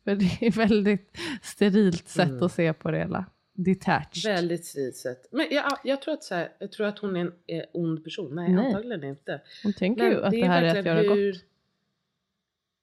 För 0.08 0.16
det 0.16 0.46
är 0.48 0.52
väldigt 0.52 1.18
sterilt 1.42 2.08
sätt 2.08 2.30
Mm. 2.30 2.44
att 2.44 2.52
se 2.52 2.74
på 2.74 2.92
det 2.92 2.98
hela. 2.98 3.26
Detached. 3.54 4.24
väldigt 4.26 4.66
stridigt 4.66 4.98
sätt. 4.98 5.28
Men 5.32 5.48
jag, 5.52 5.78
jag, 5.84 6.02
tror 6.02 6.14
att 6.14 6.24
så 6.24 6.36
här, 6.36 6.52
jag 6.60 6.72
tror 6.72 6.88
att 6.88 7.00
hon 7.00 7.16
är 7.16 7.20
en 7.22 7.34
eh, 7.48 7.64
ond 7.74 8.04
person. 8.04 8.36
Nej, 8.36 8.52
Nej. 8.54 8.66
antagligen 8.66 9.04
inte. 9.04 9.42
Hon 9.64 9.74
tänker 9.74 10.04
Men 10.04 10.12
ju 10.12 10.24
att 10.24 10.32
det, 10.32 10.46
här 10.46 10.64
är 10.64 10.80
att 10.80 10.86
göra 10.86 11.02
hur- 11.02 11.32
gott. 11.34 11.42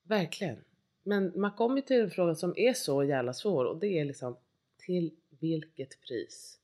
Verkligen. 0.03 0.57
Men 1.03 1.41
man 1.41 1.53
kommer 1.53 1.81
till 1.81 2.01
en 2.01 2.11
fråga 2.11 2.35
som 2.35 2.55
är 2.57 2.73
så 2.73 3.05
jävla 3.05 3.33
svår 3.33 3.65
och 3.65 3.79
det 3.79 3.99
är 3.99 4.05
liksom 4.05 4.37
till 4.79 5.11
vilket 5.41 6.01
pris? 6.01 6.59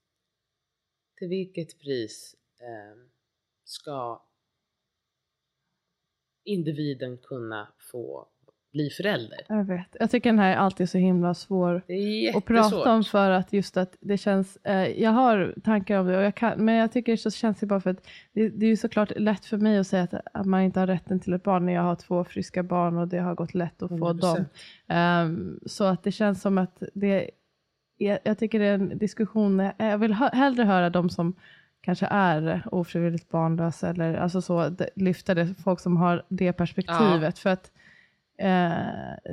Till 1.19 1.29
vilket 1.29 1.79
pris 1.79 2.37
eh, 2.59 2.99
ska 3.65 4.23
individen 6.45 7.19
kunna 7.19 7.73
få 7.79 8.29
bli 8.73 8.91
förälder? 8.91 9.39
Jag 9.49 9.65
vet. 9.65 9.97
Jag 10.01 10.11
tycker 10.11 10.31
den 10.31 10.39
här 10.39 10.53
är 10.53 10.57
alltid 10.57 10.91
så 10.91 10.99
himla 10.99 11.35
svår. 11.35 11.83
Det 11.87 12.33
och 12.35 12.45
prata 12.45 12.93
om 12.93 13.05
för 13.05 13.31
att 13.31 13.53
just 13.53 13.77
att 13.77 13.97
det 14.01 14.17
känns, 14.19 14.57
eh, 14.65 14.87
jag 15.03 15.11
har 15.11 15.55
tankar 15.65 15.99
om 15.99 16.07
det 16.07 16.17
och 16.17 16.23
jag 16.23 16.35
kan, 16.35 16.65
men 16.65 16.75
jag 16.75 16.93
tycker 16.93 17.17
så 17.17 17.31
känns 17.31 17.61
det 17.61 17.67
bara 17.67 17.81
för 17.81 17.91
att 17.91 18.07
det, 18.33 18.49
det 18.49 18.67
är 18.67 18.71
ju 18.71 18.77
såklart 18.77 19.13
lätt 19.17 19.45
för 19.45 19.57
mig 19.57 19.79
att 19.79 19.87
säga 19.87 20.03
att, 20.03 20.15
att 20.35 20.47
man 20.47 20.61
inte 20.63 20.81
har 20.81 20.87
rätten 20.87 21.21
till 21.21 21.33
ett 21.33 21.43
barn 21.43 21.67
när 21.67 21.73
jag 21.73 21.83
har 21.83 21.95
två 21.97 22.25
friska 22.25 22.63
barn 22.63 22.97
och 22.99 23.09
det 23.09 23.19
har 23.19 23.35
gått 23.35 23.55
lätt 23.55 23.83
att 23.83 23.89
få 23.89 23.97
100%. 23.97 24.21
dem. 24.21 24.45
Ehm, 24.89 25.61
så 25.67 25.85
att 25.85 26.03
det 26.03 26.13
känns 26.13 26.43
som 26.43 26.59
att 26.59 26.83
det, 26.95 27.31
jag, 27.97 28.19
jag 28.25 28.39
tycker 28.39 28.59
det 28.59 28.67
är 28.67 28.75
en 28.75 28.99
diskussion, 28.99 29.71
jag 29.79 29.99
vill 29.99 30.13
hö, 30.15 30.29
hellre 30.33 30.63
höra 30.63 30.91
de 30.91 31.11
som 31.11 31.35
kanske 31.83 32.07
är 32.07 32.63
ofrivilligt 32.73 33.29
barnlösa 33.31 33.89
eller 33.89 34.15
alltså 34.15 34.43
så, 34.43 34.69
det- 34.69 34.91
lyfta 34.97 35.35
det, 35.35 35.55
folk 35.65 35.81
som 35.81 35.97
har 35.97 36.25
det 36.29 36.53
perspektivet. 36.53 37.39
För 37.39 37.51
att 37.51 37.71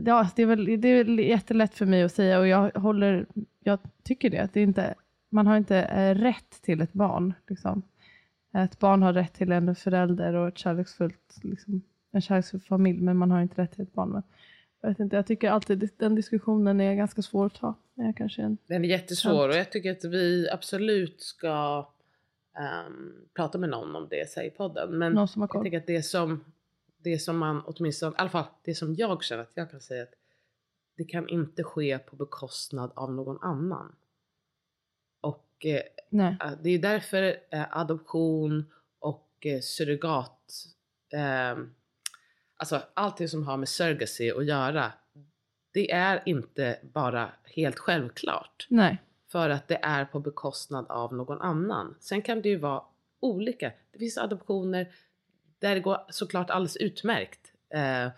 ja, 0.06 0.28
det, 0.36 0.42
är 0.42 0.46
väl, 0.46 0.82
det 0.82 0.88
är 0.88 1.20
jättelätt 1.20 1.74
för 1.74 1.86
mig 1.86 2.04
att 2.04 2.12
säga 2.12 2.40
och 2.40 2.48
jag, 2.48 2.72
håller, 2.72 3.26
jag 3.64 3.80
tycker 4.04 4.30
det. 4.30 4.38
Att 4.38 4.54
det 4.54 4.62
inte, 4.62 4.96
man 5.30 5.48
har 5.48 5.58
inte 5.58 5.78
eh, 5.78 6.16
rätt 6.16 6.62
till 6.62 6.82
ett 6.82 6.94
barn. 6.94 7.34
Liksom. 7.48 7.82
Ett 8.58 8.80
barn 8.80 9.04
har 9.04 9.14
rätt 9.14 9.34
till 9.34 9.52
en 9.52 9.76
förälder 9.76 10.34
och 10.34 10.48
ett 10.48 10.58
kärleksfullt, 10.58 11.40
liksom, 11.44 11.82
en 12.12 12.22
kärleksfull 12.22 12.62
familj, 12.62 13.02
men 13.02 13.18
man 13.18 13.32
har 13.32 13.42
inte 13.42 13.62
rätt 13.62 13.72
till 13.72 13.84
ett 13.84 13.94
barn. 13.94 14.10
Men, 14.10 14.24
jag, 14.82 14.90
vet 14.90 15.00
inte, 15.00 15.16
jag 15.16 15.28
tycker 15.28 15.50
alltid 15.50 15.90
den 15.98 16.16
diskussionen 16.16 16.82
är 16.82 16.96
ganska 16.96 17.22
svår 17.22 17.46
att 17.46 17.56
ta. 17.56 17.76
Jag 17.96 18.18
kanske 18.18 18.42
är 18.42 18.46
en, 18.46 18.58
Den 18.68 18.86
är 18.86 18.90
jättesvår 18.90 19.50
och 19.50 19.56
jag 19.56 19.72
tycker 19.72 19.92
att 19.92 20.06
vi 20.06 20.50
absolut 20.50 21.22
ska 21.22 21.88
ehm, 22.60 23.14
prata 23.36 23.58
med 23.58 23.70
någon 23.70 23.96
om 23.96 24.08
det 24.10 24.46
i 24.46 24.50
podden. 24.50 24.98
Men 24.98 25.14
någon 25.14 25.28
som 25.28 25.42
har 25.42 25.48
jag 25.48 25.50
koll. 25.50 25.64
tycker 25.64 25.78
att 25.78 25.88
det 25.88 26.04
som, 26.04 26.44
det 26.98 27.20
som 27.20 27.38
man 27.38 27.64
åtminstone, 27.66 28.12
i 28.12 28.16
alla 28.18 28.30
fall 28.30 28.46
det 28.64 28.76
som 28.76 28.96
jag 28.96 29.24
känner 29.24 29.44
att 29.44 29.52
jag 29.54 29.72
kan 29.72 29.82
säga 29.82 30.04
att 30.04 30.14
det 30.98 31.04
kan 31.04 31.30
inte 31.30 31.64
ske 31.64 32.00
på 32.00 32.16
bekostnad 32.16 32.92
av 32.96 33.12
någon 33.14 33.42
annan. 33.42 33.96
Och 35.22 35.66
eh, 35.66 35.82
Nej. 36.10 36.38
Eh, 36.44 36.52
Det 36.62 36.70
är 36.70 36.80
därför 36.80 37.24
eh, 37.52 37.78
adoption 37.78 38.66
och 39.00 39.48
surrogat, 39.62 40.54
eh, 41.14 41.64
alltså 42.58 42.82
allting 42.94 43.28
som 43.28 43.44
har 43.48 43.58
med 43.58 43.70
surrogacy 43.70 44.32
att 44.32 44.46
göra, 44.46 44.94
det 45.72 45.92
är 45.92 46.24
inte 46.26 46.80
bara 46.94 47.32
helt 47.44 47.80
självklart. 47.80 48.68
Nej. 48.70 49.02
För 49.28 49.50
att 49.50 49.68
det 49.68 49.80
är 49.84 50.06
på 50.06 50.20
bekostnad 50.20 50.86
av 50.90 51.14
någon 51.14 51.42
annan. 51.42 51.96
Sen 52.00 52.22
kan 52.22 52.42
det 52.42 52.50
ju 52.50 52.58
vara 52.58 52.84
olika. 53.20 53.72
Det 53.92 54.00
finns 54.00 54.18
adoptioner 54.18 54.96
där 55.60 55.76
det 55.76 55.82
går 55.82 55.98
såklart 56.10 56.50
alldeles 56.50 56.78
utmärkt. 56.78 57.54
Eh, 57.70 58.12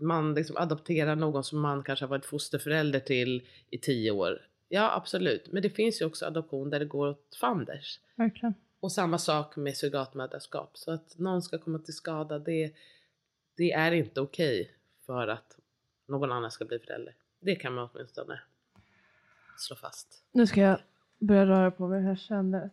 man 0.00 0.34
liksom 0.34 0.56
adopterar 0.56 1.16
någon 1.16 1.44
som 1.44 1.60
man 1.60 1.82
kanske 1.82 2.04
har 2.04 2.10
varit 2.10 2.26
fosterförälder 2.26 3.00
till 3.00 3.46
i 3.70 3.78
tio 3.78 4.10
år. 4.10 4.48
Ja 4.68 4.96
absolut, 4.96 5.52
men 5.52 5.62
det 5.62 5.70
finns 5.70 6.00
ju 6.00 6.04
också 6.04 6.26
adoption 6.26 6.70
där 6.70 6.78
det 6.78 6.84
går 6.84 7.08
åt 7.08 7.36
fanders. 7.40 8.00
Verkligen. 8.14 8.54
Och 8.80 8.92
samma 8.92 9.18
sak 9.18 9.56
med 9.56 9.76
surrogatmödraskap. 9.76 10.76
Så 10.78 10.90
att 10.92 11.18
någon 11.18 11.42
ska 11.42 11.58
komma 11.58 11.78
till 11.78 11.94
skada, 11.94 12.38
det, 12.38 12.72
det 13.56 13.72
är 13.72 13.92
inte 13.92 14.20
okej 14.20 14.70
för 15.06 15.28
att 15.28 15.58
någon 16.06 16.32
annan 16.32 16.50
ska 16.50 16.64
bli 16.64 16.78
förälder. 16.78 17.14
Det 17.40 17.54
kan 17.54 17.74
man 17.74 17.88
åtminstone 17.92 18.40
slå 19.58 19.76
fast. 19.76 20.24
Nu 20.32 20.46
ska 20.46 20.60
jag 20.60 20.78
börja 21.18 21.46
röra 21.46 21.70
på 21.70 21.88
mig. 21.88 22.04
Jag 22.04 22.18
känner 22.18 22.70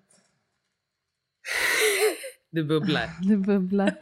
Det 2.51 2.63
bubblar. 2.63 3.09
det 3.29 3.37
bubblar. 3.37 3.93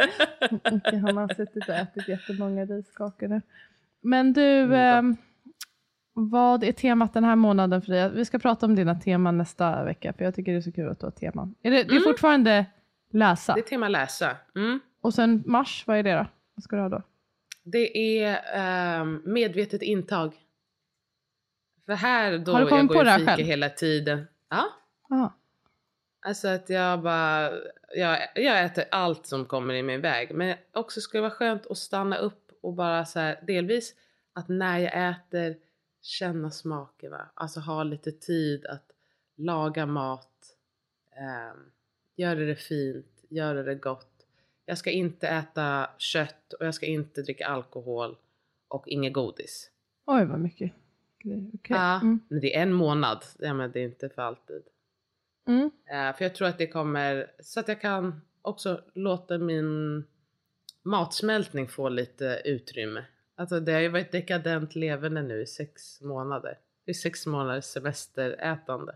Och 0.52 1.00
han 1.00 1.18
har 1.18 1.34
suttit 1.34 1.70
och 1.70 1.76
ätit 1.76 2.08
jättemånga 2.08 2.66
riskakor 2.66 3.28
nu. 3.28 3.42
Men 4.02 4.34
du, 4.34 4.42
Mm, 4.42 4.72
ehm, 4.74 5.18
vad 6.14 6.64
är 6.64 6.72
temat 6.72 7.14
den 7.14 7.24
här 7.24 7.36
månaden 7.36 7.82
för 7.82 7.92
dig? 7.92 8.10
Vi 8.12 8.26
ska 8.26 8.40
prata 8.40 8.66
om 8.66 8.76
dina 8.76 8.96
teman 8.96 9.38
nästa 9.38 9.84
vecka, 9.84 10.14
för 10.14 10.24
jag 10.26 10.36
tycker 10.36 10.52
det 10.52 10.58
är 10.58 10.62
så 10.62 10.72
kul 10.72 10.90
att 10.90 11.00
du 11.00 11.06
har 11.06 11.12
teman. 11.12 11.56
Är 11.62 11.72
det, 11.72 11.78
det 11.84 11.90
är 11.90 11.92
Mm. 11.92 12.04
fortfarande 12.04 12.66
läsa? 13.12 13.54
Det 13.54 13.60
är 13.60 13.64
tema 13.64 13.88
läsa. 13.88 14.36
Mm. 14.56 14.80
Och 15.02 15.14
sen 15.14 15.44
mars, 15.46 15.84
vad 15.88 15.98
är 15.98 16.04
det 16.04 16.14
då? 16.16 16.26
Vad 16.56 16.64
ska 16.64 16.76
du 16.76 16.82
ha 16.82 16.90
då? 16.90 17.04
Det 17.64 17.98
är 18.24 18.40
ehm, 18.54 19.22
medvetet 19.26 19.82
intag. 19.82 20.34
För 21.86 21.94
här 21.94 22.38
då 22.38 22.52
Har 22.54 22.60
du 22.62 22.68
kommit 22.68 22.82
jag 22.84 22.88
på 22.88 22.94
går 22.94 23.04
det 23.04 23.14
och 23.16 23.20
här 23.20 23.26
själv? 23.26 23.46
hela 23.48 23.70
tiden. 23.70 24.28
Ja. 24.50 24.66
Aha. 25.12 25.34
Alltså 26.28 26.48
att 26.48 26.70
jag 26.70 27.02
bara, 27.02 27.50
jag, 27.96 28.20
jag 28.36 28.64
äter 28.66 28.84
allt 28.92 29.26
som 29.26 29.46
kommer 29.46 29.74
i 29.74 29.84
min 29.84 30.02
väg. 30.02 30.36
Men 30.36 30.58
också 30.72 31.02
ska 31.02 31.18
det 31.18 31.22
vara 31.22 31.32
skönt 31.32 31.66
att 31.68 31.78
stanna 31.78 32.18
upp 32.18 32.52
och 32.62 32.74
bara 32.74 33.06
så 33.06 33.20
här, 33.20 33.40
delvis 33.48 33.96
att 34.34 34.48
när 34.50 34.80
jag 34.80 35.10
äter 35.10 35.58
känna 36.02 36.52
smakerna. 36.52 37.30
Alltså 37.34 37.60
ha 37.60 37.84
lite 37.84 38.12
tid 38.12 38.66
att 38.66 38.92
laga 39.36 39.86
mat, 39.86 40.56
eh, 41.12 41.60
göra 42.16 42.40
det 42.40 42.56
fint, 42.56 43.24
göra 43.30 43.64
det 43.64 43.76
gott. 43.76 44.26
Jag 44.66 44.78
ska 44.78 44.90
inte 44.92 45.28
äta 45.28 45.90
kött 45.98 46.54
och 46.54 46.66
jag 46.66 46.76
ska 46.76 46.86
inte 46.86 47.22
dricka 47.22 47.48
alkohol 47.48 48.18
och 48.68 48.88
inget 48.88 49.14
godis. 49.14 49.72
Oj, 50.06 50.26
vad 50.26 50.40
mycket. 50.40 50.72
Okej. 51.20 51.52
Ja, 51.68 51.96
Mm. 52.02 52.20
men 52.28 52.40
det 52.40 52.56
är 52.56 52.62
en 52.62 52.74
månad, 52.74 53.24
ja, 53.40 53.54
men 53.54 53.72
det 53.72 53.80
är 53.80 53.84
inte 53.84 54.10
för 54.10 54.22
alltid. 54.22 54.64
Mm. 55.50 55.72
Eh, 55.86 56.16
för 56.18 56.26
jag 56.26 56.36
tror 56.36 56.48
att 56.48 56.58
det 56.58 56.68
kommer, 56.68 57.32
så 57.40 57.60
att 57.60 57.68
jag 57.68 57.82
kan 57.82 58.22
också 58.42 58.84
låta 58.94 59.38
min 59.38 60.04
matsmältning 60.84 61.68
få 61.68 61.90
lite 61.90 62.42
utrymme. 62.46 63.06
Alltså 63.36 63.60
det 63.60 63.72
har 63.74 63.80
ju 63.80 63.88
varit 63.90 64.12
dekadent 64.12 64.76
levande 64.76 65.22
nu 65.22 65.42
i 65.42 65.46
sex 65.46 66.02
månader. 66.02 66.58
Det 66.86 66.92
är 66.92 66.94
sex 66.94 67.26
månaders 67.26 67.64
semesterätande. 67.66 68.96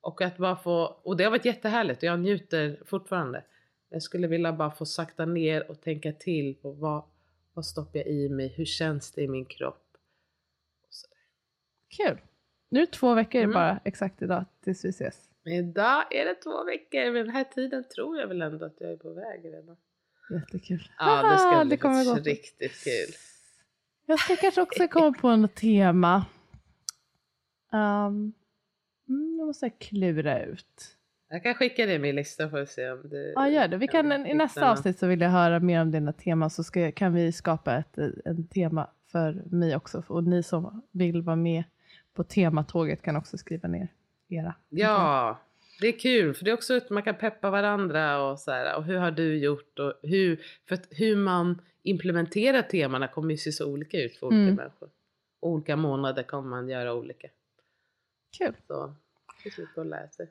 Och 0.00 0.22
att 0.22 0.36
bara 0.36 0.56
få, 0.56 1.00
och 1.02 1.16
det 1.16 1.24
har 1.24 1.30
varit 1.30 1.44
jättehärligt 1.44 1.98
och 1.98 2.04
jag 2.08 2.20
njuter 2.20 2.82
fortfarande. 2.86 3.44
Jag 3.88 4.02
skulle 4.02 4.26
vilja 4.26 4.52
bara 4.52 4.70
få 4.70 4.86
sakta 4.86 5.24
ner 5.26 5.70
och 5.70 5.80
tänka 5.80 6.12
till 6.12 6.54
på 6.54 6.72
vad, 6.72 7.04
vad 7.54 7.66
stoppar 7.66 7.98
jag 7.98 8.06
i 8.06 8.28
mig, 8.28 8.48
hur 8.56 8.64
känns 8.64 9.12
det 9.12 9.22
i 9.22 9.28
min 9.28 9.44
kropp? 9.44 9.82
Kul. 11.96 12.20
Nu 12.68 12.80
är 12.82 12.86
det 12.86 12.92
två 12.92 13.14
veckor 13.14 13.40
Mm. 13.40 13.52
bara 13.54 13.80
exakt 13.84 14.22
idag 14.22 14.44
tills 14.64 14.84
vi 14.84 14.88
ses. 14.88 15.30
Idag 15.46 16.14
är 16.14 16.24
det 16.24 16.34
två 16.34 16.64
veckor, 16.64 17.12
men 17.12 17.14
den 17.14 17.30
här 17.30 17.44
tiden 17.44 17.84
tror 17.94 18.18
jag 18.18 18.26
väl 18.26 18.42
ändå 18.42 18.66
att 18.66 18.76
jag 18.78 18.90
är 18.92 18.96
på 18.96 19.14
väg 19.14 19.44
redan. 19.44 19.76
Jättekul. 20.30 20.88
Ja, 20.98 21.30
det 21.30 21.38
ska 21.38 21.48
Haha, 21.48 21.64
bli 21.64 21.76
kommer 21.76 22.04
faktiskt 22.04 22.24
gå. 22.24 22.30
riktigt 22.30 22.84
kul. 22.84 23.14
Jag 24.06 24.20
ska 24.20 24.36
kanske 24.36 24.62
också 24.62 24.88
komma 24.88 25.12
på 25.12 25.36
något 25.36 25.54
tema. 25.54 26.26
Um, 27.72 28.32
jag 29.38 29.46
måste 29.46 29.70
klura 29.70 30.42
ut. 30.42 30.96
Jag 31.28 31.42
kan 31.42 31.54
skicka 31.54 31.86
det 31.86 31.98
min 31.98 32.16
lista 32.16 32.50
för 32.50 32.62
att 32.62 32.70
se 32.70 32.90
om 32.90 33.08
det... 33.08 33.32
Ja, 33.34 33.48
gör 33.48 33.68
det. 33.68 33.76
Vi 33.76 33.88
kan, 33.88 34.26
I 34.26 34.34
nästa 34.34 34.70
avsnitt 34.70 34.98
så 34.98 35.06
vill 35.06 35.20
jag 35.20 35.30
höra 35.30 35.60
mer 35.60 35.80
om 35.80 35.90
dina 35.90 36.12
teman 36.12 36.50
så 36.50 36.64
ska, 36.64 36.92
kan 36.92 37.14
vi 37.14 37.32
skapa 37.32 37.76
ett 37.76 37.98
en 38.24 38.48
tema 38.48 38.90
för 39.12 39.32
mig 39.32 39.76
också. 39.76 40.04
Och 40.08 40.24
ni 40.24 40.42
som 40.42 40.82
vill 40.90 41.22
vara 41.22 41.36
med 41.36 41.64
på 42.14 42.24
tematåget 42.24 43.02
kan 43.02 43.16
också 43.16 43.38
skriva 43.38 43.68
ner 43.68 43.88
era. 44.28 44.54
Ja, 44.68 45.38
det 45.80 45.86
är 45.88 45.98
kul 45.98 46.34
för 46.34 46.44
det 46.44 46.50
är 46.50 46.54
också 46.54 46.76
att 46.76 46.90
man 46.90 47.02
kan 47.02 47.14
peppa 47.14 47.50
varandra 47.50 48.22
och 48.22 48.38
så 48.38 48.50
här. 48.50 48.76
Och 48.76 48.84
hur 48.84 48.96
har 48.96 49.10
du 49.10 49.38
gjort? 49.38 49.78
Och 49.78 49.94
hur, 50.02 50.40
för 50.68 50.74
att 50.74 50.86
hur 50.90 51.16
man 51.16 51.62
implementerar 51.82 52.62
temana 52.62 53.08
kommer 53.08 53.30
ju 53.30 53.36
se 53.36 53.52
så 53.52 53.66
olika 53.72 53.98
ut 54.02 54.16
för 54.16 54.26
olika 54.26 54.40
Mm. 54.42 54.54
människor. 54.54 54.88
Olika 55.40 55.76
månader 55.76 56.22
kommer 56.22 56.48
man 56.50 56.68
göra 56.68 56.94
olika. 56.94 57.28
Kul. 58.38 58.54
Så 58.66 58.94
det 59.44 59.58
är 59.76 59.80
att 59.80 59.86
lära 59.86 60.08
sig. 60.08 60.28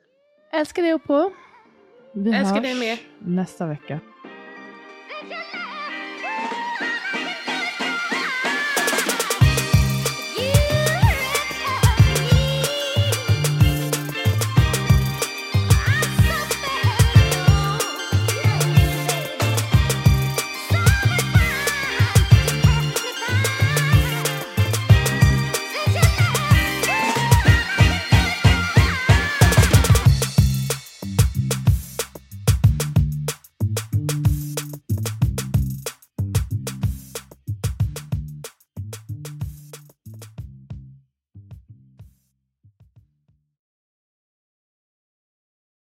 Älskar 0.52 0.82
dig 0.82 0.98
på. 0.98 1.32
Vi 2.12 2.32
Älskar 2.34 2.54
hörs 2.54 2.62
dig 2.62 2.74
med. 2.78 2.98
nästa 3.18 3.66
vecka. 3.66 4.00